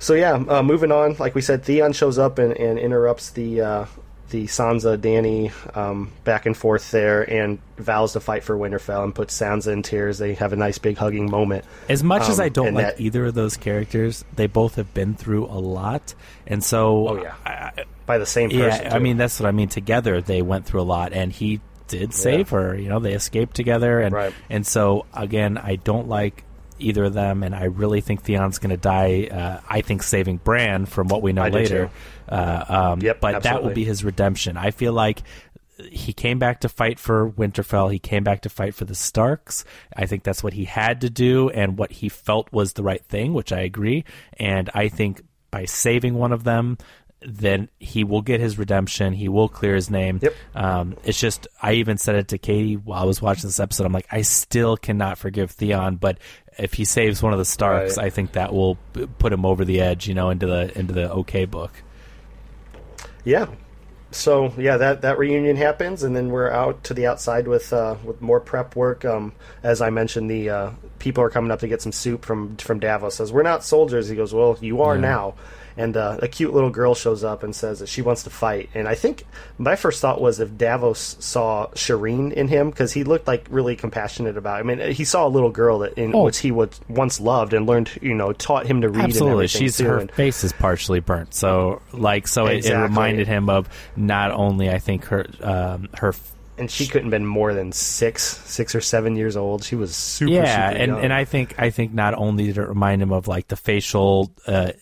[0.00, 1.14] So yeah, uh, moving on.
[1.18, 3.86] Like we said, Theon shows up and, and interrupts the uh,
[4.30, 9.14] the Sansa Dany um, back and forth there, and vows to fight for Winterfell and
[9.14, 10.18] puts Sansa in tears.
[10.18, 11.64] They have a nice big hugging moment.
[11.88, 14.94] As much as Um, I don't like that- either of those characters, they both have
[14.94, 16.14] been through a lot,
[16.46, 17.34] and so Oh, yeah.
[17.44, 18.92] I, By the same yeah, person.
[18.92, 19.68] I mean that's what I mean.
[19.68, 22.74] Together, they went through a lot, and he did save her.
[22.76, 24.32] You know, they escaped together, and Right.
[24.48, 26.44] and so again, I don't like
[26.80, 29.28] either of them, and I really think Theon's going to die.
[29.30, 31.90] Uh, I think saving Bran, from what we know I later,
[32.28, 34.56] uh, um, Yep, but that will be his redemption.
[34.56, 35.22] I feel like
[35.90, 37.92] he came back to fight for Winterfell.
[37.92, 39.64] He came back to fight for the Starks.
[39.96, 43.04] I think that's what he had to do and what he felt was the right
[43.04, 44.04] thing, which I agree.
[44.38, 46.78] And I think by saving one of them,
[47.22, 49.12] then he will get his redemption.
[49.12, 50.20] He will clear his name.
[50.22, 50.34] Yep.
[50.54, 53.84] Um, it's just I even said it to Katie while I was watching this episode.
[53.86, 56.18] I'm like, I still cannot forgive Theon, but
[56.58, 58.06] if he saves one of the Starks, Right.
[58.06, 58.76] I think that will
[59.18, 61.72] put him over the edge, you know, into the into the okay book.
[63.24, 63.46] yeah.
[64.12, 67.94] So yeah, that that reunion happens, and then we're out to the outside with uh,
[68.04, 69.04] with more prep work.
[69.04, 72.56] Um, as I mentioned, the uh, people are coming up to get some soup from
[72.56, 73.14] from Davos.
[73.14, 74.08] Says we're not soldiers.
[74.08, 75.00] He goes, well, you are Yeah.
[75.02, 75.34] now.
[75.76, 78.70] And uh, a cute little girl shows up and says that she wants to fight.
[78.74, 79.24] And I think
[79.58, 83.76] my first thought was if Davos saw Shireen in him because he looked like really
[83.76, 84.58] compassionate about.
[84.58, 86.24] I mean, he saw a little girl that in Oh.
[86.24, 88.96] which he would once loved and learned, you know, taught him to read.
[88.96, 89.84] And Absolutely, she's too.
[89.86, 94.30] her And- face is partially burnt, so like so it, it reminded him of not
[94.32, 96.14] only I think her um, her
[96.58, 99.64] and she couldn't have been more than six, six or seven years old.
[99.64, 101.04] She was super, yeah, super and young.
[101.04, 104.30] and I think I think not only did it remind him of like the facial.
[104.46, 104.72] Uh,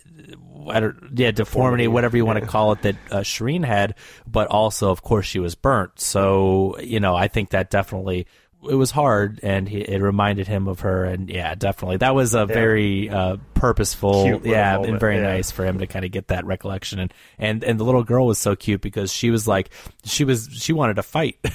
[1.14, 3.94] yeah, deformity, whatever you want to call it, that uh, Shireen had,
[4.26, 6.00] but also, of course, she was burnt.
[6.00, 8.26] So, you know, I think that definitely
[8.68, 11.04] it was hard, and he, it reminded him of her.
[11.04, 15.22] And yeah, definitely, that was a very uh, purposeful, yeah, and very yeah.
[15.34, 16.98] nice for him to kind of get that recollection.
[16.98, 19.70] And and and the little girl was so cute because she was like,
[20.04, 21.38] she was she wanted to fight.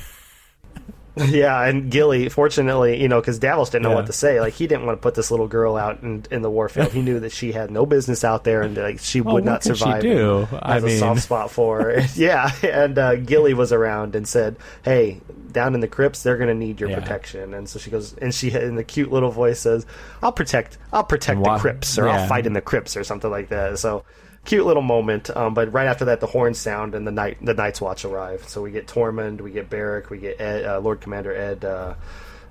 [1.28, 3.96] Yeah, and Gilly, fortunately, you know, because Davos didn't know Yeah.
[3.96, 4.40] what to say.
[4.40, 6.92] Like, he didn't want to put this little girl out in, in the warfield.
[6.92, 9.62] He knew that she had no business out there, and like she Well, would not
[9.64, 10.02] she survive.
[10.02, 10.48] do?
[10.62, 12.02] I Has a soft spot for her.
[12.16, 16.48] yeah, and uh, Gilly was around and said, "Hey, down in the crypts, they're going
[16.50, 17.00] to need your Yeah.
[17.00, 19.86] protection." And so she goes, and she in the cute little voice says,
[20.24, 22.22] "I'll protect, I'll protect the crypts, or yeah.
[22.22, 24.04] I'll fight in the crypts, or something like that." So.
[24.46, 27.54] Cute little moment, um, but right after that, the horns sound and the night the
[27.54, 28.44] Night's Watch arrive.
[28.48, 31.94] So we get Tormund, we get Beric, we get Ed, uh, Lord Commander Ed, uh,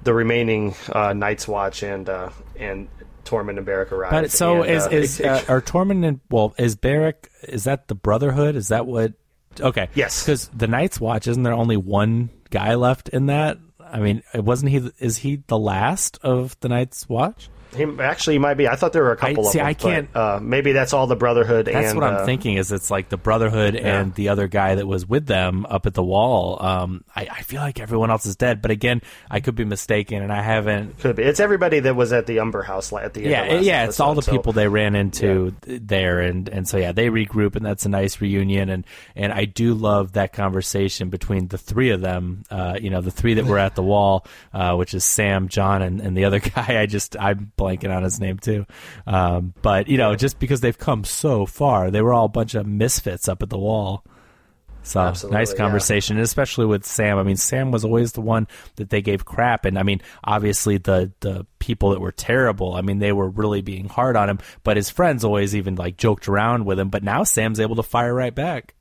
[0.03, 2.88] the remaining uh, Night's Watch and uh, and
[3.26, 4.11] Tormund and Beric arrive.
[4.11, 7.64] But so and, is uh, is it- uh, are Tormund and well is Beric is
[7.64, 8.57] that the Brotherhood?
[8.57, 9.12] Is that what?
[9.61, 10.22] Okay, Yes.
[10.22, 13.59] Because the Night's Watch isn't there only one guy left in that?
[13.78, 14.90] I mean, wasn't he?
[14.99, 17.51] Is he the last of the Night's Watch?
[17.75, 18.68] He actually might be.
[18.68, 19.66] I thought there were a couple I- of see, them.
[19.66, 21.66] I can't- But, uh, maybe that's all the Brotherhood.
[21.66, 22.57] That's and, what I'm uh, thinking.
[22.57, 25.95] Is it's like the Brotherhood and the other guy that was with them up at
[25.95, 26.62] the wall.
[26.62, 29.01] Um, I, I feel like everyone else is dead, but again,
[29.31, 31.23] I could be mistaken, and I haven't Could be.
[31.23, 33.31] It's everybody that was at the Umber House at the end.
[33.31, 36.68] yeah, of yeah, it's all the so- people they ran into th- there, and and
[36.68, 38.85] so yeah, they regroup, and that's a nice reunion, and
[39.16, 42.45] and I do love that conversation between the three of them.
[42.51, 45.83] Uh, you know, the three that were at the wall, uh, which is Sam, Jon,
[45.83, 46.81] and, and the other guy.
[46.81, 48.66] I just I'm blanking on his name too,
[49.06, 52.54] um, but you know, just because they've come so far, they were all a bunch
[52.54, 54.04] of misfits up at the wall.
[54.84, 57.16] So Absolutely, nice conversation, and especially with Sam.
[57.16, 60.78] I mean, Sam was always the one that they gave crap, and I mean, obviously
[60.78, 62.74] the the people that were terrible.
[62.74, 65.96] I mean, they were really being hard on him, but his friends always even like
[65.96, 66.88] joked around with him.
[66.88, 68.74] But now Sam's able to fire right back.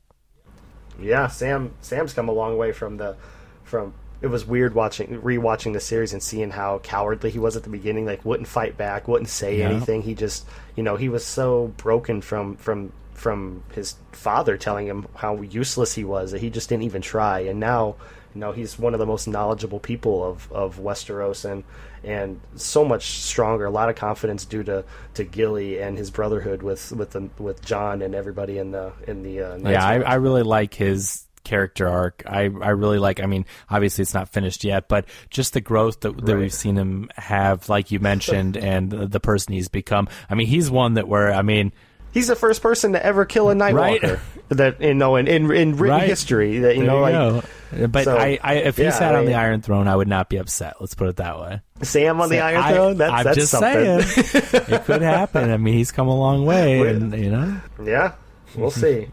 [0.99, 1.71] Yeah, Sam.
[1.81, 3.15] Sam's come a long way from the
[3.63, 3.93] from.
[4.21, 7.69] It was weird watching rewatching the series and seeing how cowardly he was at the
[7.69, 8.05] beginning.
[8.05, 9.69] Like wouldn't fight back, wouldn't say Yeah.
[9.69, 10.01] anything.
[10.03, 10.45] He just,
[10.75, 15.93] you know, he was so broken from from from his father telling him how useless
[15.93, 17.41] he was that he just didn't even try.
[17.41, 17.95] And now,
[18.33, 21.63] you know, he's one of the most knowledgeable people of of Westeros and
[22.03, 23.65] and so much stronger.
[23.65, 24.83] A lot of confidence due to
[25.15, 29.23] to Gilly and his brotherhood with with the, with Jon and everybody in the in
[29.23, 32.23] the uh, yeah, I, I really like his character arc.
[32.27, 33.19] I, I really like.
[33.21, 36.41] I mean, obviously it's not finished yet, but just the growth that, that Right.
[36.41, 40.07] we've seen him have, like you mentioned, and the, the person he's become.
[40.29, 41.71] I mean, he's one that where I mean.
[42.13, 44.03] He's the first person to ever kill a Night Right.
[44.49, 46.09] That you know in in, in written Right.
[46.09, 47.41] history that you There know you
[47.79, 47.89] like.
[47.89, 50.09] But so, I, I, if he yeah, sat I on the Iron Throne, I would
[50.09, 50.73] not be upset.
[50.81, 51.61] Let's put it that way.
[51.83, 52.97] Sam on the Iron I- Throne.
[52.97, 54.01] That's I'm that's just something.
[54.01, 55.51] saying, it could happen.
[55.51, 58.15] I mean, he's come a long way, and you know, Yeah,
[58.57, 59.07] we'll see.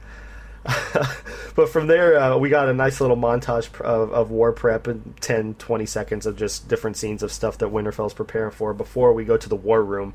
[1.55, 5.17] but from there, uh, we got a nice little montage of, of war prep and
[5.21, 9.25] 10, 20 seconds of just different scenes of stuff that Winterfell's preparing for before we
[9.25, 10.15] go to the war room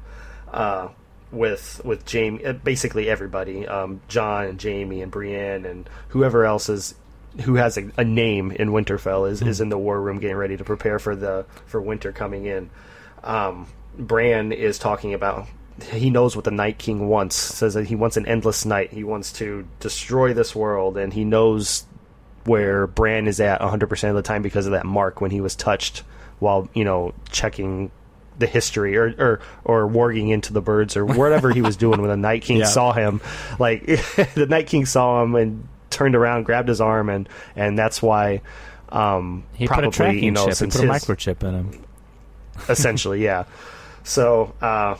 [0.52, 0.90] uh,
[1.32, 6.70] with with Jaime, uh, basically everybody, um, Jon and Jaime and Brienne and whoever else
[6.70, 6.96] is
[7.42, 10.56] who has a, a name in Winterfell is, is in the war room getting ready
[10.56, 12.70] to prepare for the for winter coming in.
[13.24, 15.48] Um, Bran is talking about
[15.92, 17.36] he knows what the Night King wants.
[17.36, 18.92] Says that he wants an endless night.
[18.92, 21.86] He wants to destroy this world, and he knows
[22.46, 25.56] where Bran is at 100% of the time because of that mark when he was
[25.56, 26.04] touched
[26.40, 27.90] while you know checking
[28.38, 32.10] the history or or or warging into the birds or whatever he was doing when
[32.10, 32.66] the Night King Yeah.
[32.66, 33.22] saw him.
[33.60, 33.86] Like
[34.36, 38.42] the Night King saw him and turned around, grabbed his arm, and and that's why.
[38.90, 40.58] Um, he probably, put a tracking you know, chip.
[40.60, 41.84] He put a microchip in him.
[42.70, 43.46] essentially, yeah.
[44.04, 44.98] So, uh,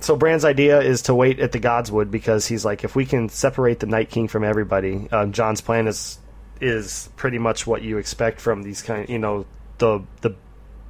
[0.00, 3.28] so Bran's idea is to wait at the Godswood because he's like, if we can
[3.28, 6.18] separate the Night King from everybody, um, Jon's plan is
[6.60, 9.46] is pretty much what you expect from these kind, you know,
[9.78, 10.34] the the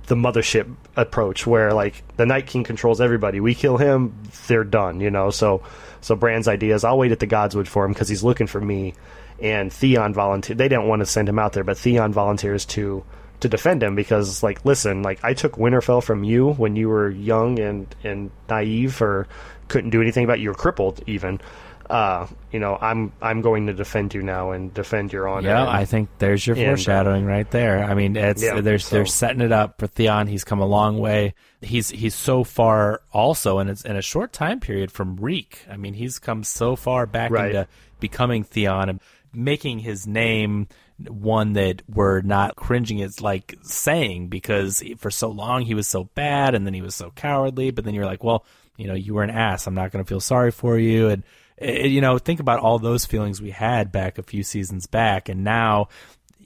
[0.07, 3.41] the mothership approach where like the Night King controls everybody.
[3.41, 4.15] We kill him,
[4.47, 5.31] they're done, you know.
[5.31, 5.63] So
[6.01, 8.61] so Bran's idea is I'll wait at the Godswood for him because he's looking for
[8.61, 8.95] me.
[9.41, 10.55] And Theon volunteer.
[10.55, 13.03] They didn't want to send him out there, but Theon volunteers to
[13.41, 17.11] to defend him because like listen, like I took Winterfell from you when you were
[17.11, 19.27] young and and naive or
[19.69, 20.43] couldn't do anything about it.
[20.43, 21.41] you were crippled even.
[21.89, 25.49] Uh, you know, I'm I'm going to defend you now and defend your honor.
[25.49, 27.83] Yeah, And- I think there's your and, uh, foreshadowing right there.
[27.83, 30.29] I mean, it's Yeah, they're so- they're setting it up for Theon.
[30.29, 31.35] He's come a long way.
[31.63, 35.65] He's he's so far also, and it's in a short time period from Reek.
[35.69, 37.47] I mean, he's come so far back Right.
[37.57, 37.67] into
[37.99, 39.01] becoming Theon and
[39.35, 40.69] making his name
[41.09, 46.05] one that we're not cringing at like saying because for so long he was so
[46.15, 47.71] bad and then he was so cowardly.
[47.71, 48.45] But then you're like, well,
[48.77, 49.67] you know, you were an ass.
[49.67, 51.09] I'm not going to feel sorry for you.
[51.09, 51.23] And,
[51.59, 55.29] eh, you know, think about all those feelings we had back a few seasons back.
[55.29, 55.89] And now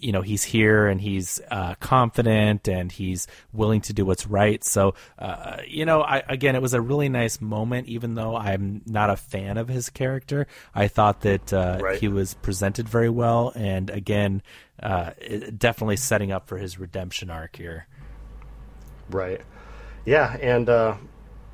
[0.05, 4.63] you know he's here and he's uh, confident and he's willing to do what's right.
[4.63, 7.89] So uh, you know, I, again, it was a really nice moment.
[7.89, 11.99] Even though I'm not a fan of his character, I thought that uh, right.
[11.99, 14.43] he was presented very well, and again,
[14.83, 15.13] uh,
[15.57, 17.87] definitely setting up for his redemption arc here.
[19.09, 19.41] Right.
[20.05, 20.97] Yeah, and uh,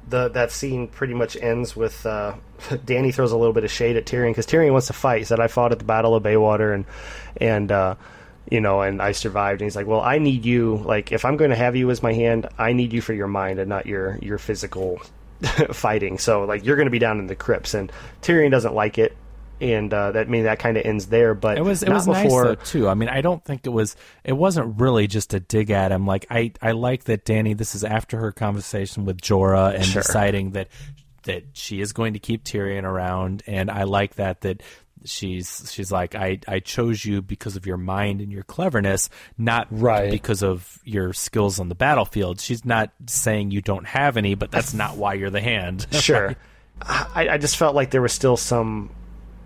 [0.09, 2.35] the that scene pretty much ends with uh,
[2.69, 5.19] Dany throws a little bit of shade at Tyrion because Tyrion wants to fight.
[5.19, 6.85] He said, "I fought at the Battle of Blackwater," and
[7.37, 7.95] and uh,
[8.51, 9.61] you know, and I survived.
[9.61, 10.77] And he's like, well, I need you.
[10.85, 13.29] Like, if I'm going to have you as my hand, I need you for your
[13.29, 15.01] mind and not your your physical
[15.73, 16.19] fighting.
[16.19, 17.91] So, like, you're going to be down in the crypts, and
[18.23, 19.17] Tyrion doesn't like it.
[19.61, 22.07] And uh, that I mean that kind of ends there, but it was it was
[22.07, 22.23] before...
[22.23, 22.89] nice though, too.
[22.89, 23.95] I mean, I don't think it was
[24.25, 26.07] it wasn't really just a dig at him.
[26.07, 27.55] Like I I like that Dany.
[27.55, 30.01] This is after her conversation with Jorah and sure.
[30.01, 30.69] deciding that
[31.25, 34.63] that she is going to keep Tyrion around, and I like that that
[35.05, 39.69] she's she's like I I chose you because of your mind and your cleverness, not
[39.71, 40.11] right.
[40.11, 42.41] because of your skills on the battlefield.
[42.41, 45.87] She's not saying you don't have any, but that's not why you're the hand.
[45.91, 46.37] sure.
[46.83, 48.91] I, I just felt like there was still some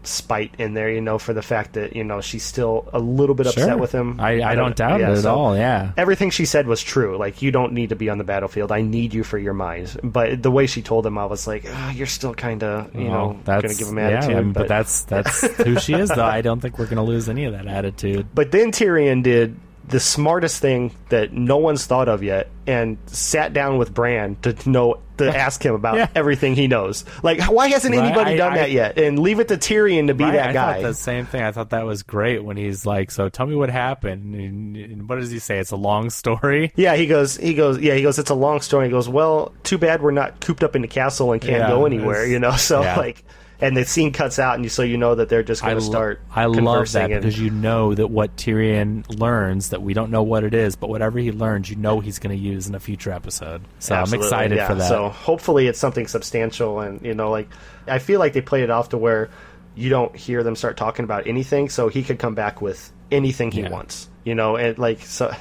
[0.07, 3.35] spite in there, you know, for the fact that you know she's still a little
[3.35, 4.21] bit upset with him.
[4.21, 5.57] I, I, I don't, don't, doubt yeah, it at so all.
[5.57, 7.17] Yeah, everything she said was true.
[7.17, 8.73] Like you don't need to be on the battlefield.
[8.73, 9.99] I need you for your mind.
[10.03, 13.09] But the way she told him, I was like, oh, you're still kind of you
[13.09, 14.31] well, know going to give him attitude.
[14.31, 16.25] Yeah, but, but that's that's who she is, though.
[16.25, 18.29] I don't think we're going to lose any of that attitude.
[18.35, 19.57] But then Tyrion did
[19.89, 24.57] the smartest thing that no one's thought of yet and sat down with Bran to
[24.69, 26.09] know to ask him about yeah.
[26.15, 27.05] everything he knows.
[27.23, 28.07] Like, why hasn't right?
[28.07, 28.99] anybody done I, that yet?
[28.99, 30.33] And leave it to Tyrion to be right?
[30.33, 30.83] that I guy.
[30.83, 31.43] the same thing.
[31.43, 35.09] I thought that was great when he's like, "So tell me what happened." And, and
[35.09, 35.59] what does he say?
[35.59, 36.73] It's a long story.
[36.85, 37.37] Yeah, he goes.
[37.37, 37.79] He goes.
[37.79, 38.19] Yeah, he goes.
[38.19, 38.87] It's a long story.
[38.87, 39.09] He goes.
[39.09, 42.27] Well, too bad we're not cooped up in the castle and can't yeah, go anywhere.
[42.27, 42.53] You know.
[42.65, 42.97] So yeah.
[42.97, 43.23] like
[43.61, 45.81] and the scene cuts out, and you so you know that they're just going to
[45.81, 46.21] start.
[46.31, 50.23] I love that and, because you know that what Tyrion learns that we don't know
[50.23, 52.81] what it is, but whatever he learns, you know he's going to use in a
[52.81, 53.63] future episode.
[53.79, 54.67] So I'm excited yeah.
[54.67, 54.89] for that.
[54.89, 57.49] So hopefully it's something substantial, and you know, like
[57.87, 59.31] I feel like they played it off to where
[59.77, 63.51] you don't hear them start talking about anything, so he could come back with anything
[63.51, 63.71] he yeah.
[63.71, 64.09] wants.
[64.25, 65.35] You know, and like so.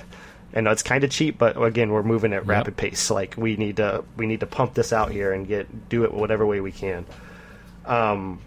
[0.55, 2.91] And it's kind of cheap, but again, we're moving at rapid yep.
[2.91, 3.09] pace.
[3.09, 6.13] Like we need to, we need to pump this out here and get do it
[6.13, 7.07] whatever way we can.
[7.85, 8.39] Um,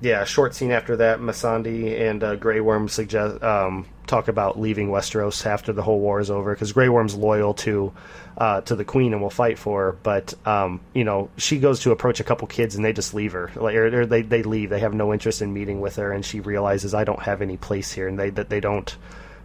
[0.00, 4.88] yeah, short scene after that, Missandei and uh, Grey Worm suggest um, talk about leaving
[4.88, 7.92] Westeros after the whole war is over because Grey Worm's loyal to
[8.36, 9.92] uh, to the Queen and will fight for her.
[9.92, 13.32] But um, you know, she goes to approach a couple kids and they just leave
[13.32, 13.50] her.
[13.56, 14.68] Like, or, or, they they leave.
[14.68, 17.56] They have no interest in meeting with her, and she realizes I don't have any
[17.56, 18.94] place here, and they that they don't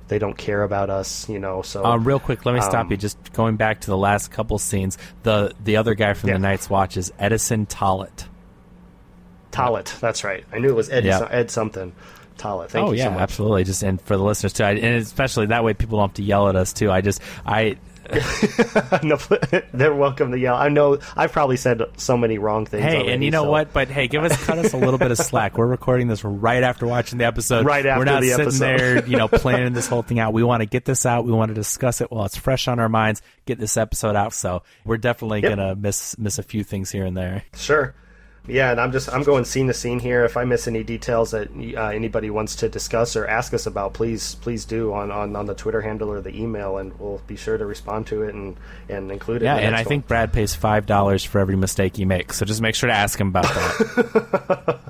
[0.10, 1.62] they don't care about us, you know.
[1.62, 2.98] So, um, real quick, let me um, stop you.
[2.98, 6.36] Just going back to the last couple scenes, the the other guy from yeah.
[6.36, 8.26] the Night's Watch is Eddison Tollett.
[9.52, 10.00] Tollett.
[10.00, 10.46] That's right.
[10.52, 11.06] I knew it was Ed.
[11.06, 11.30] Yep.
[11.32, 11.94] Ed something.
[12.38, 12.70] Tollett.
[12.70, 13.22] Thank oh, you yeah, so much.
[13.22, 13.64] absolutely.
[13.64, 16.24] Just and for the listeners too, I, and especially that way, people don't have to
[16.24, 16.92] yell at us too.
[16.92, 17.78] I just I.
[19.04, 19.18] no,
[19.74, 20.56] they're welcome to yell.
[20.56, 22.84] I know I've probably said so many wrong things.
[22.84, 23.52] Hey, already, and you know so.
[23.52, 23.72] what?
[23.72, 25.58] But hey, give us cut us a little bit of slack.
[25.58, 27.66] We're recording this right after watching the episode.
[27.66, 28.80] Right after We're not the sitting episode.
[28.80, 30.34] there, you know, planning this whole thing out.
[30.34, 31.26] We want to get this out.
[31.26, 33.22] We want to discuss it while it's fresh on our minds.
[33.46, 34.34] Get this episode out.
[34.34, 35.52] So we're definitely yep.
[35.52, 37.44] gonna miss miss a few things here and there.
[37.56, 37.94] Sure.
[38.48, 40.26] Yeah, and I'm just I'm going scene to scene here.
[40.26, 43.94] If I miss any details that uh, anybody wants to discuss or ask us about,
[43.94, 47.36] please please do on, on, on the Twitter handle or the email, and we'll be
[47.36, 48.58] sure to respond to it and,
[48.90, 49.46] and include it.
[49.46, 49.86] Yeah, and I one.
[49.86, 52.96] think Brad pays five dollars for every mistake he makes, so just make sure to
[52.96, 54.80] ask him about that.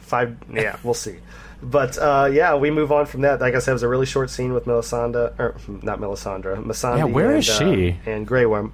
[0.00, 1.18] Five, yeah, we'll see.
[1.62, 3.40] But uh, yeah, we move on from that.
[3.40, 6.98] Like I said, it was a really short scene with Melisandre, or not Melisandre, Missandei.
[6.98, 7.90] Yeah, where and, is she?
[8.06, 8.72] Uh, and Grey Worm.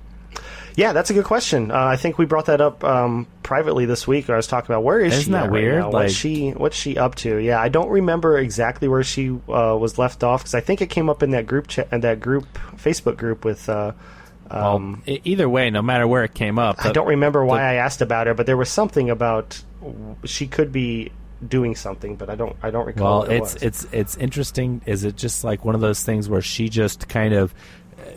[0.77, 1.71] Yeah, that's a good question.
[1.71, 4.29] Uh, I think we brought that up um, privately this week.
[4.29, 5.31] I was talking about where is Isn't she?
[5.31, 5.77] that weird?
[5.77, 6.51] Right like, what's she?
[6.51, 7.37] What's she up to?
[7.37, 10.91] Yeah, I don't remember exactly where she uh, was left off because I think it
[10.91, 12.47] came up in that group chat, that group
[12.77, 13.69] Facebook group with.
[13.69, 13.93] Uh,
[14.51, 17.59] um, well, either way, no matter where it came up, the, I don't remember why
[17.59, 19.63] the, I asked about her, but there was something about
[20.25, 21.13] she could be
[21.47, 23.23] doing something, but I don't I don't recall.
[23.23, 24.83] Well, it's it it's it's interesting.
[24.87, 27.55] Is it just like one of those things where she just kind of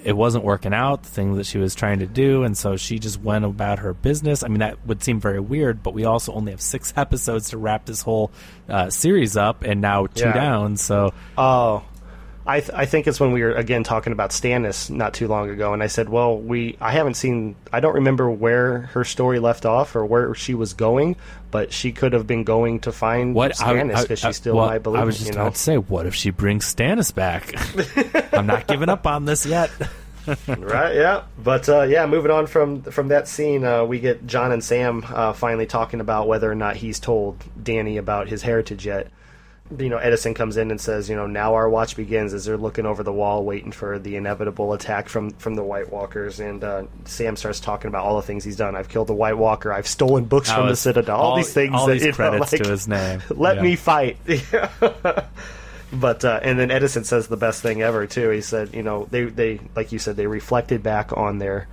[0.04, 3.00] it wasn't working out, the thing that she was trying to do, and so she
[3.00, 4.44] just went about her business.
[4.44, 7.58] I mean, that would seem very weird, but we also only have six episodes to
[7.58, 8.32] wrap this whole
[8.70, 10.34] uh, series up, and now two yeah.
[10.34, 10.78] down.
[10.78, 11.84] So, oh,
[12.48, 15.50] I, th- I think it's when we were again talking about Stannis not too long
[15.50, 19.40] ago, and I said, "Well, we I haven't seen I don't remember where her story
[19.40, 21.18] left off or where she was going,
[21.52, 24.80] but she could have been going to find What Stannis because she still well, might
[24.80, 25.42] believe." I was just you know?
[25.42, 27.54] about to say, what if she brings Stannis back?
[28.34, 29.70] I'm not giving up on this yet.
[30.58, 34.52] right yeah but uh, yeah moving on from from that scene uh, we get jon
[34.52, 38.86] and sam uh, finally talking about whether or not he's told dany about his heritage
[38.86, 39.08] yet
[39.80, 42.56] you know eddison comes in and says you know now our watch begins as they're
[42.58, 46.64] looking over the wall waiting for the inevitable attack from from the white walkers and
[46.64, 49.74] uh, sam starts talking about all the things he's done i've killed the white walker
[49.74, 52.16] i've stolen books from the citadel all, all- these things all that, these you know,
[52.16, 53.22] credits like, to his name.
[53.30, 53.62] let Yeah.
[53.64, 54.18] me fight
[55.92, 58.30] But uh, and then Eddison says the best thing ever too.
[58.30, 61.68] He said, you know, they they like you said they reflected back on their,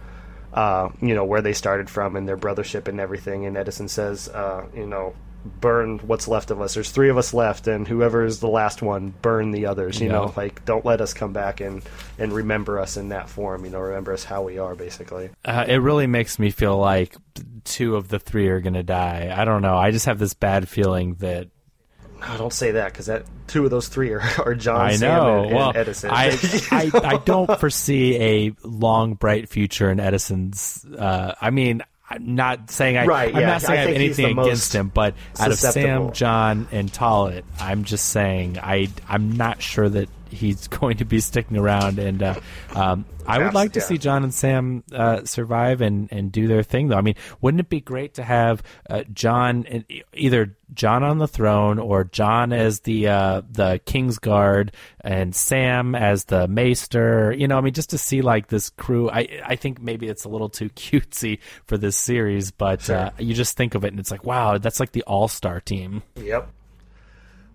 [0.52, 3.44] uh, you know, where they started from and their brothership and everything.
[3.44, 5.14] And Eddison says, uh, you know,
[5.44, 6.74] burn what's left of us.
[6.74, 10.00] There's three of us left, and whoever is the last one, burn the others.
[10.00, 10.12] You Yeah.
[10.12, 11.82] know, like don't let us come back and
[12.18, 13.64] and remember us in that form.
[13.64, 15.30] You know, remember us how we are, basically.
[15.44, 17.16] Uh, it really makes me feel like
[17.64, 19.34] two of the three are going to die.
[19.36, 19.76] I don't know.
[19.76, 21.48] I just have this bad feeling that
[22.20, 25.08] No, don't say that because that two of those three are, are Jon, I Sam,
[25.22, 25.36] know.
[25.38, 26.10] and, and well, Eddison.
[26.10, 26.38] I,
[26.70, 30.84] I I don't foresee a long, bright future in Eddison's.
[30.86, 31.82] Uh, I mean,
[32.14, 33.06] I'm not saying I.
[33.06, 33.46] Right, I'm yeah.
[33.46, 35.58] not saying I I, have anything against him, but out of.
[35.58, 41.04] Sam, Jon, and Tollett, I'm just saying I I'm not sure that he's going to
[41.04, 41.98] be sticking around.
[41.98, 42.40] And uh,
[42.74, 43.86] um, I would like to yeah.
[43.86, 46.96] see Jon and Sam uh, survive and, and do their thing, though.
[46.96, 51.28] I mean, wouldn't it be great to have uh, Jon, and either Jon on the
[51.28, 57.32] throne or Jon as the uh, the King's Guard and Sam as the Maester?
[57.32, 59.08] You know, I mean, just to see like this crew.
[59.08, 63.34] I I think maybe it's a little too cutesy for this series, but uh, you
[63.34, 66.02] just think of it and it's like, wow, that's like the all star team.
[66.16, 66.50] Yep.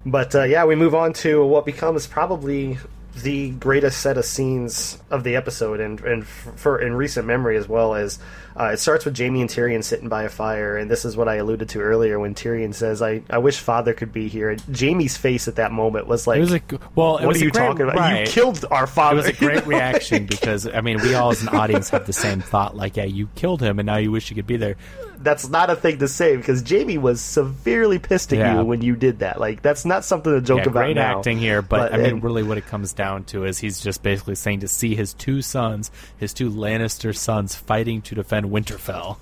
[0.06, 2.78] But uh, yeah, we move on to what becomes probably
[3.24, 7.58] the greatest set of scenes of the episode, and and f- for in recent memory
[7.58, 8.18] as well as
[8.58, 11.28] uh, it starts with Jaime and Tyrion sitting by a fire, and this is what
[11.28, 14.62] I alluded to earlier when Tyrion says, "I, I wish Father could be here." And
[14.74, 16.62] Jaime's face at that moment was like, was a
[16.95, 17.20] well.
[17.20, 17.95] "What are you great- talking about?
[17.97, 18.26] right.
[18.26, 21.41] You killed our father." It was a great reaction because I mean, we all as
[21.41, 22.74] an audience have the same thought.
[22.76, 24.78] Like, yeah, you killed him, and now you wish you could be there.
[25.22, 28.59] That's not a thing to say because Jaime was severely pissed at Yeah.
[28.59, 29.38] you when you did that.
[29.39, 31.17] Like that's not something to joke Yeah, about great now.
[31.17, 34.01] acting here, but, I mean, and- really, what it comes down to is he's just
[34.01, 39.17] basically saying to see his two sons, his two Lannister sons, fighting to defend Winterfell.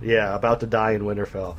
[0.00, 1.56] Yeah, about to die in Winterfell.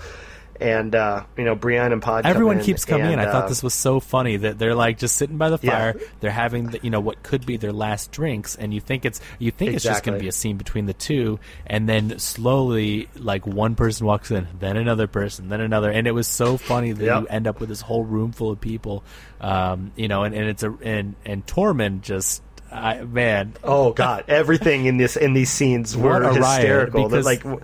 [0.60, 2.26] And uh, you know, Brienne and Pod.
[2.26, 3.12] Everyone in, keeps coming in.
[3.14, 5.60] and, I thought uh, this was so funny that they're like just sitting by the
[5.62, 5.72] Yeah.
[5.72, 6.00] fire.
[6.20, 9.22] They're having the, you know what could be their last drinks, and you think it's
[9.38, 13.08] you think it's just going to be a scene between the two, and then slowly
[13.16, 16.92] like one person walks in, then another person, then another, and it was so funny
[16.92, 17.22] that Yep.
[17.22, 19.04] you end up with this whole room full of people,
[19.42, 22.42] um, you know, and, and it's a and and Tormund just.
[22.70, 24.26] I, man, Oh God!
[24.28, 27.08] Everything in this in these scenes were riot, hysterical.
[27.08, 27.64] They're because- like,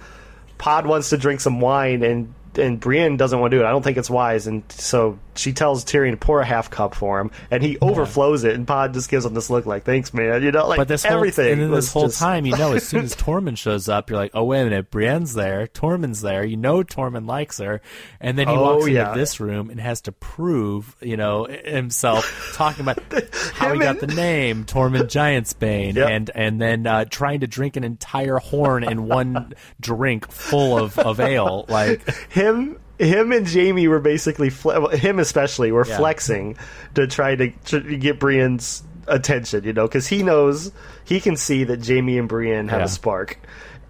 [0.57, 3.67] Pod wants to drink some wine, and and Brienne doesn't want to do it.
[3.67, 6.95] I don't think it's wise, and so she tells Tyrion to pour a half cup
[6.95, 10.13] for him, and he overflows it, and Pod just gives him this look like, "Thanks,
[10.13, 11.53] man." You know, like But this whole, everything.
[11.53, 14.19] and then this whole just- time, you know, as soon as Tormund shows up, you're
[14.19, 16.43] like, oh wait a minute, Brienne's there, Tormund's there.
[16.43, 17.81] You know, Tormund likes her,
[18.19, 19.07] and then he Oh, walks yeah.
[19.09, 22.99] into this room and has to prove, you know, himself, talking about
[23.53, 26.09] how he got the name Tormund Giantsbane, Yep.
[26.09, 30.97] and and then uh, trying to drink an entire horn in one drink full of,
[30.99, 32.01] of ale, like.
[32.29, 35.97] him him and Jaime were basically fle- him especially were Yeah.
[35.97, 36.57] flexing
[36.95, 40.71] to try to, to get Brienne's attention, you know, because he knows
[41.03, 42.85] he can see that Jaime and Brienne have Yeah.
[42.85, 43.37] a spark,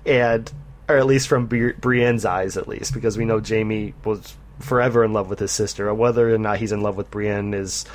[0.06, 0.52] and
[0.90, 5.04] or at least from Bri- Brienne's eyes, at least because we know Jaime was forever
[5.04, 5.94] in love with his sister.
[5.94, 7.86] Whether or not he's in love with Brienne is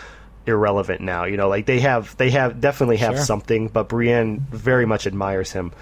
[0.46, 1.24] irrelevant now.
[1.24, 3.24] You know, like they have they have definitely have Sure.
[3.24, 5.72] something, but Brienne very much admires him.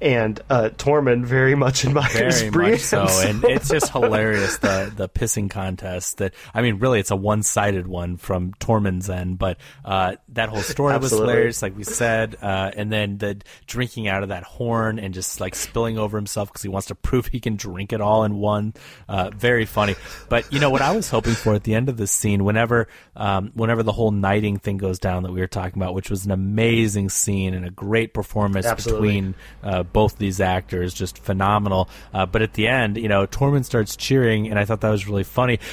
[0.00, 2.70] And uh, Tormund very much admires Very Brienne.
[2.72, 6.18] much so, and it's just hilarious the the pissing contest.
[6.18, 10.48] That I mean, really, it's a one sided one from Tormund's end, but uh, that
[10.48, 12.36] whole story was hilarious, like we said.
[12.40, 16.48] Uh, and then the drinking out of that horn and just like spilling over himself
[16.48, 18.72] because he wants to prove he can drink it all in one.
[19.08, 19.96] Uh, very funny.
[20.28, 22.88] But you know what I was hoping for at the end of this scene, whenever
[23.16, 26.24] um, whenever the whole knighting thing goes down that we were talking about, which was
[26.24, 29.08] an amazing scene and a great performance Absolutely.
[29.08, 31.88] between uh, both these actors, just phenomenal.
[32.12, 35.06] Uh, but at the end, you know, Tormund starts cheering, and I thought that was
[35.06, 35.58] really funny.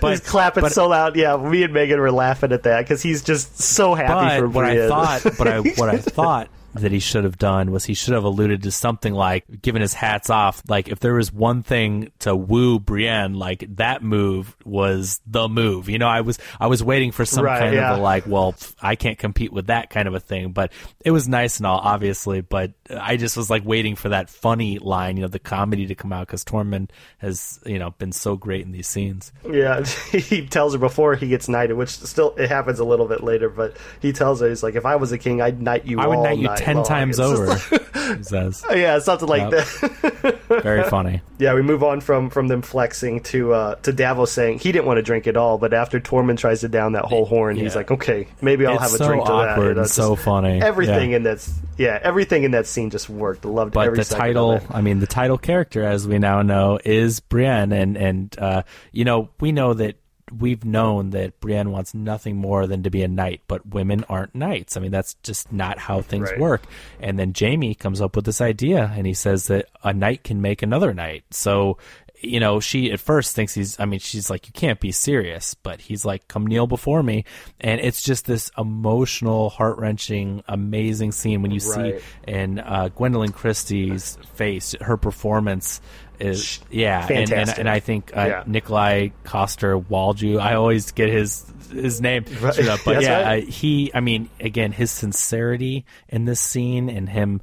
[0.00, 1.16] But He's clapping but, so loud.
[1.16, 4.64] Yeah, me and Megan were laughing at that because he's just so happy for what
[4.64, 6.48] I thought, but I what I thought
[6.82, 9.94] that he should have done was he should have alluded to something like giving his
[9.94, 10.62] hats off.
[10.68, 15.88] Like if there was one thing to woo Brienne, like that move was the move.
[15.88, 17.92] You know, I was I was waiting for some Right, kind yeah.
[17.92, 20.52] of a like, well, I can't compete with that kind of a thing.
[20.52, 20.72] But
[21.04, 22.40] it was nice and all, obviously.
[22.40, 25.94] But I just was like waiting for that funny line, you know, the comedy to
[25.94, 29.32] come out because Tormund has you know been so great in these scenes.
[29.48, 33.22] Yeah, he tells her before he gets knighted, which still it happens a little bit
[33.22, 33.48] later.
[33.48, 36.00] But he tells her he's like, if I was a king, I'd knight you.
[36.00, 37.54] I would knight you night ten long." times It's over.
[38.16, 39.50] he says, yeah, something like Yep.
[39.50, 40.38] that.
[40.62, 41.22] very funny.
[41.38, 44.86] Yeah, we move on from from them flexing to uh, to Davos saying he didn't
[44.86, 47.74] want to drink at all, but after Tormund tries to down that whole horn, he's
[47.76, 49.48] like, okay, maybe I'll It's have a so drink to that.
[49.50, 50.60] awkward and it's so just- funny.
[50.62, 51.16] Everything Yeah.
[51.16, 53.44] in that, yeah, everything in that scene just worked.
[53.44, 54.62] I loved but every the second of title it.
[54.70, 58.62] i mean the title character as we now know is brienne and and uh
[58.92, 59.96] you know we know that
[60.36, 64.34] we've known that brienne wants nothing more than to be a knight but women aren't
[64.34, 66.40] knights i mean that's just not how things Right.
[66.40, 66.62] work
[67.00, 70.40] and then jaime comes up with this idea and he says that a knight can
[70.40, 71.78] make another knight so
[72.22, 75.52] you know, she at first thinks he's, I mean, she's like, you can't be serious,
[75.52, 77.26] but he's like, come kneel before me.
[77.60, 83.34] And it's just this emotional, heart wrenching, amazing scene when you see in uh, Gwendoline
[83.34, 85.82] Christie's face, her performance
[86.20, 87.06] is, yeah.
[87.10, 88.44] And, and, and I think uh, Yeah.
[88.46, 92.68] Nikolai Koster Walju, I always get his, his name Right.
[92.68, 93.42] up, but yeah, right.
[93.42, 97.40] uh, he, I mean, again, his sincerity in this scene and him,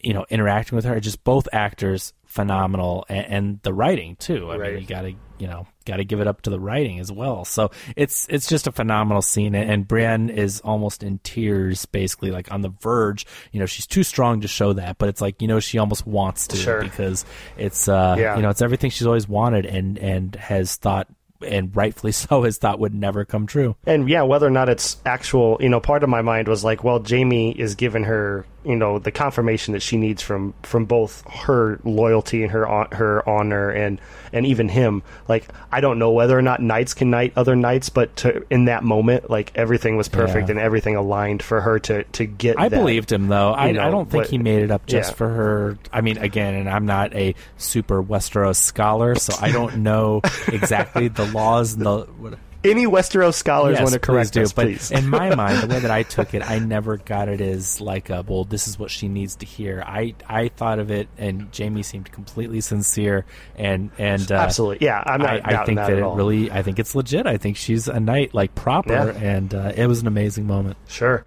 [0.00, 4.50] you know, interacting with her, just both actors phenomenal, and, and the writing too.
[4.50, 4.72] I Right.
[4.74, 7.10] mean, you got to, you know, got to give it up to the writing as
[7.12, 7.44] well.
[7.44, 12.50] So it's it's just a phenomenal scene, and, Brienne is almost in tears, basically, like
[12.52, 13.26] on the verge.
[13.52, 16.06] You know, she's too strong to show that, but it's like you know she almost
[16.06, 16.82] wants to Sure.
[16.82, 17.24] because
[17.56, 18.36] it's uh, Yeah.
[18.36, 21.08] you know, it's everything she's always wanted, and and has thought.
[21.40, 23.76] And rightfully so, has thought would never come true.
[23.86, 26.82] And yeah, whether or not it's actual, you know, part of my mind was like,
[26.82, 31.22] well, Jaime is giving her, you know, the confirmation that she needs from from both
[31.30, 34.00] her loyalty and her her honor and
[34.32, 35.02] and even him.
[35.28, 38.66] Like, I don't know whether or not knights can knight other knights, but to, in
[38.66, 40.52] that moment, like everything was perfect Yeah.
[40.52, 42.58] and everything aligned for her to to get.
[42.58, 42.76] I that.
[42.76, 43.52] believed him though.
[43.54, 45.16] I, know, I don't think but- he made it up just yeah.
[45.16, 45.78] for her.
[45.92, 51.08] I mean, again, and I'm not a super Westeros scholar, so I don't know exactly
[51.08, 51.98] the laws and the.
[52.18, 54.42] What, Any Westeros scholars Yes, want to correct do.
[54.42, 54.90] us, but please.
[54.90, 58.10] in my mind, the way that I took it, I never got it as like,
[58.10, 59.80] a, well, this is what she needs to hear.
[59.86, 65.02] I I thought of it, and Jaime seemed completely sincere, and and uh, Absolutely, yeah.
[65.06, 66.16] I'm not I, I think that, that it all.
[66.16, 67.26] really, I think it's legit.
[67.26, 69.06] I think she's a knight, like proper, Yeah.
[69.36, 70.76] and uh, it was an amazing moment.
[70.88, 71.24] Sure.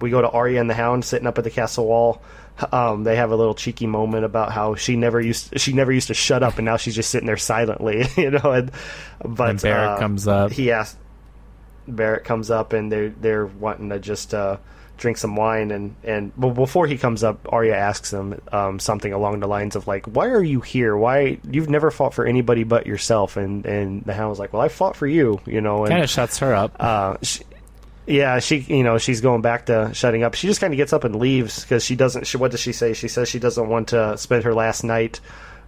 [0.00, 2.22] We go to Arya and the Hound sitting up at the castle wall.
[2.72, 6.08] Um, they have a little cheeky moment about how she never used she never used
[6.08, 8.52] to shut up, and now she's just sitting there silently, you know.
[8.52, 8.70] And
[9.24, 10.52] but And Beric uh, comes up.
[10.52, 10.96] He asks
[11.88, 14.58] Beric comes up, and they're they're wanting to just uh,
[14.96, 19.12] drink some wine, and and well, before he comes up, Arya asks him um, something
[19.12, 20.96] along the lines of like, "Why are you here?
[20.96, 24.62] Why you've never fought for anybody but yourself?" And and the Hound was like, "Well,
[24.62, 26.76] I fought for you, you know." And Kind of shuts her up.
[26.78, 27.42] uh, she,
[28.10, 30.34] yeah, she, you know, she's going back to shutting up.
[30.34, 32.26] She just kind of gets up and leaves because she doesn't.
[32.26, 32.92] She, what does she say?
[32.92, 35.20] She says she doesn't want to spend her last night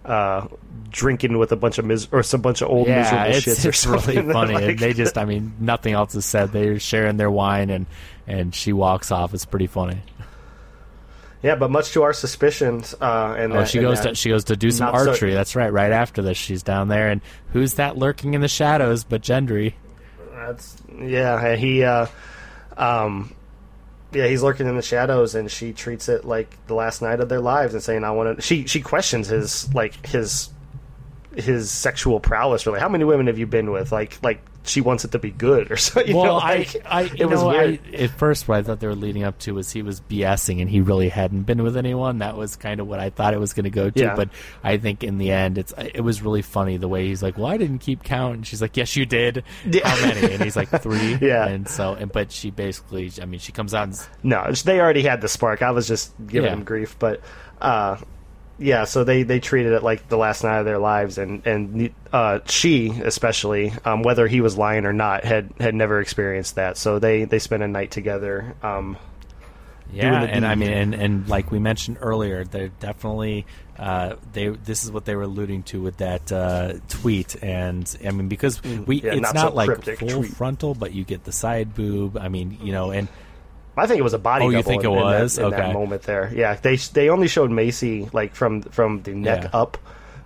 [0.05, 0.47] uh,
[0.89, 3.65] drinking with a bunch of mis- or some bunch of old yeah, miserable it's, shits
[3.65, 4.53] it's really funny.
[4.53, 6.51] Like- and they just, I mean, nothing else is said.
[6.51, 7.85] They're sharing their wine, and
[8.27, 9.33] and she walks off.
[9.33, 9.99] It's pretty funny.
[11.41, 14.15] yeah, but much to our suspicions, uh, and Oh, that- she and goes that- to
[14.15, 15.33] she goes to do some not so- archery.
[15.33, 15.71] That's right.
[15.71, 17.21] Right after this, she's down there, and
[17.51, 19.03] who's that lurking in the shadows?
[19.03, 19.73] But Gendry.
[20.33, 21.55] That's yeah.
[21.55, 22.07] He, uh,
[22.77, 23.33] um,
[24.11, 27.29] yeah, he's lurking in the shadows, and she treats it like the last night of
[27.29, 30.49] their lives, and saying, "I want to." She she questions his like his
[31.35, 32.65] his sexual prowess.
[32.65, 33.91] Really, how many women have you been with?
[33.91, 36.01] Like like she wants it to be good or so.
[36.01, 37.79] You well, know, like, I, I, you it was know, weird.
[37.93, 40.61] I, at first what I thought they were leading up to was he was BSing
[40.61, 42.19] and he really hadn't been with anyone.
[42.19, 43.99] That was kind of what I thought it was going to go to.
[43.99, 44.15] Yeah.
[44.15, 44.29] But
[44.63, 47.47] I think in the end, it's it was really funny the way he's like, "Well,
[47.47, 49.43] I didn't keep count," and she's like, "Yes, you did.
[49.69, 49.87] Yeah.
[49.87, 51.17] How many?" And he's like, three.
[51.21, 51.47] Yeah.
[51.47, 55.03] And so, and but she basically, I mean, she comes out and No, they already
[55.03, 55.61] had the spark.
[55.61, 56.55] I was just giving Yeah.
[56.55, 57.21] them grief, but
[57.61, 57.97] uh,
[58.57, 58.83] yeah.
[58.85, 62.39] So they they treated it like the last night of their lives, and and uh,
[62.45, 66.77] she especially, um, whether he was lying or not, had had never experienced that.
[66.77, 68.55] So they they spent a night together.
[68.63, 68.97] Um,
[69.91, 73.45] Yeah, and I mean, and, and like we mentioned earlier, they're definitely
[73.77, 74.47] uh, they.
[74.49, 78.61] This is what they were alluding to with that uh, tweet, and I mean because
[78.63, 80.31] we, Mm, Yeah, it's not not, so like full tweet.
[80.33, 82.17] frontal, but you get the side boob.
[82.17, 83.07] I mean, you know, and
[83.75, 85.37] I think it was a body Oh, you think in, it in that- was?
[85.37, 86.31] in that, moment there?
[86.33, 89.59] Yeah, they they only showed Maisie like from from the neck Yeah.
[89.59, 89.77] up,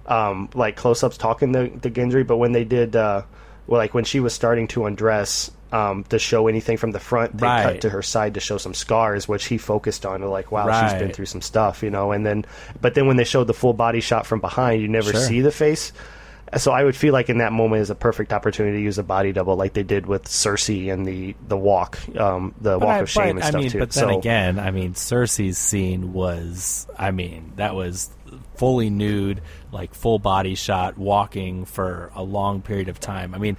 [0.06, 2.96] um, like close ups talking to, to Gendry, but when they did.
[2.96, 3.22] Uh,
[3.68, 7.36] well, like when she was starting to undress um, to show anything from the front,
[7.38, 7.64] they Right.
[7.64, 10.22] cut to her side to show some scars, which he focused on.
[10.22, 12.14] Like, wow, she's been through some stuff, you know.
[12.14, 12.46] And then,
[12.80, 15.20] but then when they showed the full body shot from behind, you never Sure.
[15.20, 15.92] see the face.
[16.56, 19.04] So I would feel like in that moment is a perfect opportunity to use a
[19.04, 23.00] body double, like they did with Cersei and the the walk, um, the walk I,
[23.00, 23.80] of shame but, and I stuff mean, too.
[23.80, 28.10] but then so, again, I mean, Cersei's scene was, I mean, that was
[28.56, 29.42] fully nude,
[29.72, 33.36] like full body shot, walking for a long period of time.
[33.36, 33.58] I mean,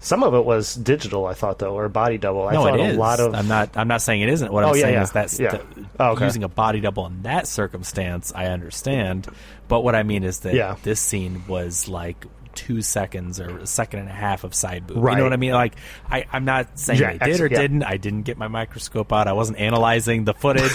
[0.00, 2.46] some of it was digital, I thought though, or body double.
[2.48, 2.96] I no, thought it is.
[2.96, 3.76] a lot of I'm not.
[3.76, 4.52] I'm not saying it isn't.
[4.52, 5.02] What Oh, I'm yeah, saying yeah.
[5.02, 5.82] is that Yeah.
[5.98, 6.24] Oh, okay.
[6.24, 8.32] using a body double in that circumstance.
[8.34, 9.26] I understand,
[9.68, 14.00] but what I mean is that this scene was like two seconds or a second
[14.00, 14.96] and a half of side boob.
[14.96, 15.52] You know what I mean?
[15.52, 15.74] Like,
[16.10, 17.58] I, I'm not saying Yeah, they did or yeah.
[17.60, 17.82] didn't.
[17.84, 19.28] I didn't get my microscope out.
[19.28, 20.72] I wasn't analyzing the footage.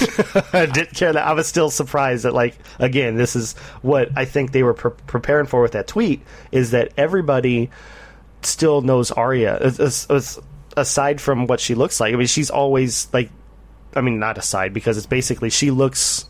[0.53, 1.27] I didn't care that.
[1.27, 4.91] I was still surprised that, like, again, this is what I think they were pre-
[5.07, 6.21] preparing for with that tweet
[6.53, 7.69] is that everybody
[8.45, 9.57] still knows Arya.
[9.59, 10.39] As- as- as-
[10.77, 13.29] aside from what she looks like, I mean, she's always like,
[13.95, 16.25] I mean, not aside because it's basically she looks.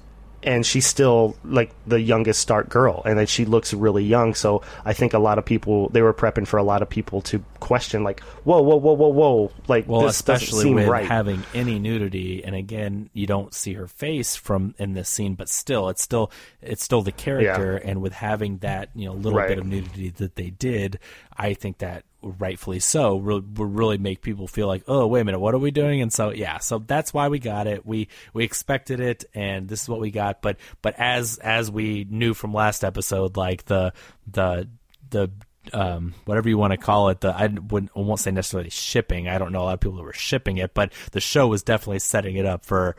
[0.46, 4.34] And she's still like the youngest Stark girl, and then she looks really young.
[4.36, 7.22] So I think a lot of people they were prepping for a lot of people
[7.24, 10.88] to question, like, "Whoa, whoa, whoa, whoa, whoa!" Like Well, this doesn't especially seem with
[10.88, 11.06] right.
[11.06, 15.48] having any nudity, and again, you don't see her face from in this scene, but
[15.50, 16.30] still, it's still
[16.62, 19.48] it's still the character, and with having that you know little Right.
[19.48, 21.00] bit of nudity that they did,
[21.38, 25.40] I think that rightfully so would really make people feel like, oh, wait a minute,
[25.40, 26.02] what are we doing?
[26.02, 27.86] And so yeah, so that's why we got it.
[27.86, 30.42] We we expected it, and this is what we got.
[30.42, 33.94] But but as as we knew from last episode, like the
[34.28, 34.70] the
[35.10, 35.32] the
[35.72, 37.22] um, whatever you want to call it.
[37.22, 39.28] The I wouldn't I won't say necessarily shipping.
[39.28, 41.64] I don't know a lot of people who were shipping it, but the show was
[41.64, 42.96] definitely setting it up for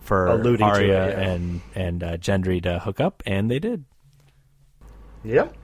[0.00, 1.30] for Alluding Arya it, yeah.
[1.30, 3.84] and and uh, Gendry to hook up, and they did.
[5.24, 5.56] Yep.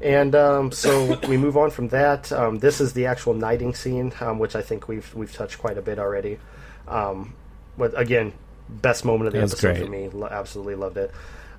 [0.00, 2.30] And um, so we move on from that.
[2.32, 5.76] Um, this is the actual knighting scene, um, which I think we've we've touched quite
[5.78, 6.38] a bit already.
[6.86, 7.34] Um,
[7.76, 8.32] but again,
[8.68, 9.84] best moment of the was episode great.
[9.84, 10.08] for me.
[10.08, 11.10] Lo- absolutely loved it.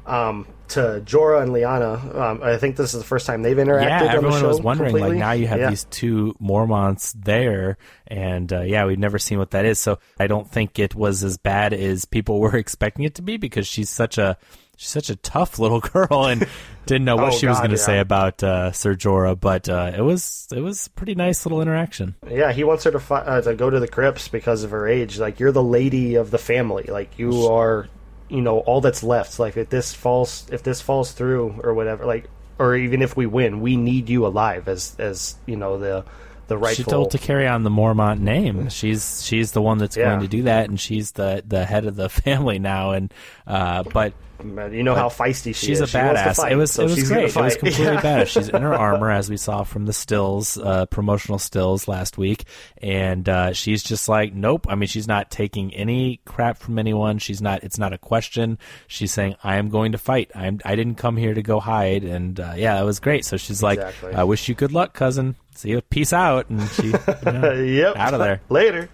[0.05, 3.83] Um, to Jorah and Lyanna, um, I think this is the first time they've interacted.
[3.83, 4.89] Yeah, on the everyone was wondering.
[4.91, 5.09] completely.
[5.17, 5.69] Like now you have Yeah.
[5.69, 7.77] these two Mormonts there,
[8.07, 9.77] and uh, yeah, we've never seen what that is.
[9.79, 13.37] So I don't think it was as bad as people were expecting it to be
[13.37, 14.37] because she's such a
[14.79, 16.47] she's such a tough little girl and
[16.85, 17.83] didn't know what Oh, she was going to yeah.
[17.83, 19.37] say about uh, Sir Jorah.
[19.39, 22.15] But uh, it was it was a pretty nice little interaction.
[22.27, 24.87] Yeah, he wants her to fi- uh, to go to the crypts because of her
[24.87, 25.19] age.
[25.19, 26.85] Like you're the lady of the family.
[26.85, 27.87] Like you are,
[28.29, 29.37] you know, all that's left.
[29.37, 33.25] Like if this falls, if this falls through or whatever, like, or even if we
[33.25, 36.05] win, we need you alive as as you know the
[36.47, 36.83] the rightful.
[36.85, 38.69] She told to carry on the Mormont name.
[38.69, 40.05] She's she's the one that's Yeah.
[40.09, 42.91] going to do that, and she's the the head of the family now.
[42.91, 43.13] And
[43.45, 44.13] uh, but
[44.43, 45.57] you know how feisty she is.
[45.57, 45.81] she's is.
[45.81, 46.35] a She badass.
[46.37, 47.25] fight, it was so it was great.
[47.29, 48.01] It was completely Yeah.
[48.01, 48.27] badass.
[48.27, 52.45] She's in her armor, as we saw from the stills, uh, promotional stills last week,
[52.81, 54.65] and uh, she's just like, nope.
[54.69, 57.17] I mean, she's not taking any crap from anyone.
[57.19, 57.63] She's not.
[57.63, 58.57] It's not a question.
[58.87, 60.31] She's saying, I am going to fight.
[60.35, 60.59] I'm.
[60.63, 62.03] I didn't come here to go hide.
[62.03, 63.25] And uh, yeah, that was great.
[63.25, 64.13] So she's like, Exactly.
[64.13, 65.35] I wish you good luck, cousin.
[65.55, 65.81] See you.
[65.81, 66.49] Peace out.
[66.49, 66.93] And she you
[67.31, 67.95] know, yep.
[67.97, 68.41] out of there.
[68.49, 68.89] Later.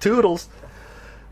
[0.00, 0.48] Toodles.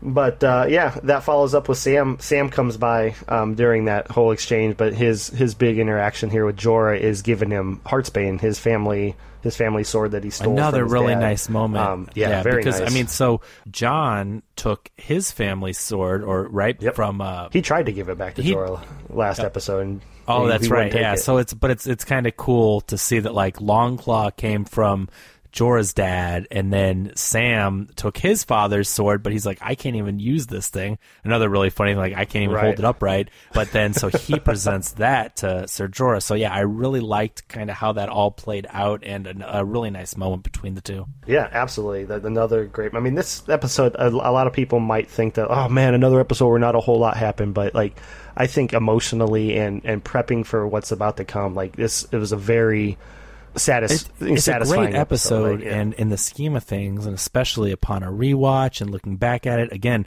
[0.03, 2.17] But uh, yeah, that follows up with Sam.
[2.19, 6.57] Sam comes by um, during that whole exchange, but his his big interaction here with
[6.57, 10.53] Jorah is giving him Heartsbane, his family his family sword that he stole.
[10.53, 11.19] Another really dad.
[11.19, 11.83] nice moment.
[11.83, 12.91] Um, yeah, very because nice.
[12.91, 16.95] I mean, so Jon took his family sword, or right Yep.
[16.95, 17.21] from.
[17.21, 19.79] Uh, he tried to give it back to He- Jorah last episode.
[19.81, 20.93] And oh, he- that's he right.
[20.93, 21.13] Yeah.
[21.13, 21.17] it.
[21.19, 25.09] So it's but it's it's kind of cool to see that like Longclaw came from.
[25.51, 30.19] Jorah's dad, and then Sam took his father's sword, but he's like, I can't even
[30.19, 30.97] use this thing.
[31.23, 32.65] Another really funny, like, I can't even Right.
[32.65, 33.29] hold it upright.
[33.53, 36.21] But then, so he presents that to Sir Jorah.
[36.21, 39.65] So yeah, I really liked kind of how that all played out, and a, a
[39.65, 41.05] really nice moment between the two.
[41.27, 42.05] Yeah, absolutely.
[42.05, 42.93] That another great.
[42.95, 46.19] I mean, this episode, a, a lot of people might think that, oh man, another
[46.19, 47.97] episode where not a whole lot happened, but like,
[48.37, 52.31] I think emotionally and and prepping for what's about to come, like this, it was
[52.31, 52.97] a very
[53.59, 55.75] satis- It- it's a satisfying great episode, like, yeah.
[55.79, 59.59] and in the scheme of things, and especially upon a rewatch and looking back at
[59.59, 60.05] it again,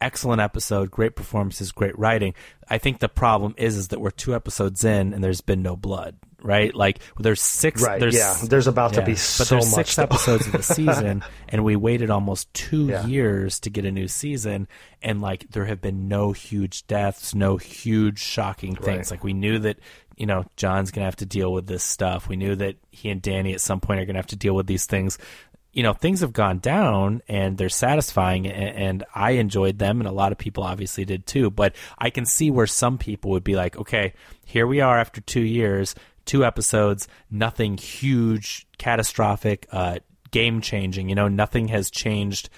[0.00, 2.34] excellent episode, great performances, great writing.
[2.68, 5.76] I think the problem is is that we're two episodes in and there's been no
[5.76, 6.74] blood, right?
[6.74, 8.34] Like there's six, Right, there's yeah.
[8.48, 10.02] There's about to yeah, be but there's much, six though.
[10.02, 13.06] episodes of the season, and we waited almost two Yeah.
[13.06, 14.66] years to get a new season,
[15.02, 18.86] and like there have been no huge deaths, no huge shocking things.
[19.06, 19.10] Right.
[19.12, 19.78] Like we knew that
[20.22, 22.28] you know Jon's gonna have to deal with this stuff.
[22.28, 24.68] We knew that he and Dany at some point are gonna have to deal with
[24.68, 25.18] these things.
[25.72, 30.06] You know, things have gone down and they're satisfying, and, and I enjoyed them, and
[30.08, 31.50] a lot of people obviously did too.
[31.50, 34.12] But I can see where some people would be like, okay,
[34.44, 35.96] here we are after two years.
[36.24, 39.98] two episodes, nothing huge, catastrophic, uh,
[40.30, 41.08] game changing.
[41.08, 42.48] You know, nothing has changed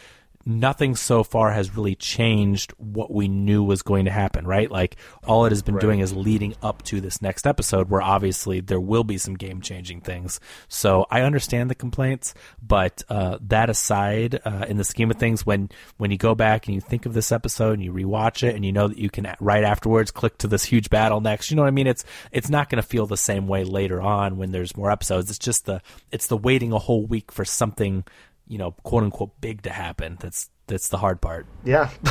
[0.46, 4.70] nothing so far has really changed what we knew was going to happen, right?
[4.70, 4.96] Like
[5.26, 5.80] all it has been right.
[5.80, 9.60] doing is leading up to this next episode where obviously there will be some game
[9.60, 10.40] changing things.
[10.68, 15.46] So I understand the complaints, but uh, that aside, uh, in the scheme of things,
[15.46, 18.54] when when you go back and you think of this episode and you rewatch it
[18.54, 21.56] and you know that you can right afterwards click to this huge battle next, you
[21.56, 21.86] know what I mean?
[21.86, 25.30] It's it's not going to feel the same way later on when there's more episodes.
[25.30, 25.80] It's just the
[26.12, 28.04] it's the waiting a whole week for something
[28.46, 30.18] you know, quote unquote big to happen.
[30.20, 31.46] That's that's the hard part.
[31.64, 31.90] Yeah,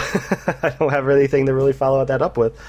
[0.63, 2.59] I don't have anything to really follow that up with.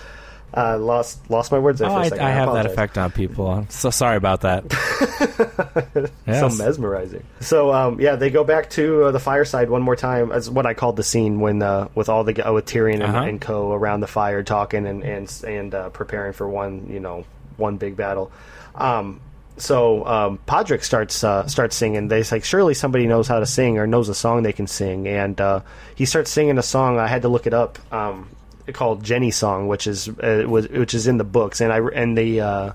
[0.56, 2.24] Uh, lost lost my words there oh, for a second.
[2.24, 3.48] I, I, I have that effect on people.
[3.48, 4.64] I'm so sorry about that.
[6.26, 6.56] yes.
[6.56, 7.24] So mesmerizing.
[7.40, 10.30] So um, yeah, they go back to uh, the fireside one more time.
[10.30, 13.02] As what I called the scene when uh, with all the uh, with Tyrion and,
[13.02, 13.24] uh-huh.
[13.24, 17.24] and, Co around the fire talking and and and uh, preparing for one you know
[17.56, 18.30] one big battle.
[18.76, 19.20] Um,
[19.56, 22.08] so um, Podrick starts uh, starts singing.
[22.08, 25.06] They like surely somebody knows how to sing or knows a song they can sing,
[25.06, 25.60] and uh,
[25.94, 26.98] he starts singing a song.
[26.98, 27.78] I had to look it up.
[27.92, 28.28] Um,
[28.72, 32.16] called Jenny song, which is uh, was, which is in the books, and I and
[32.16, 32.72] the uh,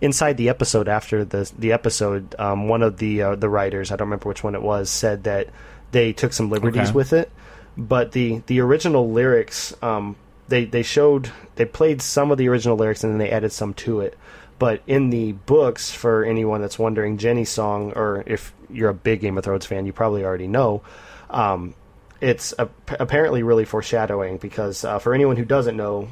[0.00, 3.96] inside the episode after the the episode, um, one of the uh, the writers, I
[3.96, 5.48] don't remember which one it was, said that
[5.92, 6.92] they took some liberties okay.
[6.92, 7.32] with it,
[7.76, 9.74] but the the original lyrics.
[9.82, 10.16] Um,
[10.48, 13.72] they, they showed they played some of the original lyrics and then they added some
[13.72, 14.18] to it
[14.60, 19.22] but in the books, for anyone that's wondering, Jenny's song, or if you're a big
[19.22, 20.82] Game of Thrones fan, you probably already know.
[21.30, 21.74] Um,
[22.20, 22.68] it's a,
[22.98, 26.08] apparently really foreshadowing because uh, for anyone who doesn't know,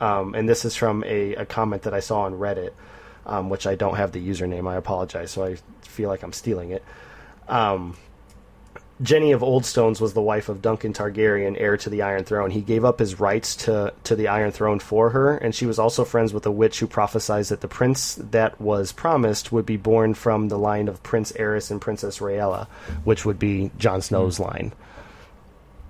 [0.00, 2.72] um, and this is from a, a, comment that I saw on Reddit,
[3.24, 4.68] um, which I don't have the username.
[4.68, 5.30] I apologize.
[5.30, 6.82] So I feel like I'm stealing it.
[9.02, 12.50] Jenny of Oldstones was the wife of Duncan Targaryen, heir to the Iron Throne.
[12.50, 15.78] He gave up his rights to, to the Iron Throne for her, and she was
[15.78, 19.76] also friends with a witch who prophesied that the prince that was promised would be
[19.76, 22.68] born from the line of Prince Aerys and Princess Rhaella,
[23.02, 24.46] which would be Jon Snow's mm.
[24.46, 24.72] line.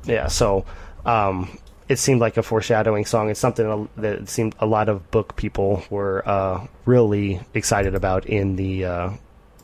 [0.05, 0.65] Yeah, so
[1.05, 1.59] um,
[1.89, 3.29] it seemed like a foreshadowing song.
[3.29, 8.57] It's something that seemed a lot of book people were uh, really excited about in
[8.57, 9.11] the uh,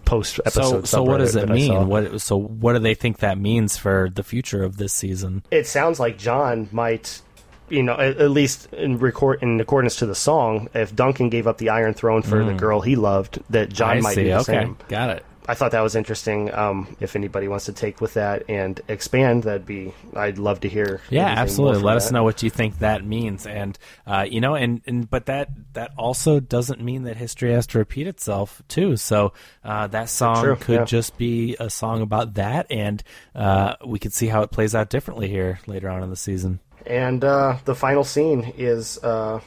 [0.09, 0.63] post episode.
[0.63, 1.87] So, so what does it mean?
[1.87, 5.43] What so what do they think that means for the future of this season?
[5.51, 7.21] It sounds like Jon might
[7.71, 11.47] you know, at, at, least in record in accordance to the song, if Duncan gave
[11.47, 12.47] up the Iron Throne for mm.
[12.47, 14.25] the girl he loved, that Jon I might see.
[14.25, 14.45] do the okay.
[14.45, 14.79] same.
[14.89, 15.25] Got it.
[15.49, 16.55] I thought that was interesting.
[16.55, 20.69] Um, if anybody wants to take with that and expand, that'd be I'd love to
[20.69, 21.01] hear.
[21.09, 21.83] Yeah, absolutely.
[21.83, 25.25] Let us know what you think that means, and uh, you know, and, and but
[25.27, 28.99] that that also doesn't mean that history has to repeat itself too.
[28.99, 29.33] So
[29.65, 30.85] uh, that song True, could yeah.
[30.85, 33.03] just be a song about that, and
[33.35, 36.61] uh, we could see how it plays out differently here later on in the season.
[36.87, 39.41] And uh, the final scene is uh,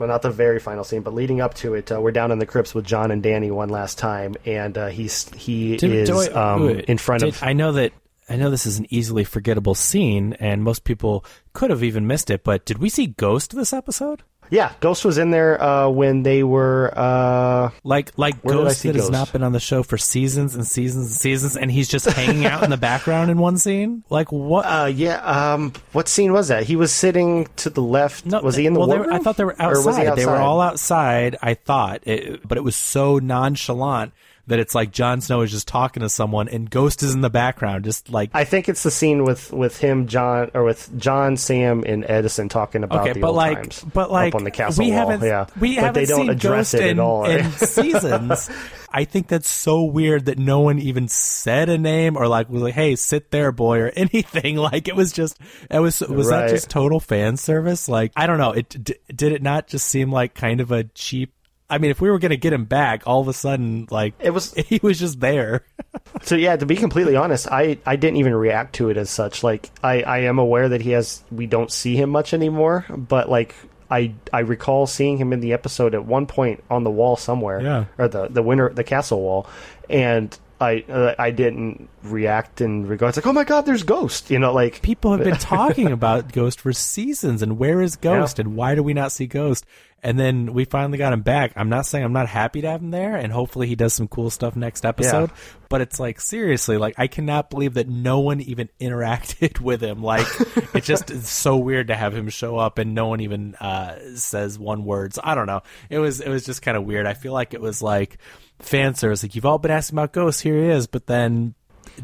[0.00, 2.38] well, not the very final scene, but leading up to it, uh, we're down in
[2.38, 6.10] the crypts with Jon and Dany one last time, and uh, he's he did, is
[6.10, 7.42] I, um, in front did, of.
[7.42, 7.92] I know that
[8.26, 11.22] I know this is an easily forgettable scene, and most people
[11.52, 12.44] could have even missed it.
[12.44, 14.22] But did we see Ghost this episode?
[14.50, 19.04] Yeah, Ghost was in there uh, when they were uh, like like Ghost that Ghost?
[19.04, 22.06] has not been on the show for seasons and seasons and seasons, and he's just
[22.06, 24.02] hanging out in the background in one scene.
[24.10, 24.66] Like what?
[24.66, 25.18] Uh, yeah.
[25.22, 26.64] Um, what scene was that?
[26.64, 28.26] He was sitting to the left.
[28.26, 30.16] No, was he in the well, were, I thought they were outside.
[30.16, 31.36] They were all outside.
[31.40, 34.12] I thought, it, but it was so nonchalant
[34.50, 37.30] that it's like Jon Snow is just talking to someone and Ghost is in the
[37.30, 41.36] background, just like I think it's the scene with with him, Jon, or with Jon,
[41.36, 44.50] Sam, and Eddison talking about okay, the but old like, times but like on the
[44.50, 45.08] castle we wall.
[45.08, 47.24] Haven't, yeah, we but haven't they don't seen address Ghost it in, at all.
[47.26, 48.50] in seasons.
[48.92, 52.60] I think that's so weird that no one even said a name or like was
[52.60, 54.56] like, "Hey, sit there, boy," or anything.
[54.56, 55.38] Like it was just,
[55.70, 56.48] it was was right.
[56.48, 57.88] that just total fan service?
[57.88, 58.50] Like I don't know.
[58.50, 61.32] It d- did it not just seem like kind of a cheap
[61.70, 64.14] I mean, if we were going to get him back, all of a sudden, like
[64.18, 65.64] it was, he was just there.
[66.22, 69.42] so yeah, to be completely honest, I I didn't even react to it as such.
[69.42, 73.30] Like I I am aware that he has we don't see him much anymore, but
[73.30, 73.54] like
[73.90, 77.60] I I recall seeing him in the episode at one point on the wall somewhere,
[77.60, 79.46] yeah, or the the winter the castle wall,
[79.88, 84.38] and I uh, I didn't react in regards like oh my god there's Ghost you
[84.38, 88.44] know like people have been talking about Ghost for seasons and where is Ghost yeah.
[88.44, 89.64] and why do we not see Ghost
[90.02, 91.52] and then we finally got him back.
[91.56, 94.08] I'm not saying I'm not happy to have him there, and hopefully he does some
[94.08, 95.30] cool stuff next episode.
[95.30, 95.36] Yeah.
[95.68, 100.02] But it's like seriously, like I cannot believe that no one even interacted with him.
[100.02, 100.26] Like
[100.74, 104.16] it just is so weird to have him show up and no one even uh,
[104.16, 105.18] says one words.
[105.22, 105.62] I don't know.
[105.88, 107.06] It was it was just kind of weird.
[107.06, 108.18] I feel like it was like
[108.60, 109.22] fan service.
[109.22, 111.54] Like you've all been asking about ghosts, here he is, but then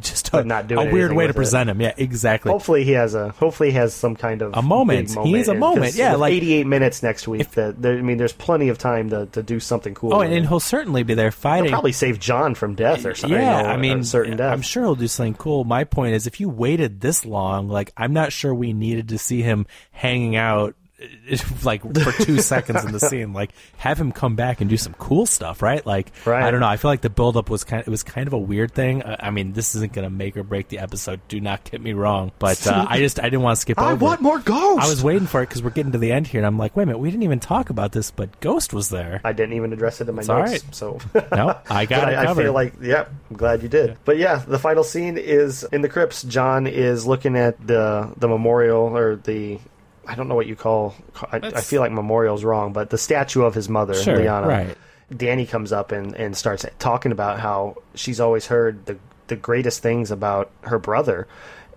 [0.00, 1.38] just a, not doing a weird way to with it.
[1.38, 1.80] present him.
[1.80, 2.50] Yeah, exactly.
[2.50, 5.08] Hopefully he has a hopefully he has some kind of A moment.
[5.14, 5.94] big He needs a moment.
[5.94, 7.50] yeah, like- 88 minutes next week.
[7.52, 10.14] that there, I mean, there's plenty of time to, to do something cool.
[10.14, 11.70] oh, and, and he'll certainly be there fighting.
[11.70, 13.38] probably save Jon from death or something.
[13.38, 14.52] Yeah, you know, I mean, certain death.
[14.52, 15.64] I'm sure he'll do something cool.
[15.64, 19.18] My point is, if you waited this long, like I'm not sure we needed to
[19.18, 20.74] see him hanging out
[21.64, 23.32] like for two seconds in the scene.
[23.32, 25.84] Like have him come back and do some cool stuff, right?
[25.84, 26.42] Like Right.
[26.42, 26.68] I don't know.
[26.68, 27.80] I feel like the buildup was kind.
[27.82, 29.02] Of, it was kind of a weird thing.
[29.02, 31.20] I, I mean, this isn't going to make or break the episode.
[31.28, 33.92] Do not get me wrong, but uh, I just I didn't want to skip I
[33.92, 34.04] over.
[34.04, 34.82] want more Ghost.
[34.84, 36.76] I was waiting for it because we're getting to the end here, and I'm like,
[36.76, 39.20] wait a minute, we didn't even talk about this, but Ghost was there.
[39.24, 40.50] I didn't even address it in my It's notes.
[40.50, 40.74] right.
[40.74, 40.98] So
[41.32, 43.96] No, I got it I, I feel like, yeah, I'm glad you did.
[44.04, 46.22] But yeah, the final scene is in the crypts.
[46.22, 49.58] Jon is looking at the the memorial or the.
[50.06, 50.94] I don't know what you call.
[51.32, 54.46] I, I feel like memorial's wrong, but the statue of his mother, Sure, Lyanna.
[54.46, 54.78] right.
[55.12, 59.82] Dany comes up and, and starts talking about how she's always heard the the greatest
[59.82, 61.26] things about her brother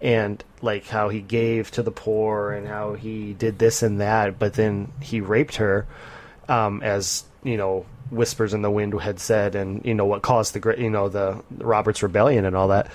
[0.02, 4.38] and like how he gave to the poor and how he did this and that
[4.38, 5.88] but then he raped her
[6.48, 10.54] um, as you know whispers in the wind had said and you know what caused
[10.54, 12.92] the great you know the, the Roberts rebellion and all that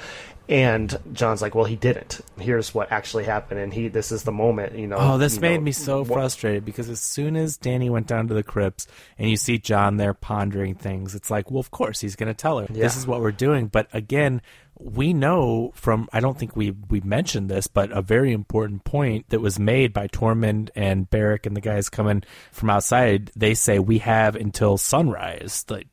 [0.49, 4.33] and Jon's like well he didn't here's what actually happened and he this is the
[4.33, 7.57] moment you know Oh, this made know, me so what- frustrated because as soon as
[7.57, 8.87] Dany went down to the crypts
[9.19, 12.35] and you see Jon there pondering things, it's like, well, of course he's going to
[12.35, 12.67] tell her.
[12.69, 13.69] This is what we're doing.
[13.69, 14.43] But again,
[14.79, 19.29] we know from I don't think we we mentioned this, but a very important point
[19.31, 23.31] that was made by Tormund and Beric and the guys coming from outside.
[23.37, 25.65] They say we have until sunrise.
[25.69, 25.87] Like,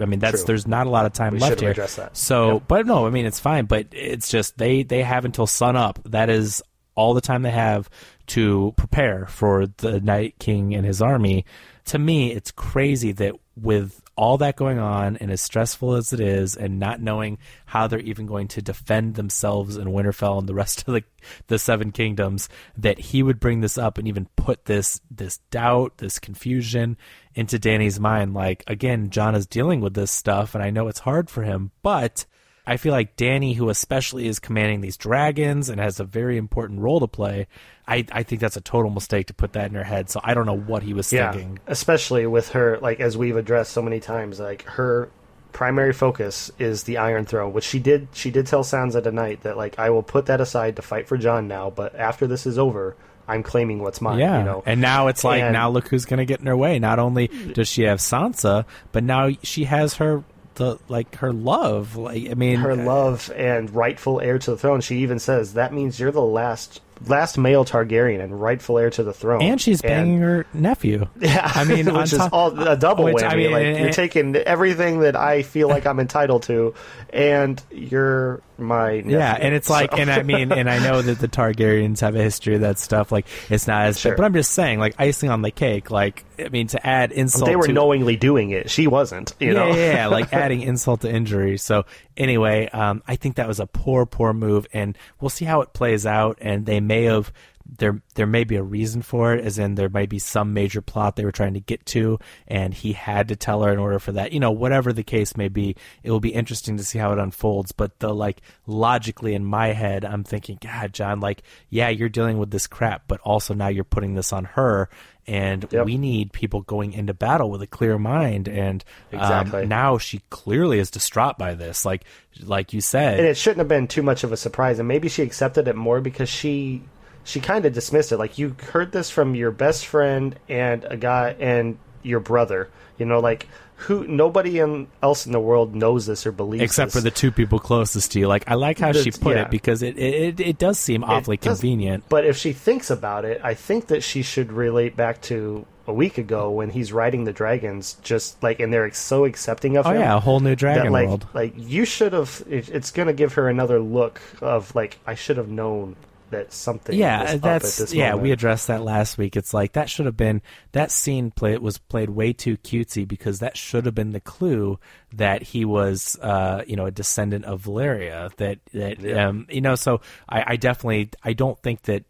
[0.00, 0.46] I mean, that's True.
[0.48, 1.74] there's not a lot of time We left here.
[2.12, 2.62] So, Yep.
[2.68, 3.64] but no, I mean it's fine.
[3.66, 5.98] But it's just they they have until sun up.
[6.04, 6.62] That is
[6.94, 7.88] all the time they have
[8.26, 11.44] to prepare for the Night King and his army.
[11.86, 16.18] To me, it's crazy that with all that going on and as stressful as it
[16.18, 20.54] is and not knowing how they're even going to defend themselves in Winterfell and the
[20.54, 21.04] rest of the
[21.46, 25.98] the seven kingdoms that he would bring this up and even put this this doubt
[25.98, 26.96] this confusion
[27.34, 28.34] into Dany's mind.
[28.34, 31.70] Like again Jon is dealing with this stuff and I know it's hard for him
[31.82, 32.26] but
[32.68, 36.80] I feel like Dany, who especially is commanding these dragons and has a very important
[36.80, 37.46] role to play,
[37.86, 40.10] I, I think that's a total mistake to put that in her head.
[40.10, 41.58] So I don't know what he was yeah, thinking.
[41.66, 45.08] especially with her, like as we've addressed so many times, like her
[45.52, 48.08] primary focus is the Iron Throne, which she did.
[48.12, 51.16] She did tell Sansa tonight that like I will put that aside to fight for
[51.16, 52.96] Jon now, but after this is over,
[53.26, 54.18] I'm claiming what's mine.
[54.18, 54.62] Yeah, you know?
[54.66, 56.78] and now it's like And- now look who's going to get in her way.
[56.78, 60.22] Not only does she have Sansa, but now she has her
[60.58, 61.96] the like her love.
[61.96, 64.80] Like I mean, her uh, love and rightful heir to the throne.
[64.80, 69.02] She even says that means you're the last last male Targaryen and rightful heir to
[69.02, 69.42] the throne.
[69.42, 71.06] and she's banging her nephew.
[71.20, 73.30] Yeah, I mean, which is top- all a double which, whammy.
[73.32, 76.74] I mean, like and- you're eh, taking everything that I feel like I'm entitled to,
[77.10, 79.12] and you're my nephew.
[79.18, 82.14] Yeah, and it's like, So- and I mean, and I know that the Targaryens have
[82.16, 83.12] a history of that stuff.
[83.12, 84.16] Like, it's not as, Sure.
[84.16, 85.90] but I'm just saying, like, icing on the cake.
[85.90, 88.70] Like, I mean, to add insult, they were to, knowingly doing it.
[88.70, 89.34] She wasn't.
[89.40, 89.68] You yeah, know.
[89.68, 91.56] yeah, yeah, like adding insult to injury.
[91.58, 91.84] So
[92.18, 95.72] anyway, um, I think that was a poor, poor move, and we'll see how it
[95.72, 96.38] plays out.
[96.40, 97.32] And they may have
[97.76, 100.80] there there may be a reason for it, as in there might be some major
[100.80, 103.98] plot they were trying to get to, and he had to tell her in order
[103.98, 104.32] for that.
[104.32, 107.18] You know, whatever the case may be, it will be interesting to see how it
[107.18, 107.72] unfolds.
[107.72, 112.38] But the like logically in my head, I'm thinking, God, Jon, like, yeah, you're dealing
[112.38, 114.88] with this crap, but also now you're putting this on her.
[115.28, 115.84] And Yep.
[115.84, 118.48] we need people going into battle with a clear mind.
[118.48, 118.82] And
[119.12, 121.84] um, now she clearly is distraught by this.
[121.84, 122.04] Like,
[122.42, 124.78] like you said, and it shouldn't have been too much of a surprise.
[124.78, 126.82] And maybe she accepted it more because she
[127.24, 128.16] she kind of dismissed it.
[128.16, 132.70] Like you heard this from your best friend and a guy and your brother.
[132.96, 133.46] You know, like
[133.82, 137.30] who nobody in, else in the world knows this or believes except for the two
[137.30, 138.26] people closest to you.
[138.28, 139.42] Like, I like how The- she put yeah.
[139.42, 142.04] it because it, it it does seem awfully does- convenient.
[142.08, 145.92] But if she thinks about it, I think that she should relate back to a
[145.92, 149.90] week ago when he's riding the dragons, just like and they're so accepting of Oh
[149.90, 150.00] him.
[150.00, 151.26] yeah, a whole new dragon that like world.
[151.32, 152.42] like you should have.
[152.50, 155.96] It, it's gonna give her another look of like I should have known
[156.30, 156.96] that something.
[156.96, 158.10] Yeah, up at that's this yeah.
[158.10, 158.22] moment.
[158.22, 159.36] We addressed that last week.
[159.36, 160.42] It's like that should have been
[160.72, 164.20] that scene play it was played way too cutesy because that should have been the
[164.20, 164.78] clue
[165.12, 168.34] that he was, uh, you know, a descendant of Valyria.
[168.36, 169.28] That that Yeah.
[169.28, 169.74] um, you know.
[169.74, 172.04] So I, I definitely I don't think that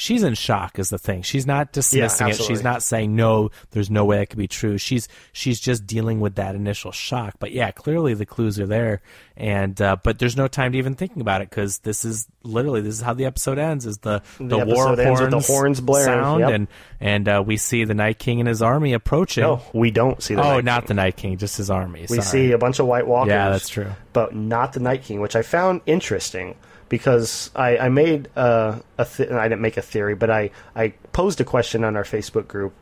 [0.00, 1.22] she's in shock is the thing.
[1.22, 2.36] She's not dismissing it.
[2.36, 4.78] She's not saying no, there's no way that could be true.
[4.78, 7.34] She's she's just dealing with that initial shock.
[7.38, 9.02] But yeah, clearly the clues are there,
[9.36, 12.80] and uh, but there's no time to even thinking about it because this is literally
[12.80, 13.86] this is how the episode ends.
[13.86, 16.50] Is the the, The war episode ends with horns, the horns blaring, sound, yep.
[16.50, 16.68] and
[16.98, 19.42] and uh, we see the Night King and his army approaching.
[19.42, 20.88] No, we don't see the oh, Night not King.
[20.88, 22.00] the Night King, just his army.
[22.00, 22.22] We Sorry.
[22.22, 23.30] see a bunch of White Walkers.
[23.30, 23.92] Yeah, that's true.
[24.12, 26.56] But not the Night King, which I found interesting
[26.90, 30.88] because I, I made uh, a th- I didn't make a theory, but I, I
[31.14, 32.74] posed a question on our Facebook group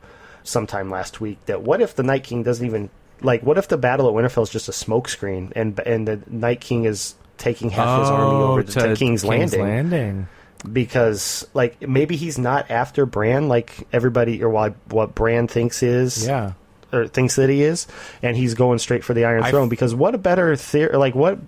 [0.42, 2.90] sometime last week that what if the Night King doesn't even
[3.20, 6.60] like what if the battle at Winterfell is just a smokescreen and and the Night
[6.60, 10.26] King is taking half his army Oh, over to, to King's, Landing Landing.
[10.72, 16.26] because like maybe he's not after Bran like everybody or what what Bran thinks is
[16.26, 16.52] Yeah.
[16.92, 17.86] or thinks that he is,
[18.22, 19.68] and he's going straight for the Iron I- Throne.
[19.68, 20.96] Because what a better theory!
[20.96, 21.38] Like what?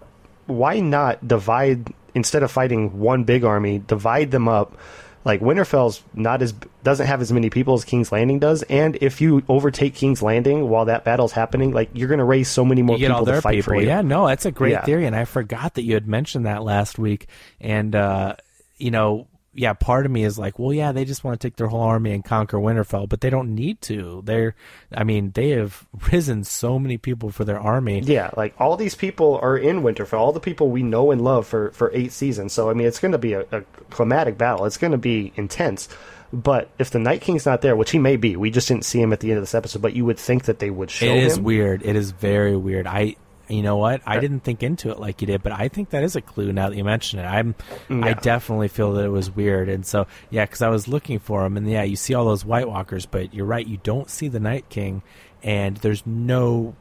[0.47, 3.79] Why not divide instead of fighting one big army?
[3.87, 4.77] Divide them up.
[5.23, 9.21] Like Winterfell's not as doesn't have as many people as King's Landing does, and if
[9.21, 12.81] you overtake King's Landing while that battle's happening, like you're going to raise so many
[12.81, 13.75] more people to fight people.
[13.75, 13.87] for you.
[13.87, 14.85] Yeah, no, that's a great Yeah.
[14.85, 17.27] theory, and I forgot that you had mentioned that last week.
[17.61, 18.37] And uh,
[18.79, 21.57] you know, yeah, part of me is like, well, yeah, they just want to take
[21.57, 24.23] their whole army and conquer Winterfell, but they don't need to.
[24.25, 24.55] They're,
[24.95, 28.01] I mean, they have risen so many people for their army.
[28.01, 30.19] Yeah, like all these people are in Winterfell.
[30.21, 32.53] All the people we know and love for for eight seasons.
[32.53, 34.67] So I mean, it's going to be a, a climatic battle.
[34.67, 35.89] It's going to be intense.
[36.33, 39.01] But if the Night King's not there, which he may be, we just didn't see
[39.03, 39.83] him at the end of this episode.
[39.83, 41.43] But you would think that they would show It is him.
[41.43, 41.83] weird.
[41.85, 42.87] It is very weird.
[42.87, 43.17] I,
[43.51, 44.03] you know what?
[44.07, 46.53] I didn't think into it like you did, but I think that is a clue
[46.53, 47.25] now that you mention it.
[47.25, 47.55] I'm,
[47.89, 51.19] mm, I definitely feel that it was weird, and so yeah, because I was looking
[51.19, 54.09] for him, and yeah, you see all those White Walkers, but you're right, you don't
[54.09, 55.03] see the Night King,
[55.43, 56.77] and there's no,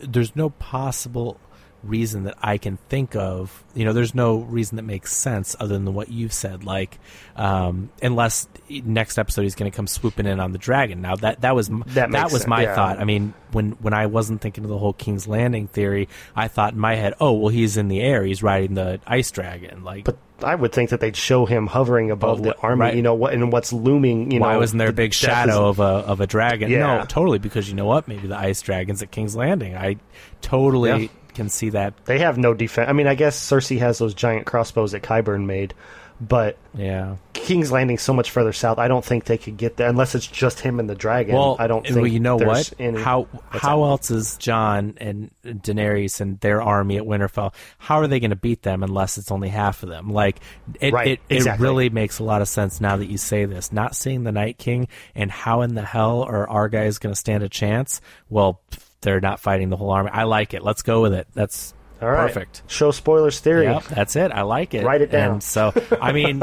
[0.00, 1.38] there's no possible
[1.82, 3.64] reason that I can think of.
[3.74, 6.64] You know, there's no reason that makes sense other than what you've said.
[6.64, 6.98] Like,
[7.36, 11.00] um, unless next episode he's going to come swooping in on the dragon.
[11.00, 12.74] Now that that was That that, was sense, my yeah.
[12.74, 12.98] thought.
[12.98, 16.72] I mean, when when I wasn't thinking of the whole King's Landing theory, I thought
[16.74, 19.82] in my head, oh well, he's in the air, he's riding the ice dragon.
[19.84, 22.80] Like, But I would think that they'd show him hovering above Oh, the army.
[22.80, 22.94] right.
[22.96, 23.34] You know what?
[23.34, 24.30] And what's looming?
[24.30, 24.46] You know.
[24.46, 26.70] why know, wasn't there a big shadow is- of a of a dragon?
[26.70, 26.98] Yeah.
[26.98, 28.08] No, totally, because you know what?
[28.08, 29.76] Maybe the ice dragon's at King's Landing.
[29.76, 29.96] I
[30.40, 31.08] totally Yeah.
[31.34, 31.94] Can see that.
[32.04, 32.88] They have no defense.
[32.88, 35.74] I mean, I guess Cersei has those giant crossbows that Qyburn made,
[36.20, 37.16] but Yeah.
[37.32, 38.78] King's Landing's so much further south.
[38.78, 41.34] I don't think they could get there unless it's just him and the dragon.
[41.34, 41.96] Well, I don't think.
[41.96, 42.72] well, you know what?
[42.78, 47.54] Any, how how else is Jon and Daenerys and their army at Winterfell?
[47.78, 50.10] How are they going to beat them unless it's only half of them?
[50.10, 50.40] Like
[50.80, 51.64] it, Right, it, exactly.
[51.64, 53.72] it really makes a lot of sense now that you say this.
[53.72, 57.18] Not seeing the Night King and how in the hell are our guys going to
[57.18, 58.00] stand a chance?
[58.28, 58.60] Well,
[59.00, 60.10] they're not fighting the whole army.
[60.12, 60.62] I like it.
[60.62, 61.26] Let's go with it.
[61.34, 62.26] That's All right.
[62.26, 62.62] perfect.
[62.66, 63.64] Show spoilers theory.
[63.64, 64.30] Yep, that's it.
[64.32, 64.84] I like it.
[64.84, 65.32] Write it down.
[65.34, 66.42] And so, I mean,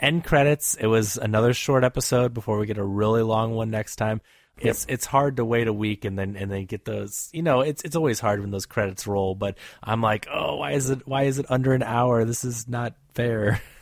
[0.00, 0.74] end credits.
[0.74, 4.20] It was another short episode before we get a really long one next time.
[4.62, 7.30] It's it's hard to wait a week and then and then get those.
[7.32, 9.34] You know, it's it's always hard when those credits roll.
[9.34, 12.26] But I'm like, oh, why is it why is it under an hour?
[12.26, 13.62] This is not fair.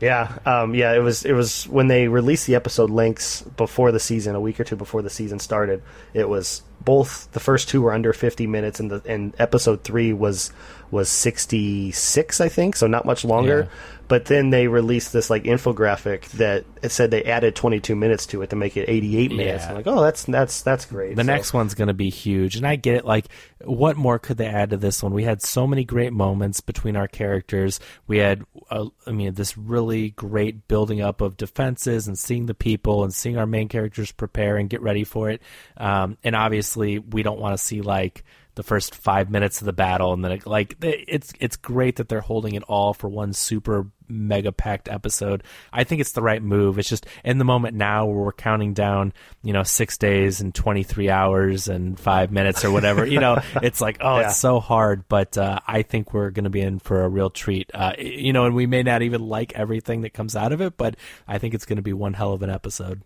[0.00, 0.92] Yeah, um, yeah.
[0.92, 4.60] It was it was when they released the episode links before the season, a week
[4.60, 5.82] or two before the season started.
[6.12, 10.14] It was both the first two were under fifty minutes, and the and episode three
[10.14, 10.50] was
[10.90, 12.76] was sixty six, I think.
[12.76, 13.68] So not much longer.
[13.70, 13.78] Yeah.
[14.08, 18.26] But then they released this like infographic that it said they added twenty two minutes
[18.26, 19.64] to it to make it eighty eight minutes.
[19.64, 19.70] Yeah.
[19.70, 21.16] I'm like, oh, that's that's that's great.
[21.16, 23.04] The So- next one's going to be huge, and I get it.
[23.04, 23.26] Like,
[23.64, 25.12] what more could they add to this one?
[25.12, 27.80] We had so many great moments between our characters.
[28.06, 32.54] We had, uh, I mean, this really great building up of defenses and seeing the
[32.54, 35.42] people and seeing our main characters prepare and get ready for it.
[35.76, 38.22] Um, and obviously, we don't want to see like
[38.56, 42.08] the first five minutes of the battle, and then it, like it's it's great that
[42.08, 45.42] they're holding it all for one super mega packed episode.
[45.72, 46.78] I think it's the right move.
[46.78, 49.12] It's just in the moment now where we're counting down,
[49.42, 53.04] you know, six days and twenty three hours and five minutes or whatever.
[53.06, 54.26] you know, it's like oh, Yeah.
[54.28, 55.06] it's so hard.
[55.08, 57.70] But uh, I think we're going to be in for a real treat.
[57.74, 60.76] Uh, you know, and we may not even like everything that comes out of it,
[60.76, 60.96] but
[61.28, 63.02] I think it's going to be one hell of an episode.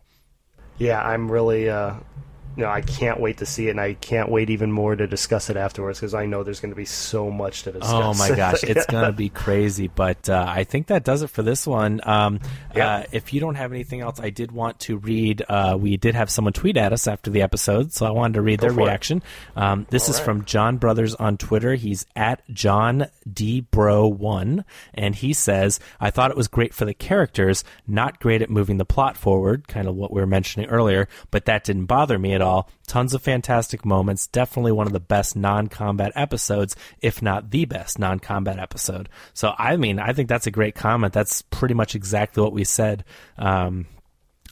[0.79, 1.69] yeah, I'm really.
[1.69, 1.95] Uh,
[2.61, 5.07] you know, I can't wait to see it, and I can't wait even more to
[5.07, 7.91] discuss it afterwards because I know there's going to be so much to discuss.
[7.91, 9.89] Oh my gosh, it's gonna be crazy.
[9.89, 12.03] But uh, I think that does it for this one.
[12.05, 12.39] Um,
[12.77, 12.97] Yeah.
[12.97, 15.43] uh, if you don't have anything else, I did want to read.
[15.49, 18.43] Uh, we did have someone tweet at us after the episode, so I wanted to
[18.43, 19.23] read their reaction.
[19.57, 20.25] Um, this is right.
[20.27, 21.77] from John Brothers on Twitter.
[21.77, 26.85] He's at John D Bro one, and he says, "I thought it was great for
[26.85, 30.69] the characters, not great at moving the plot forward, kind of what we were mentioning
[30.69, 32.69] earlier, but that didn't bother me at all." Overall.
[32.87, 34.27] Tons of fantastic moments.
[34.27, 39.09] Definitely one of the best non combat episodes, if not the best non combat episode.
[39.33, 41.13] So, I mean, I think that's a great comment.
[41.13, 43.05] That's pretty much exactly what we said.
[43.39, 43.87] Um,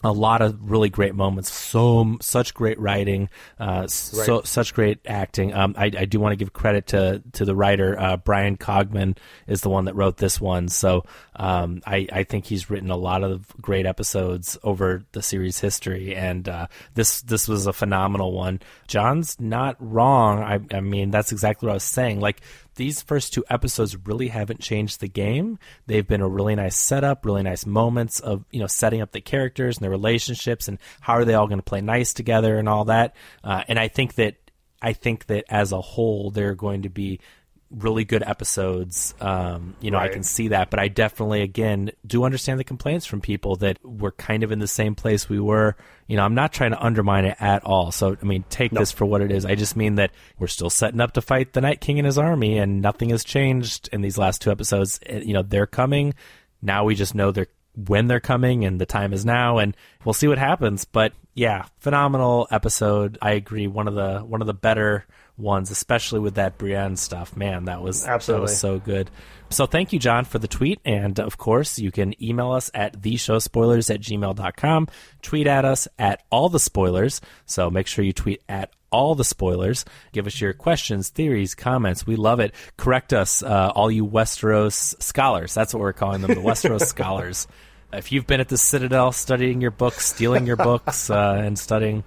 [0.05, 1.53] a lot of really great moments.
[1.53, 5.53] So such great writing, uh, so such great acting.
[5.53, 9.17] Um, I, I, do want to give credit to to the writer uh, Bryan Cogman
[9.47, 10.69] is the one that wrote this one.
[10.69, 11.05] So
[11.37, 16.15] um, I I think he's written a lot of great episodes over the series history,
[16.15, 18.61] and uh, this this was a phenomenal one.
[18.87, 20.43] John's not wrong.
[20.43, 22.21] I I mean that's exactly what I was saying.
[22.21, 22.41] Like
[22.79, 25.59] these first two episodes really haven't changed the game.
[25.87, 29.21] They've been a really nice setup, really nice moments of you know setting up the
[29.21, 32.69] characters and their relationships and how are they all going to play nice together and
[32.69, 33.15] all that.
[33.45, 34.37] Uh, and I think that
[34.81, 37.21] I think that as a whole they're going to be
[37.71, 39.15] really good episodes.
[39.21, 40.11] Um, you know, right.
[40.11, 43.79] I can see that, but I definitely, again, do understand the complaints from people that
[43.85, 45.77] we're kind of in the same place we were.
[46.07, 47.93] You know, I'm not trying to undermine it at all.
[47.93, 49.45] So, I mean, take this for what it is.
[49.45, 52.19] I just mean that we're still setting up to fight the Night King and his
[52.19, 55.01] army, and nothing has changed in these last two episodes.
[55.09, 56.15] You know, they're coming.
[56.63, 57.49] Now we just know they're
[57.87, 61.65] when they're coming and the time is now and we'll see what happens but yeah
[61.79, 65.07] phenomenal episode i agree one of the one of the better
[65.39, 67.37] ones, especially with that Brienne stuff.
[67.37, 69.11] Man, that was absolutely that was so good.
[69.51, 70.81] So thank you, John, for the tweet.
[70.85, 74.89] And of course, you can email us at theshowspoilers at gmail.com,
[75.23, 77.21] tweet at us at all the spoilers.
[77.47, 79.85] So make sure you tweet at all the spoilers.
[80.13, 82.07] Give us your questions, theories, comments.
[82.07, 82.55] We love it.
[82.77, 85.55] Correct us, uh, all you Westeros scholars.
[85.55, 87.47] That's what we're calling them, the Westeros scholars.
[87.93, 92.05] If you've been at the Citadel studying your books, stealing your books, uh, and studying,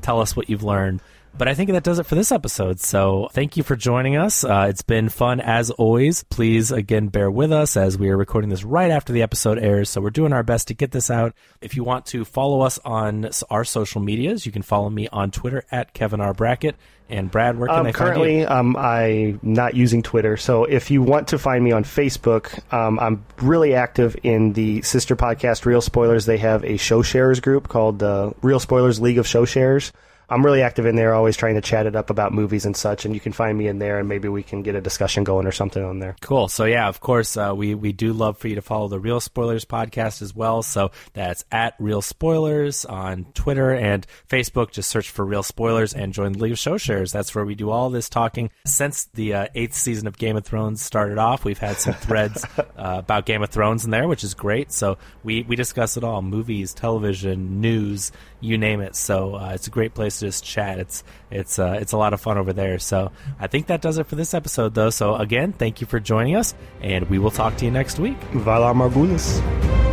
[0.00, 1.02] tell us what you've learned.
[1.36, 2.80] But I think that does it for this episode.
[2.80, 4.44] So thank you for joining us.
[4.44, 6.22] Uh, it's been fun as always.
[6.24, 9.88] Please again bear with us as we are recording this right after the episode airs.
[9.88, 11.34] So we're doing our best to get this out.
[11.60, 15.30] If you want to follow us on our social medias, you can follow me on
[15.30, 16.76] Twitter at Kevin R Brackett.
[17.08, 20.36] And Brad, where can um, I currently, um, I'm not using Twitter.
[20.36, 24.82] So if you want to find me on Facebook, um, I'm really active in the
[24.82, 26.26] sister podcast Real Spoilers.
[26.26, 29.92] They have a show sharers group called the Real Spoilers League of Show Sharers.
[30.30, 33.04] I'm really active in there, always trying to chat it up about movies and such.
[33.04, 35.46] And you can find me in there, and maybe we can get a discussion going
[35.46, 36.14] or something on there.
[36.20, 36.48] Cool.
[36.48, 39.18] So yeah, of course, uh, we we do love for you to follow the Real
[39.20, 40.62] Spoilers podcast as well.
[40.62, 44.70] So that's at Real Spoilers on Twitter and Facebook.
[44.70, 47.10] Just search for Real Spoilers and join the League of Show Shares.
[47.10, 48.50] That's where we do all this talking.
[48.66, 52.46] Since the uh, eighth season of Game of Thrones started off, we've had some threads
[52.58, 54.70] uh, about Game of Thrones in there, which is great.
[54.70, 58.96] So we we discuss it all: movies, television, news, you name it.
[58.96, 60.78] So uh, it's a great place to just chat.
[60.78, 62.78] It's it's uh, it's a lot of fun over there.
[62.78, 64.90] So I think that does it for this episode, though.
[64.90, 68.18] So again, thank you for joining us, and we will talk to you next week.
[68.32, 69.89] Valar Morghulis.